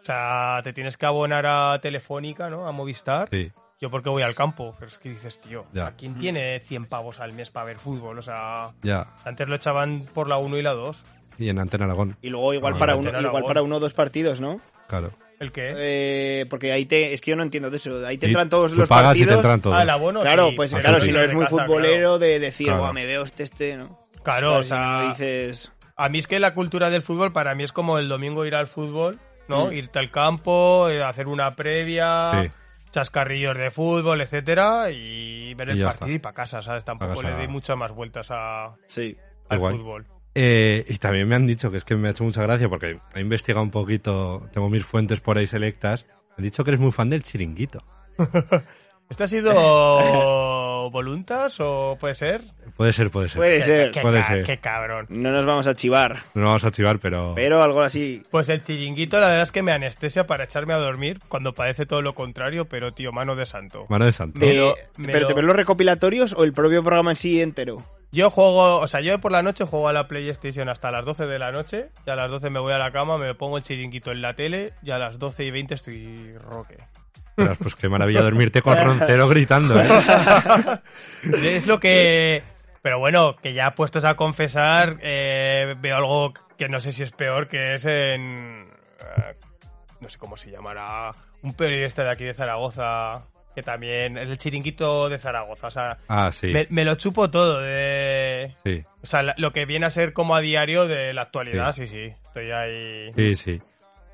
O 0.00 0.04
sea, 0.04 0.60
te 0.62 0.72
tienes 0.72 0.96
que 0.96 1.06
abonar 1.06 1.44
a 1.46 1.76
Telefónica, 1.80 2.48
¿no? 2.50 2.68
A 2.68 2.72
Movistar. 2.72 3.28
Sí, 3.30 3.50
Yo 3.80 3.90
porque 3.90 4.08
voy 4.08 4.22
al 4.22 4.34
campo, 4.34 4.74
pero 4.78 4.88
es 4.90 4.98
que 4.98 5.10
dices, 5.10 5.40
tío, 5.40 5.66
Ya. 5.72 5.88
¿a 5.88 5.92
quién 5.96 6.14
tiene 6.14 6.60
100 6.60 6.86
pavos 6.86 7.18
al 7.20 7.32
mes 7.32 7.50
para 7.50 7.66
ver 7.66 7.78
fútbol? 7.78 8.18
O 8.18 8.22
sea, 8.22 8.70
ya. 8.82 9.08
antes 9.24 9.48
lo 9.48 9.56
echaban 9.56 10.06
por 10.14 10.28
la 10.28 10.36
1 10.38 10.56
y 10.58 10.62
la 10.62 10.72
2. 10.72 11.02
Y 11.38 11.48
en 11.48 11.58
Antena 11.58 11.84
Aragón, 11.86 12.16
Y 12.22 12.30
luego 12.30 12.54
igual 12.54 12.74
Ah, 12.76 12.78
para 12.78 12.92
no, 12.94 13.00
uno, 13.00 13.10
no, 13.12 13.20
no, 13.20 13.28
igual 13.28 13.44
para 13.44 13.62
uno 13.62 13.76
o 13.76 13.80
dos 13.80 13.92
partidos, 13.94 14.40
¿no? 14.40 14.60
claro. 14.88 15.10
¿El 15.40 15.50
qué? 15.50 15.72
Eh, 15.76 16.46
porque 16.48 16.70
ahí 16.70 16.86
te, 16.86 17.12
es 17.12 17.20
que 17.20 17.32
yo 17.32 17.36
no 17.36 17.42
entiendo 17.42 17.68
de 17.68 17.76
eso. 17.78 18.06
Ahí 18.06 18.16
te 18.18 18.26
entran 18.26 18.48
todos 18.48 18.70
los 18.72 18.88
pagas 18.88 19.16
y 19.16 19.18
te 19.20 19.24
partidos. 19.26 19.38
entran 19.44 19.60
todos. 19.60 19.76
Ah, 19.76 19.82
el 19.82 19.90
abono, 19.90 20.20
Claro, 20.22 20.50
sí. 20.50 20.56
pues 20.56 20.72
Ah, 20.72 20.80
claro, 20.80 21.00
si 21.00 21.10
no 21.10 21.18
eres 21.18 21.34
muy 21.34 21.44
Casa, 21.44 21.64
futbolero, 21.64 22.20
de 22.20 22.38
decir, 22.38 22.68
Claro. 22.68 22.82
"Buah, 22.82 22.92
me 22.92 23.04
veo 23.04 23.24
este, 23.24 23.42
este, 23.42 23.76
¿no? 23.76 23.98
Claro, 24.22 24.58
o 24.58 24.62
si 24.62 24.70
no 24.70 24.76
sea, 24.76 25.08
dices. 25.10 25.72
a 25.96 26.08
mí 26.08 26.18
es 26.20 26.28
que 26.28 26.38
la 26.38 26.54
cultura 26.54 26.88
del 26.88 27.02
fútbol 27.02 27.32
para 27.32 27.54
mí 27.56 27.64
es 27.64 27.72
como 27.72 27.98
el 27.98 28.08
domingo 28.08 28.46
ir 28.46 28.54
al 28.54 28.68
fútbol, 28.68 29.18
¿no? 29.48 29.66
Mm. 29.66 29.72
Irte 29.72 29.98
al 29.98 30.10
campo, 30.12 30.88
eh, 30.88 31.02
hacer 31.02 31.26
una 31.26 31.56
previa, 31.56 32.30
Sí. 32.44 32.50
Chascarrillos 32.94 33.56
de 33.58 33.72
fútbol, 33.72 34.20
etcétera, 34.20 34.90
y 34.92 35.52
ver 35.54 35.70
el 35.70 35.82
partido 35.82 36.06
está. 36.06 36.14
y 36.14 36.18
para 36.20 36.34
casa, 36.34 36.62
¿sabes? 36.62 36.84
Tampoco 36.84 37.16
casa. 37.16 37.28
le 37.30 37.34
doy 37.36 37.48
muchas 37.48 37.76
más 37.76 37.90
vueltas 37.90 38.28
a, 38.30 38.76
Sí. 38.86 39.16
al 39.48 39.58
Igual. 39.58 39.76
fútbol. 39.76 40.06
Eh, 40.36 40.84
y 40.88 40.98
también 40.98 41.26
me 41.28 41.34
han 41.34 41.46
dicho 41.46 41.70
que 41.72 41.78
es 41.78 41.84
que 41.84 41.96
me 41.96 42.06
ha 42.08 42.10
hecho 42.12 42.22
mucha 42.24 42.42
gracia 42.42 42.68
porque 42.68 42.98
he 43.14 43.20
investigado 43.20 43.62
un 43.64 43.70
poquito, 43.72 44.48
tengo 44.52 44.70
mis 44.70 44.84
fuentes 44.84 45.18
por 45.20 45.36
ahí 45.38 45.46
selectas. 45.48 46.06
Me 46.30 46.34
han 46.38 46.44
dicho 46.44 46.62
que 46.64 46.70
eres 46.70 46.80
muy 46.80 46.92
fan 46.92 47.10
del 47.10 47.22
chiringuito. 47.24 47.82
¿Esto 49.10 49.24
ha 49.24 49.28
sido 49.28 49.52
voluntas 50.90 51.56
o 51.60 51.96
puede 52.00 52.14
ser? 52.14 52.42
Puede 52.76 52.92
ser, 52.92 53.10
puede 53.10 53.28
ser. 53.28 53.36
Puede 53.38 53.62
ser. 53.62 53.90
Qué, 53.90 54.00
Puede 54.00 54.20
ca- 54.20 54.26
ser. 54.28 54.42
qué 54.44 54.58
cabrón. 54.58 55.06
No 55.08 55.30
nos 55.30 55.44
vamos 55.46 55.66
a 55.66 55.74
chivar, 55.74 56.22
No 56.34 56.42
lo 56.42 56.46
vamos 56.48 56.64
a 56.64 56.68
activar, 56.68 56.98
pero. 56.98 57.32
pero 57.34 57.62
algo 57.62 57.82
así. 57.82 58.22
Pues 58.30 58.48
el 58.48 58.62
chiringuito, 58.62 59.20
la 59.20 59.26
verdad 59.28 59.42
es 59.44 59.52
que 59.52 59.62
me 59.62 59.72
anestesia 59.72 60.26
para 60.26 60.44
echarme 60.44 60.74
a 60.74 60.78
dormir 60.78 61.18
cuando 61.28 61.54
parece 61.54 61.86
todo 61.86 62.02
lo 62.02 62.14
contrario, 62.14 62.64
pero 62.68 62.92
tío, 62.94 63.12
mano 63.12 63.36
de 63.36 63.46
santo. 63.46 63.86
Mano 63.88 64.06
de 64.06 64.12
santo. 64.12 64.38
Me 64.38 64.54
lo- 64.54 64.74
me 64.96 65.06
¿Pero 65.08 65.20
lo- 65.20 65.26
te 65.28 65.34
ves 65.34 65.44
los 65.44 65.56
recopilatorios 65.56 66.32
o 66.36 66.44
el 66.44 66.52
propio 66.52 66.82
programa 66.82 67.10
en 67.12 67.16
sí 67.16 67.40
entero? 67.40 67.78
Yo 68.12 68.30
juego, 68.30 68.76
o 68.80 68.86
sea, 68.86 69.00
yo 69.00 69.20
por 69.20 69.32
la 69.32 69.42
noche 69.42 69.64
juego 69.64 69.88
a 69.88 69.92
la 69.92 70.06
PlayStation 70.06 70.68
hasta 70.68 70.92
las 70.92 71.04
12 71.04 71.26
de 71.26 71.38
la 71.40 71.50
noche, 71.50 71.88
y 72.06 72.10
a 72.10 72.14
las 72.14 72.30
12 72.30 72.48
me 72.48 72.60
voy 72.60 72.72
a 72.72 72.78
la 72.78 72.92
cama, 72.92 73.18
me 73.18 73.34
pongo 73.34 73.56
el 73.56 73.64
chiringuito 73.64 74.12
en 74.12 74.22
la 74.22 74.34
tele, 74.34 74.72
y 74.84 74.92
a 74.92 74.98
las 74.98 75.18
12 75.18 75.44
y 75.44 75.50
20 75.50 75.74
estoy 75.74 76.32
roque. 76.38 76.76
Ostras, 77.36 77.58
Pues 77.60 77.74
qué 77.74 77.88
maravilla 77.88 78.22
dormirte 78.22 78.62
con 78.62 78.76
Roncero 78.82 79.28
gritando, 79.28 79.80
¿eh? 79.80 79.88
es 81.42 81.66
lo 81.66 81.80
que... 81.80 82.42
Pero 82.82 82.98
bueno, 82.98 83.36
que 83.36 83.54
ya 83.54 83.70
puestos 83.74 84.04
a 84.04 84.14
confesar, 84.14 84.98
eh, 85.02 85.74
veo 85.80 85.96
algo 85.96 86.34
que 86.58 86.68
no 86.68 86.80
sé 86.80 86.92
si 86.92 87.02
es 87.02 87.12
peor, 87.12 87.48
que 87.48 87.74
es 87.76 87.84
en... 87.86 88.68
eh, 89.00 89.34
no 90.00 90.08
sé 90.10 90.18
cómo 90.18 90.36
se 90.36 90.50
llamará, 90.50 91.10
un 91.42 91.54
periodista 91.54 92.04
de 92.04 92.10
aquí 92.10 92.24
de 92.24 92.34
Zaragoza, 92.34 93.22
que 93.54 93.62
también 93.62 94.18
es 94.18 94.28
el 94.28 94.36
chiringuito 94.36 95.08
de 95.08 95.16
Zaragoza, 95.18 95.68
o 95.68 95.70
sea, 95.70 95.98
Ah, 96.08 96.30
sí, 96.30 96.48
me, 96.48 96.66
me 96.68 96.84
lo 96.84 96.94
chupo 96.96 97.30
todo 97.30 97.60
de... 97.62 98.54
sí, 98.64 98.84
O 99.02 99.06
sea, 99.06 99.22
lo 99.38 99.50
que 99.52 99.64
viene 99.64 99.86
a 99.86 99.90
ser 99.90 100.12
como 100.12 100.36
a 100.36 100.40
diario 100.42 100.86
de 100.86 101.14
la 101.14 101.22
actualidad, 101.22 101.72
sí, 101.72 101.86
sí, 101.86 102.12
estoy 102.26 102.50
ahí... 102.50 103.12
sí, 103.16 103.34
sí. 103.34 103.62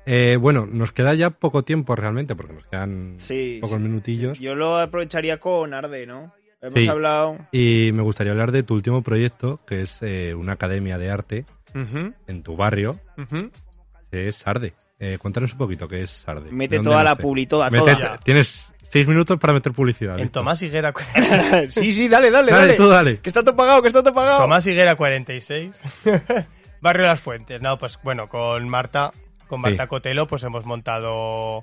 Eh, 0.05 0.37
bueno, 0.39 0.65
nos 0.69 0.91
queda 0.91 1.13
ya 1.13 1.29
poco 1.29 1.63
tiempo 1.63 1.95
realmente, 1.95 2.35
porque 2.35 2.53
nos 2.53 2.65
quedan 2.65 3.15
Sí, 3.17 3.59
pocos 3.61 3.77
sí. 3.77 3.83
minutillos. 3.83 4.39
Yo 4.39 4.55
lo 4.55 4.77
aprovecharía 4.79 5.37
con 5.39 5.73
Arde, 5.73 6.05
¿no? 6.07 6.33
Hemos 6.61 6.79
Sí. 6.79 6.87
hablado... 6.87 7.37
Y 7.51 7.91
me 7.93 8.01
gustaría 8.03 8.31
hablar 8.33 8.51
de 8.51 8.63
tu 8.63 8.73
último 8.75 9.01
proyecto, 9.01 9.59
que 9.65 9.81
es 9.81 9.97
eh, 10.01 10.33
una 10.35 10.53
academia 10.53 10.97
de 10.97 11.09
arte 11.09 11.45
en 12.27 12.43
tu 12.43 12.55
barrio, 12.55 12.95
que 14.11 14.27
es 14.27 14.35
Sarde. 14.35 14.73
Eh, 14.99 15.17
cuéntanos 15.19 15.53
un 15.53 15.57
poquito 15.57 15.87
qué 15.87 16.01
es 16.01 16.09
Sarde. 16.11 16.51
Mete 16.51 16.75
¿De 16.75 16.77
dónde 16.77 16.89
toda 16.91 17.03
la 17.03 17.15
publi, 17.15 17.45
toda. 17.47 17.69
Tienes 18.23 18.67
seis 18.91 19.07
minutos 19.07 19.39
para 19.39 19.53
meter 19.53 19.71
publicidad. 19.71 20.19
En. 20.19 20.29
Tomás 20.29 20.61
Higuera... 20.61 20.93
sí, 21.69 21.93
sí, 21.93 22.07
dale, 22.07 22.29
dale, 22.29 22.51
Dale, 22.51 22.65
dale. 22.67 22.73
tú 22.77 22.87
dale. 22.87 23.17
Que 23.17 23.29
está 23.29 23.43
todo 23.43 23.55
pagado, 23.55 23.81
que 23.81 23.87
está 23.87 24.03
todo 24.03 24.13
pagado. 24.13 24.41
Tomás 24.41 24.65
Higuera 24.67 24.95
46, 24.95 25.75
Barrio 26.81 27.05
Las 27.07 27.19
Fuentes. 27.19 27.59
No, 27.61 27.77
pues 27.79 27.97
bueno, 28.03 28.27
con 28.27 28.67
Marta, 28.69 29.09
con 29.51 29.59
Marta 29.59 29.83
Sí. 29.83 29.89
Cotelo, 29.89 30.27
pues 30.27 30.43
hemos 30.43 30.65
montado 30.65 31.59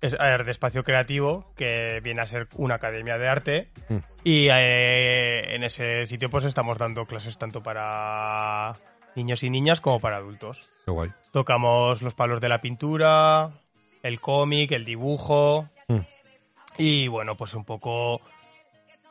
de 0.00 0.50
Espacio 0.50 0.82
Creativo, 0.82 1.52
que 1.56 2.00
viene 2.02 2.22
a 2.22 2.26
ser 2.26 2.48
una 2.56 2.76
academia 2.76 3.18
de 3.18 3.28
arte. 3.28 3.68
Mm. 3.90 3.96
Y 4.24 4.48
eh, 4.48 5.54
en 5.54 5.62
ese 5.62 6.06
sitio 6.06 6.30
pues 6.30 6.44
estamos 6.44 6.78
dando 6.78 7.04
clases 7.04 7.36
tanto 7.36 7.62
para 7.62 8.72
niños 9.14 9.42
y 9.42 9.50
niñas 9.50 9.82
como 9.82 10.00
para 10.00 10.16
adultos. 10.16 10.72
Qué 10.86 10.90
guay. 10.90 11.10
Tocamos 11.30 12.00
los 12.00 12.14
palos 12.14 12.40
de 12.40 12.48
la 12.48 12.62
pintura, 12.62 13.50
el 14.02 14.20
cómic, 14.20 14.72
el 14.72 14.86
dibujo. 14.86 15.68
Mm. 15.88 15.98
Y 16.78 17.08
bueno, 17.08 17.36
pues 17.36 17.52
un 17.52 17.66
poco. 17.66 18.22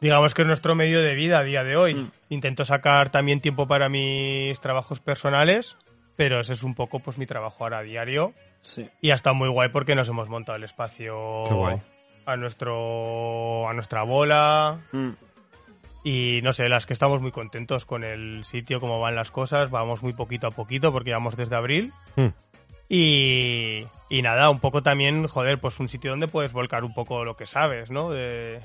Digamos 0.01 0.33
que 0.33 0.41
es 0.41 0.47
nuestro 0.47 0.73
medio 0.73 1.03
de 1.03 1.13
vida 1.13 1.37
a 1.37 1.43
día 1.43 1.63
de 1.63 1.77
hoy. 1.77 1.93
Mm. 1.93 2.11
Intento 2.29 2.65
sacar 2.65 3.11
también 3.11 3.41
tiempo 3.41 3.67
para 3.67 3.89
mis 3.89 4.59
trabajos 4.59 4.99
personales, 5.01 5.77
pero 6.17 6.41
ese 6.41 6.51
es 6.53 6.63
un 6.63 6.75
poco 6.75 6.99
pues 6.99 7.17
mi 7.17 7.25
trabajo 7.25 7.63
ahora 7.63 7.77
a 7.77 7.83
diario. 7.83 8.33
Sí. 8.59 8.89
Y 9.01 9.11
ha 9.11 9.15
estado 9.15 9.35
muy 9.35 9.47
guay 9.49 9.69
porque 9.69 9.95
nos 9.95 10.09
hemos 10.09 10.27
montado 10.27 10.57
el 10.57 10.63
espacio 10.65 11.45
Qué 11.47 11.53
guay. 11.53 11.77
a 12.25 12.35
nuestro 12.35 13.69
a 13.69 13.73
nuestra 13.73 14.03
bola. 14.03 14.79
Mm. 14.91 15.09
Y 16.03 16.39
no 16.41 16.53
sé, 16.53 16.69
las 16.69 16.85
que 16.85 16.93
estamos 16.93 17.21
muy 17.21 17.31
contentos 17.31 17.83
con 17.85 18.03
el 18.03 18.43
sitio, 18.45 18.79
cómo 18.79 18.99
van 18.99 19.15
las 19.15 19.29
cosas. 19.31 19.69
Vamos 19.69 20.01
muy 20.03 20.13
poquito 20.13 20.47
a 20.47 20.51
poquito 20.51 20.91
porque 20.91 21.11
vamos 21.11 21.35
desde 21.37 21.55
abril. 21.55 21.93
Mm. 22.15 22.27
Y, 22.89 23.85
y 24.09 24.21
nada, 24.21 24.49
un 24.49 24.59
poco 24.59 24.81
también, 24.81 25.27
joder, 25.27 25.59
pues 25.59 25.79
un 25.79 25.89
sitio 25.89 26.11
donde 26.11 26.29
puedes 26.29 26.53
volcar 26.53 26.83
un 26.85 26.93
poco 26.93 27.25
lo 27.25 27.35
que 27.35 27.45
sabes, 27.45 27.91
¿no? 27.91 28.11
De, 28.11 28.61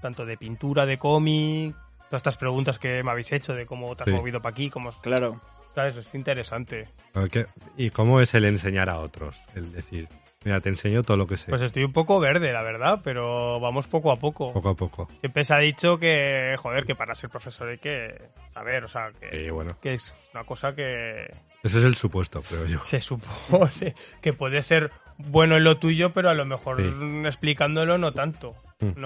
tanto 0.00 0.24
de 0.24 0.38
pintura, 0.38 0.86
de 0.86 0.96
cómic, 0.98 1.74
todas 2.08 2.20
estas 2.20 2.38
preguntas 2.38 2.78
que 2.78 3.02
me 3.02 3.10
habéis 3.10 3.30
hecho 3.32 3.52
de 3.52 3.66
cómo 3.66 3.94
te 3.94 4.04
has 4.04 4.08
Sí. 4.08 4.14
movido 4.14 4.40
para 4.40 4.52
aquí, 4.54 4.70
cómo, 4.70 4.90
Claro. 5.02 5.38
¿Sabes? 5.76 5.96
Es 5.98 6.14
interesante. 6.14 6.88
¿qué- 7.30 7.46
¿Y 7.76 7.90
cómo 7.90 8.20
es 8.22 8.32
el 8.34 8.46
enseñar 8.46 8.88
a 8.88 8.98
otros? 8.98 9.38
El 9.54 9.70
decir, 9.72 10.08
mira, 10.44 10.58
te 10.60 10.70
enseño 10.70 11.02
todo 11.02 11.18
lo 11.18 11.26
que 11.26 11.36
sé, 11.36 11.50
Pues 11.50 11.60
estoy 11.60 11.84
un 11.84 11.92
poco 11.92 12.18
verde, 12.18 12.50
la 12.52 12.62
verdad, 12.62 13.00
pero 13.04 13.60
vamos 13.60 13.86
poco 13.86 14.10
a 14.10 14.16
poco. 14.16 14.52
poco 14.54 14.70
a 14.70 14.74
poco. 14.74 15.06
Siempre 15.20 15.44
se 15.44 15.52
ha 15.54 15.58
dicho 15.58 15.98
que, 15.98 16.56
joder, 16.58 16.86
que 16.86 16.94
para 16.94 17.14
ser 17.14 17.28
profesor 17.28 17.68
hay 17.68 17.76
que 17.78 18.16
saber, 18.54 18.84
o 18.84 18.88
sea, 18.88 19.10
que, 19.20 19.44
Y 19.44 19.50
bueno, 19.50 19.76
que 19.82 19.92
es 19.94 20.14
una 20.32 20.44
cosa 20.44 20.74
que 20.74 21.24
ese 21.62 21.78
es 21.78 21.84
el 21.84 21.94
supuesto, 21.94 22.40
creo 22.42 22.64
yo. 22.64 22.82
se 22.82 23.00
supone 23.02 23.94
que 24.22 24.32
puede 24.32 24.62
ser 24.62 24.90
bueno 25.18 25.56
en 25.58 25.64
lo 25.64 25.76
tuyo, 25.78 26.12
pero 26.14 26.30
a 26.30 26.34
lo 26.34 26.46
mejor 26.46 26.78
Sí. 26.78 26.84
mm, 26.88 27.26
explicándolo 27.26 27.98
no 27.98 28.12
tanto, 28.12 28.56
Mm. 28.80 28.98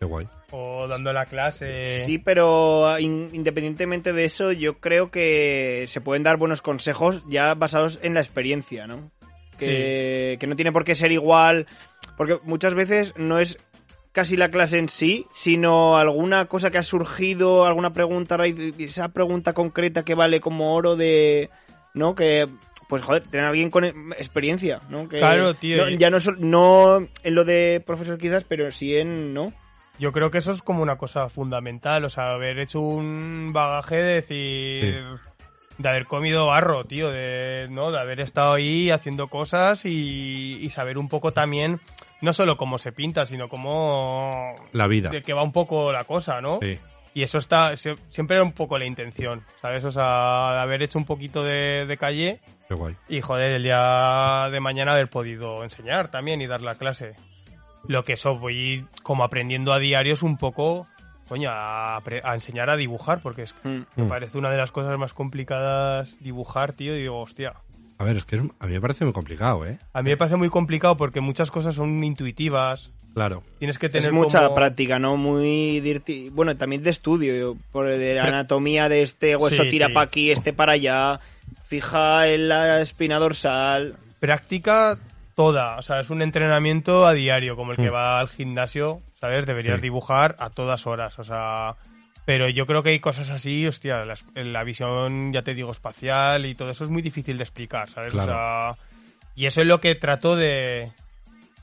¿No? 0.00 0.06
Qué 0.06 0.06
guay. 0.06 0.28
O 0.50 0.86
dando 0.88 1.12
la 1.12 1.26
clase. 1.26 1.88
Sí, 2.06 2.18
pero 2.18 2.98
in- 2.98 3.28
independientemente 3.32 4.12
de 4.12 4.24
eso, 4.24 4.52
yo 4.52 4.78
creo 4.78 5.10
que 5.10 5.84
se 5.88 6.00
pueden 6.00 6.22
dar 6.22 6.36
buenos 6.38 6.62
consejos 6.62 7.22
ya 7.28 7.54
basados 7.54 7.98
en 8.02 8.14
la 8.14 8.20
experiencia, 8.20 8.86
¿no? 8.86 9.10
Que, 9.58 10.38
que 10.40 10.46
no 10.46 10.56
tiene 10.56 10.72
por 10.72 10.84
qué 10.84 10.94
ser 10.94 11.12
igual, 11.12 11.66
porque 12.16 12.38
muchas 12.44 12.72
veces 12.72 13.12
no 13.18 13.38
es 13.38 13.58
casi 14.12 14.36
la 14.38 14.50
clase 14.50 14.78
en 14.78 14.88
sí, 14.88 15.26
sino 15.30 15.98
alguna 15.98 16.46
cosa 16.46 16.70
que 16.70 16.78
ha 16.78 16.82
surgido, 16.82 17.66
alguna 17.66 17.92
pregunta, 17.92 18.38
esa 18.78 19.10
pregunta 19.10 19.52
concreta 19.52 20.02
que 20.02 20.14
vale 20.14 20.40
como 20.40 20.74
oro 20.74 20.96
de, 20.96 21.50
¿no? 21.92 22.14
Que 22.14 22.48
pues 22.88 23.02
joder, 23.04 23.22
tener 23.24 23.44
a 23.46 23.50
alguien 23.50 23.70
con 23.70 23.84
experiencia, 23.84 24.80
¿no? 24.88 25.08
Que, 25.08 25.18
Claro, 25.18 25.54
tío, 25.54 25.76
no- 25.90 25.96
ya 25.96 26.08
no, 26.10 26.18
no 26.38 27.06
en 27.22 27.34
lo 27.34 27.44
de 27.44 27.82
profesor 27.86 28.16
quizás, 28.18 28.44
pero 28.44 28.72
sí 28.72 28.96
en, 28.96 29.34
¿no? 29.34 29.52
Yo 30.00 30.10
creo 30.12 30.30
que 30.32 30.38
eso 30.38 30.50
es 30.52 30.62
como 30.62 30.82
una 30.82 30.96
cosa 30.96 31.28
fundamental, 31.28 32.04
o 32.04 32.08
sea, 32.10 32.32
haber 32.32 32.58
hecho 32.58 32.80
un 32.80 33.52
bagaje 33.52 33.96
de 33.96 34.14
decir... 34.14 35.04
De 35.78 35.88
haber 35.88 36.04
comido 36.04 36.44
barro, 36.46 36.84
tío, 36.84 37.10
de, 37.10 37.66
¿no? 37.70 37.90
de 37.90 37.98
haber 37.98 38.20
estado 38.20 38.52
ahí 38.52 38.90
haciendo 38.90 39.28
cosas 39.28 39.86
y, 39.86 40.58
y 40.60 40.68
saber 40.68 40.98
un 40.98 41.08
poco 41.08 41.32
también, 41.32 41.80
no 42.20 42.34
solo 42.34 42.58
cómo 42.58 42.76
se 42.76 42.92
pinta, 42.92 43.24
sino 43.24 43.48
cómo... 43.48 44.56
La 44.72 44.86
vida. 44.86 45.08
De 45.08 45.22
que 45.22 45.32
va 45.32 45.42
un 45.42 45.52
poco 45.52 45.90
la 45.90 46.04
cosa, 46.04 46.42
¿no? 46.42 46.58
Sí, 46.60 46.78
Y 47.14 47.22
eso 47.22 47.38
está, 47.38 47.72
sie- 47.72 47.96
siempre 48.08 48.36
era 48.36 48.44
un 48.44 48.52
poco 48.52 48.76
la 48.76 48.84
intención, 48.84 49.42
¿sabes? 49.62 49.82
O 49.86 49.90
sea, 49.90 50.52
de 50.52 50.58
haber 50.60 50.82
hecho 50.82 50.98
un 50.98 51.06
poquito 51.06 51.42
de, 51.44 51.86
de 51.86 51.96
calle 51.96 52.40
qué 52.68 52.74
guay. 52.74 52.94
y, 53.08 53.22
joder, 53.22 53.52
el 53.52 53.62
día 53.62 54.48
de 54.52 54.60
mañana 54.60 54.92
haber 54.92 55.08
podido 55.08 55.64
enseñar 55.64 56.10
también 56.10 56.42
y 56.42 56.46
dar 56.46 56.60
la 56.60 56.74
clase. 56.74 57.14
Lo 57.86 58.04
que 58.04 58.12
eso 58.14 58.36
voy 58.38 58.84
como 59.02 59.24
aprendiendo 59.24 59.72
a 59.72 59.78
diario 59.78 60.14
es 60.14 60.22
un 60.22 60.36
poco, 60.36 60.86
coño, 61.28 61.48
a, 61.52 62.00
enseñar 62.34 62.70
a 62.70 62.76
dibujar, 62.76 63.20
porque 63.22 63.42
es, 63.42 63.54
Mm. 63.64 63.80
me 63.96 64.04
Mm. 64.04 64.08
parece 64.08 64.38
una 64.38 64.50
de 64.50 64.56
las 64.58 64.70
cosas 64.70 64.96
más 64.98 65.12
complicadas 65.12 66.16
dibujar, 66.20 66.72
tío, 66.72 66.96
y 66.96 67.00
digo, 67.02 67.18
hostia. 67.20 67.54
A 67.98 68.04
ver, 68.04 68.16
es 68.16 68.24
que 68.24 68.36
es- 68.36 68.42
a 68.58 68.66
mí 68.66 68.72
me 68.72 68.80
parece 68.80 69.04
muy 69.04 69.12
complicado, 69.12 69.66
¿eh? 69.66 69.78
A 69.92 70.02
mí 70.02 70.10
me 70.10 70.16
parece 70.16 70.36
muy 70.36 70.48
complicado 70.48 70.96
porque 70.96 71.20
muchas 71.20 71.50
cosas 71.50 71.74
son 71.74 72.02
intuitivas, 72.02 72.90
Claro. 73.12 73.42
tienes 73.58 73.76
que 73.76 73.88
tener 73.88 74.08
Es 74.08 74.14
mucha 74.14 74.42
como- 74.44 74.54
práctica, 74.54 74.98
¿no? 74.98 75.16
Muy 75.16 75.80
dirti- 75.82 76.30
Bueno, 76.32 76.56
también 76.56 76.82
de 76.82 76.90
estudio, 76.90 77.56
por 77.72 77.86
de 77.86 78.18
anatomía 78.20 78.88
de 78.88 79.02
este 79.02 79.36
hueso 79.36 79.64
Sí, 79.64 79.70
tira 79.70 79.88
sí. 79.88 79.92
para 79.92 80.04
aquí, 80.06 80.30
este 80.30 80.52
para 80.52 80.72
allá, 80.72 81.20
fija 81.66 82.28
en 82.28 82.48
la 82.48 82.80
espina 82.80 83.18
dorsal. 83.18 83.96
práctica 84.20 84.98
toda. 85.40 85.76
O 85.78 85.82
sea, 85.82 86.00
es 86.00 86.10
un 86.10 86.20
entrenamiento 86.22 87.06
a 87.06 87.12
diario, 87.14 87.56
como 87.56 87.72
el 87.72 87.78
que 87.78 87.90
Mm. 87.90 87.94
va 87.94 88.20
al 88.20 88.28
gimnasio, 88.28 89.00
¿sabes? 89.20 89.46
Deberías 89.46 89.76
Sí. 89.76 89.82
dibujar 89.82 90.36
a 90.38 90.50
todas 90.50 90.86
horas. 90.86 91.18
O 91.18 91.24
sea, 91.24 91.76
pero 92.26 92.48
yo 92.50 92.66
creo 92.66 92.82
que 92.82 92.90
hay 92.90 93.00
cosas 93.00 93.30
así, 93.30 93.66
hostia, 93.66 94.04
la, 94.04 94.14
la 94.34 94.64
visión, 94.64 95.32
ya 95.32 95.42
te 95.42 95.54
digo, 95.54 95.72
espacial 95.72 96.44
y 96.46 96.54
todo 96.54 96.70
eso 96.70 96.84
es 96.84 96.90
muy 96.90 97.00
difícil 97.02 97.36
de 97.38 97.44
explicar, 97.44 97.88
¿sabes? 97.88 98.12
Claro. 98.12 98.32
O 98.32 98.34
sea, 98.34 98.84
y 99.34 99.46
eso 99.46 99.60
es 99.62 99.66
lo 99.66 99.80
que 99.80 99.94
trato 99.94 100.36
de. 100.36 100.92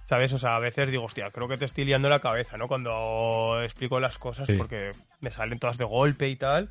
¿Sabes? 0.10 0.32
O 0.34 0.40
sea, 0.40 0.56
a 0.56 0.60
veces 0.60 0.90
digo, 0.90 1.04
hostia, 1.04 1.30
creo 1.32 1.48
que 1.50 1.58
te 1.58 1.66
estoy 1.66 1.84
liando 1.86 2.08
la 2.10 2.20
cabeza, 2.22 2.58
¿no? 2.58 2.68
Cuando 2.70 3.62
explico 3.62 4.00
las 4.00 4.18
cosas, 4.18 4.48
Sí. 4.48 4.54
porque 4.54 4.92
me 5.20 5.30
salen 5.32 5.60
todas 5.60 5.78
de 5.78 5.84
golpe 5.84 6.30
y 6.30 6.38
tal. 6.38 6.70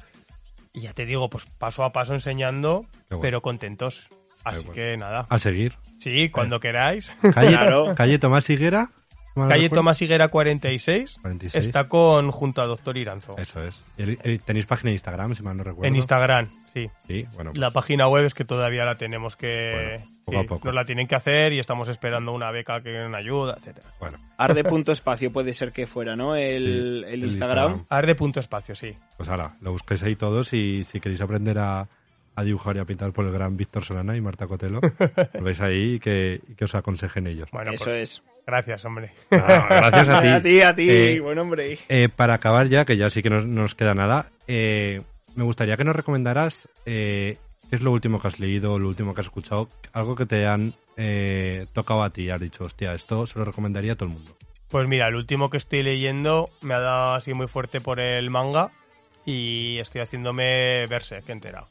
Y 0.72 0.80
ya 0.80 0.92
te 0.94 1.04
digo, 1.04 1.28
pues 1.28 1.44
paso 1.58 1.84
a 1.84 1.92
paso 1.92 2.14
enseñando, 2.14 2.82
bueno. 3.10 3.20
pero 3.20 3.42
contentos. 3.42 4.08
Así 4.50 4.58
bueno. 4.66 4.72
que 4.74 4.96
nada. 4.96 5.26
A 5.28 5.38
seguir. 5.38 5.74
Sí, 5.98 6.28
cuando 6.30 6.60
queráis. 6.60 7.14
Calle, 7.34 7.48
Claro. 7.50 7.94
calle 7.96 8.18
Tomás 8.18 8.48
Higuera. 8.50 8.90
¿me 9.34 9.42
lo 9.44 9.48
Calle? 9.48 9.68
Tomás 9.68 10.00
Higuera 10.00 10.28
46, 10.28 11.18
46. 11.20 11.66
está 11.66 11.88
con 11.88 12.30
junto 12.30 12.62
a 12.62 12.66
Doctor 12.66 12.96
Iranzo. 12.96 13.36
Eso 13.38 13.62
es. 13.62 13.78
Y 13.98 14.02
el- 14.02 14.18
el- 14.22 14.40
tenéis 14.40 14.64
página 14.66 14.88
de 14.90 14.94
Instagram, 14.94 15.34
si 15.34 15.42
mal 15.42 15.56
no 15.56 15.62
recuerdo. 15.64 15.86
En 15.88 15.96
Instagram, 15.96 16.48
sí. 16.72 16.88
Sí, 17.06 17.26
bueno. 17.34 17.52
La 17.54 17.70
página 17.70 18.08
web 18.08 18.24
es 18.24 18.32
que 18.32 18.44
todavía 18.46 18.84
la 18.86 18.94
tenemos 18.96 19.36
que... 19.36 19.70
Bueno, 20.00 20.04
poco 20.24 20.38
a 20.38 20.40
sí, 20.42 20.46
poco. 20.48 20.64
Nos 20.64 20.74
la 20.74 20.84
tienen 20.86 21.06
que 21.06 21.14
hacer 21.16 21.52
y 21.52 21.58
estamos 21.58 21.88
esperando 21.90 22.32
una 22.32 22.50
beca 22.50 22.80
que 22.82 22.92
nos 22.92 23.14
ayuda, 23.14 23.54
etcétera. 23.58 23.88
Bueno, 24.00 24.18
Arde.espacio 24.38 25.30
puede 25.32 25.52
ser 25.52 25.72
que 25.72 25.86
fuera, 25.86 26.16
¿no? 26.16 26.34
El, 26.34 26.64
Sí, 26.64 26.72
el 26.72 27.04
el 27.04 27.24
Instagram. 27.24 27.72
Instagram. 27.72 27.86
Arde.espacio, 27.90 28.74
sí. 28.74 28.94
pues 29.18 29.28
ahora, 29.28 29.52
lo 29.60 29.72
busquéis 29.72 30.02
ahí 30.02 30.16
todos 30.16 30.52
y 30.54 30.84
si 30.84 30.98
queréis 31.00 31.20
aprender 31.20 31.58
a, 31.58 31.86
a 32.36 32.44
dibujar 32.44 32.76
y 32.76 32.78
a 32.78 32.84
pintar 32.84 33.12
por 33.12 33.24
el 33.24 33.32
gran 33.32 33.56
Víctor 33.56 33.84
Solana 33.84 34.16
y 34.16 34.20
Marta 34.20 34.46
Cotelo, 34.46 34.80
lo 35.34 35.42
veis 35.42 35.60
ahí 35.60 35.94
y 35.94 35.98
que, 36.00 36.40
que 36.56 36.64
os 36.66 36.74
aconsejen 36.74 37.26
ellos. 37.26 37.48
Bueno, 37.50 37.72
Eso 37.72 37.84
pues, 37.86 37.96
es. 37.96 38.22
gracias, 38.46 38.84
hombre. 38.84 39.10
Ah, 39.32 39.66
gracias 39.90 40.08
a 40.08 40.20
ti. 40.22 40.28
A 40.36 40.42
ti, 40.42 40.60
a 40.60 40.76
ti, 40.76 40.90
Eh, 40.90 41.20
buen 41.20 41.38
hombre. 41.38 41.78
Eh, 41.88 42.08
para 42.08 42.34
acabar 42.34 42.68
ya, 42.68 42.84
que 42.84 42.96
ya 42.96 43.10
sí 43.10 43.22
que 43.22 43.30
no 43.30 43.40
nos 43.40 43.74
queda 43.74 43.94
nada, 43.94 44.30
eh, 44.46 45.00
me 45.34 45.44
gustaría 45.44 45.76
que 45.76 45.84
nos 45.84 45.96
recomendaras 45.96 46.68
eh, 46.84 47.38
qué 47.68 47.76
es 47.76 47.82
lo 47.82 47.90
último 47.92 48.20
que 48.20 48.28
has 48.28 48.38
leído, 48.38 48.78
lo 48.78 48.88
último 48.88 49.14
que 49.14 49.20
has 49.22 49.26
escuchado, 49.26 49.68
algo 49.92 50.14
que 50.14 50.26
te 50.26 50.46
han 50.46 50.74
eh, 50.96 51.66
tocado 51.72 52.02
a 52.02 52.10
ti 52.10 52.22
y 52.24 52.30
has 52.30 52.40
dicho, 52.40 52.64
hostia, 52.64 52.94
esto 52.94 53.26
se 53.26 53.38
lo 53.38 53.44
recomendaría 53.44 53.92
a 53.92 53.96
todo 53.96 54.08
el 54.08 54.14
mundo. 54.14 54.36
Pues 54.68 54.86
mira, 54.88 55.08
el 55.08 55.14
último 55.14 55.48
que 55.48 55.56
estoy 55.58 55.82
leyendo 55.82 56.50
me 56.60 56.74
ha 56.74 56.80
dado 56.80 57.14
así 57.14 57.32
muy 57.34 57.46
fuerte 57.48 57.80
por 57.80 58.00
el 58.00 58.30
manga 58.30 58.70
y 59.24 59.78
estoy 59.78 60.00
haciéndome 60.00 60.86
Berserk 60.88 61.28
entera. 61.30 61.64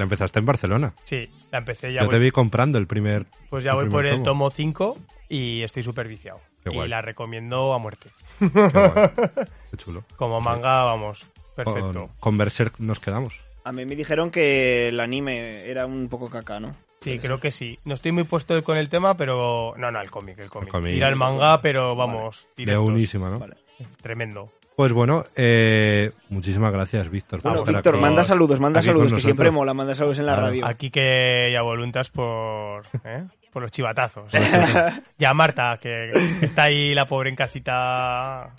La 0.00 0.04
empezaste 0.04 0.38
en 0.38 0.46
Barcelona. 0.46 0.94
Sí, 1.04 1.28
la 1.52 1.58
empecé 1.58 1.92
ya. 1.92 2.00
Yo 2.00 2.06
voy- 2.06 2.14
te 2.14 2.18
vi 2.20 2.30
comprando 2.30 2.78
el 2.78 2.86
primer. 2.86 3.26
pues 3.50 3.62
ya 3.62 3.72
el 3.72 3.76
voy 3.76 3.90
por 3.90 4.06
el 4.06 4.22
tomo 4.22 4.50
5 4.50 4.96
y 5.28 5.60
estoy 5.62 5.82
súper 5.82 6.08
viciado. 6.08 6.40
Qué 6.64 6.70
Y 6.70 6.74
guay. 6.74 6.88
la 6.88 7.02
recomiendo 7.02 7.74
a 7.74 7.78
muerte. 7.78 8.08
Qué 8.38 8.46
guay. 8.48 8.70
Qué 9.70 9.76
chulo. 9.76 10.02
Como 10.16 10.40
manga, 10.40 10.84
vamos, 10.84 11.26
perfecto. 11.54 11.92
Con, 12.06 12.16
con 12.18 12.38
Berserk 12.38 12.80
nos 12.80 12.98
quedamos. 12.98 13.34
A 13.62 13.72
mí 13.72 13.84
me 13.84 13.94
dijeron 13.94 14.30
que 14.30 14.88
el 14.88 15.00
anime 15.00 15.66
era 15.68 15.84
un 15.84 16.08
poco 16.08 16.30
caca, 16.30 16.58
¿no? 16.60 16.74
Sí, 17.02 17.18
creo 17.18 17.38
que 17.40 17.50
sí. 17.50 17.78
No 17.84 17.92
estoy 17.94 18.12
muy 18.12 18.24
puesto 18.24 18.62
con 18.64 18.78
el 18.78 18.88
tema, 18.88 19.18
pero... 19.18 19.74
No, 19.76 19.90
no, 19.90 20.00
el 20.00 20.10
cómic, 20.10 20.38
el 20.38 20.48
cómic. 20.48 20.70
cómic. 20.70 20.94
Ir 20.94 21.04
al 21.04 21.16
manga, 21.16 21.60
pero 21.60 21.94
vamos, 21.94 22.46
De 22.56 22.62
directos. 22.64 22.88
unísima, 22.88 23.28
¿no? 23.28 23.38
Vale. 23.38 23.56
Tremendo. 24.02 24.50
Pues 24.80 24.94
bueno, 24.94 25.24
eh, 25.36 26.10
muchísimas 26.30 26.72
gracias, 26.72 27.10
Víctor. 27.10 27.42
por 27.42 27.52
Bueno, 27.52 27.66
Víctor, 27.66 27.96
aquí- 27.96 28.00
manda 28.02 28.24
saludos, 28.24 28.58
manda 28.60 28.78
con 28.80 28.86
saludos, 28.86 29.12
que 29.12 29.20
siempre 29.20 29.44
nosotros. 29.48 29.54
mola, 29.60 29.74
manda 29.74 29.94
saludos 29.94 30.18
en 30.20 30.24
la 30.24 30.32
Claro. 30.32 30.46
radio. 30.46 30.66
Aquí 30.66 30.90
que 30.90 31.50
ya 31.52 31.60
voluntas 31.60 32.08
por... 32.08 32.86
¿eh? 33.04 33.24
Por 33.52 33.60
los 33.60 33.70
chivatazos. 33.70 34.32
ya 35.18 35.34
Marta, 35.34 35.78
que 35.82 36.08
está 36.40 36.62
ahí 36.62 36.94
la 36.94 37.04
pobre 37.04 37.28
en 37.28 37.36
casita... 37.36 38.54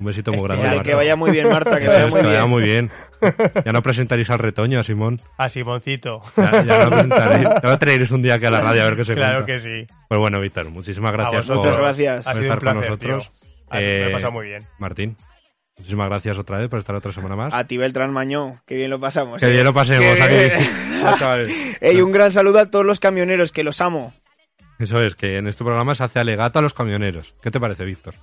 Un 0.00 0.06
besito 0.06 0.30
muy 0.32 0.40
que 0.40 0.46
grande. 0.46 0.62
Vale, 0.64 0.76
Marta. 0.76 0.88
que 0.90 0.94
vaya 0.96 1.16
muy 1.16 1.30
bien, 1.32 1.48
Marta, 1.50 1.78
que 1.78 1.86
vaya 1.86 2.06
muy 2.06 2.20
que 2.22 2.26
vaya 2.28 2.38
bien. 2.38 2.48
muy 2.50 2.62
bien. 2.62 2.90
Ya 3.62 3.72
no 3.72 3.82
presentaréis 3.82 4.30
al 4.30 4.38
retoño, 4.38 4.80
a 4.80 4.84
Simón. 4.84 5.20
A 5.36 5.50
Simoncito. 5.50 6.22
Ya, 6.34 6.64
ya 6.64 6.84
lo 6.84 6.88
presentaréis. 6.92 7.48
Ya 7.62 7.68
lo 7.68 7.78
traeréis 7.78 8.10
un 8.10 8.22
día 8.22 8.36
aquí 8.36 8.46
a 8.46 8.50
la 8.52 8.62
radio 8.62 8.84
a 8.84 8.86
ver 8.86 8.96
qué 8.96 9.04
se 9.04 9.12
claro 9.14 9.44
cuenta. 9.44 9.52
que 9.52 9.58
sí. 9.60 9.86
Pues 10.08 10.18
bueno, 10.18 10.40
Víctor, 10.40 10.70
muchísimas 10.70 11.12
gracias 11.12 11.46
vosotros. 11.46 11.74
por, 11.74 11.82
gracias. 11.84 12.26
Ha 12.26 12.30
sido 12.32 12.38
un 12.38 12.44
estar 12.44 12.58
con 12.58 12.72
placer, 12.72 12.90
nosotros. 12.90 13.28
tío. 13.28 13.32
Ah, 13.68 13.76
Me 13.76 13.82
he 13.84 14.08
Eh, 14.08 14.12
pasado 14.12 14.32
muy 14.32 14.46
bien. 14.46 14.62
Martín, 14.78 15.16
muchísimas 15.76 16.08
gracias 16.08 16.38
otra 16.38 16.58
vez 16.58 16.68
por 16.68 16.78
estar 16.78 16.94
otra 16.94 17.12
semana 17.12 17.36
más. 17.36 17.54
A 17.54 17.66
ti, 17.66 17.76
Beltrán 17.76 18.12
Mañó, 18.12 18.56
que 18.66 18.76
bien 18.76 18.90
lo 18.90 19.00
pasamos. 19.00 19.40
que 19.40 19.46
eh. 19.46 19.50
bien 19.50 19.64
lo 19.64 19.74
pasemos 19.74 20.20
aquí. 20.20 21.54
Ey, 21.80 22.00
un 22.00 22.12
gran 22.12 22.32
saludo 22.32 22.60
a 22.60 22.70
todos 22.70 22.84
los 22.84 23.00
camioneros, 23.00 23.52
que 23.52 23.64
los 23.64 23.80
amo. 23.80 24.12
Eso 24.78 25.00
es, 25.00 25.14
que 25.14 25.36
en 25.36 25.46
este 25.46 25.64
programa 25.64 25.94
se 25.94 26.04
hace 26.04 26.18
alegato 26.18 26.58
a 26.58 26.62
los 26.62 26.74
camioneros. 26.74 27.34
¿Qué 27.42 27.50
te 27.50 27.60
parece, 27.60 27.84
Víctor? 27.84 28.14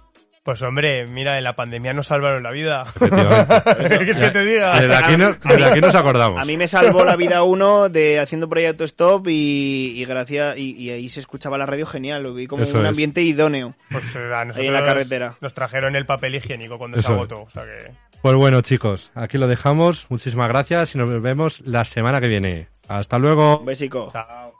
Pues 0.43 0.61
hombre, 0.63 1.05
mira, 1.05 1.37
en 1.37 1.43
la 1.43 1.55
pandemia 1.55 1.93
nos 1.93 2.07
salvaron 2.07 2.41
la 2.41 2.51
vida. 2.51 2.85
¿Qué 2.99 3.97
quieres 3.97 4.17
que 4.17 4.31
te 4.31 4.43
diga? 4.45 4.79
Desde 4.79 4.95
aquí, 4.95 5.17
no- 5.17 5.33
desde 5.33 5.65
aquí 5.65 5.81
nos 5.81 5.93
acordamos. 5.93 6.39
A 6.41 6.45
mí 6.45 6.57
me 6.57 6.67
salvó 6.67 7.03
la 7.03 7.15
vida 7.15 7.43
uno 7.43 7.89
de 7.89 8.19
haciendo 8.19 8.47
por 8.49 8.57
ahí 8.57 8.65
autostop 8.65 9.27
y, 9.27 9.93
y 9.95 10.05
gracias 10.05 10.57
y, 10.57 10.71
y 10.75 10.89
ahí 10.91 11.09
se 11.09 11.19
escuchaba 11.19 11.57
la 11.57 11.65
radio 11.65 11.85
genial, 11.85 12.23
lo 12.23 12.33
vi 12.33 12.47
como 12.47 12.63
Eso 12.63 12.77
un 12.79 12.85
es. 12.85 12.89
ambiente 12.89 13.21
idóneo. 13.21 13.75
Pues 13.91 14.05
eh, 14.15 14.19
a 14.33 14.45
nosotros 14.45 14.57
Ahí 14.57 14.67
en 14.67 14.73
la 14.73 14.83
carretera. 14.83 15.35
Nos 15.41 15.53
trajeron 15.53 15.95
el 15.95 16.05
papel 16.05 16.33
higiénico 16.35 16.77
cuando 16.77 16.97
Eso 16.97 17.07
se 17.07 17.13
es. 17.13 17.17
agotó. 17.17 17.41
O 17.43 17.49
sea 17.51 17.63
que... 17.65 17.91
Pues 18.21 18.35
bueno, 18.35 18.61
chicos, 18.61 19.11
aquí 19.15 19.37
lo 19.37 19.47
dejamos. 19.47 20.07
Muchísimas 20.09 20.47
gracias 20.47 20.95
y 20.95 20.97
nos 20.97 21.21
vemos 21.21 21.61
la 21.65 21.85
semana 21.85 22.19
que 22.19 22.27
viene. 22.27 22.69
Hasta 22.87 23.17
luego. 23.19 23.59
Un 23.59 23.65
besico. 23.65 24.09
Chao. 24.11 24.53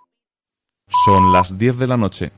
Son 1.05 1.31
las 1.33 1.57
10 1.57 1.77
de 1.79 1.87
la 1.87 1.97
noche. 1.97 2.31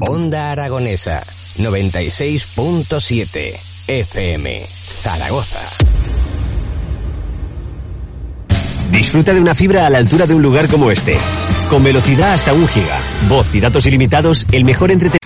Onda 0.00 0.50
Aragonesa 0.52 1.22
96.7 1.58 3.58
FM 3.88 4.66
Zaragoza. 4.84 5.60
Disfruta 8.90 9.34
de 9.34 9.40
una 9.40 9.54
fibra 9.54 9.86
a 9.86 9.90
la 9.90 9.98
altura 9.98 10.26
de 10.26 10.34
un 10.34 10.42
lugar 10.42 10.66
como 10.68 10.90
este. 10.90 11.16
Con 11.68 11.84
velocidad 11.84 12.34
hasta 12.34 12.52
un 12.52 12.68
giga, 12.68 13.00
voz 13.28 13.52
y 13.54 13.60
datos 13.60 13.86
ilimitados, 13.86 14.46
el 14.52 14.64
mejor 14.64 14.90
entretenimiento. 14.90 15.25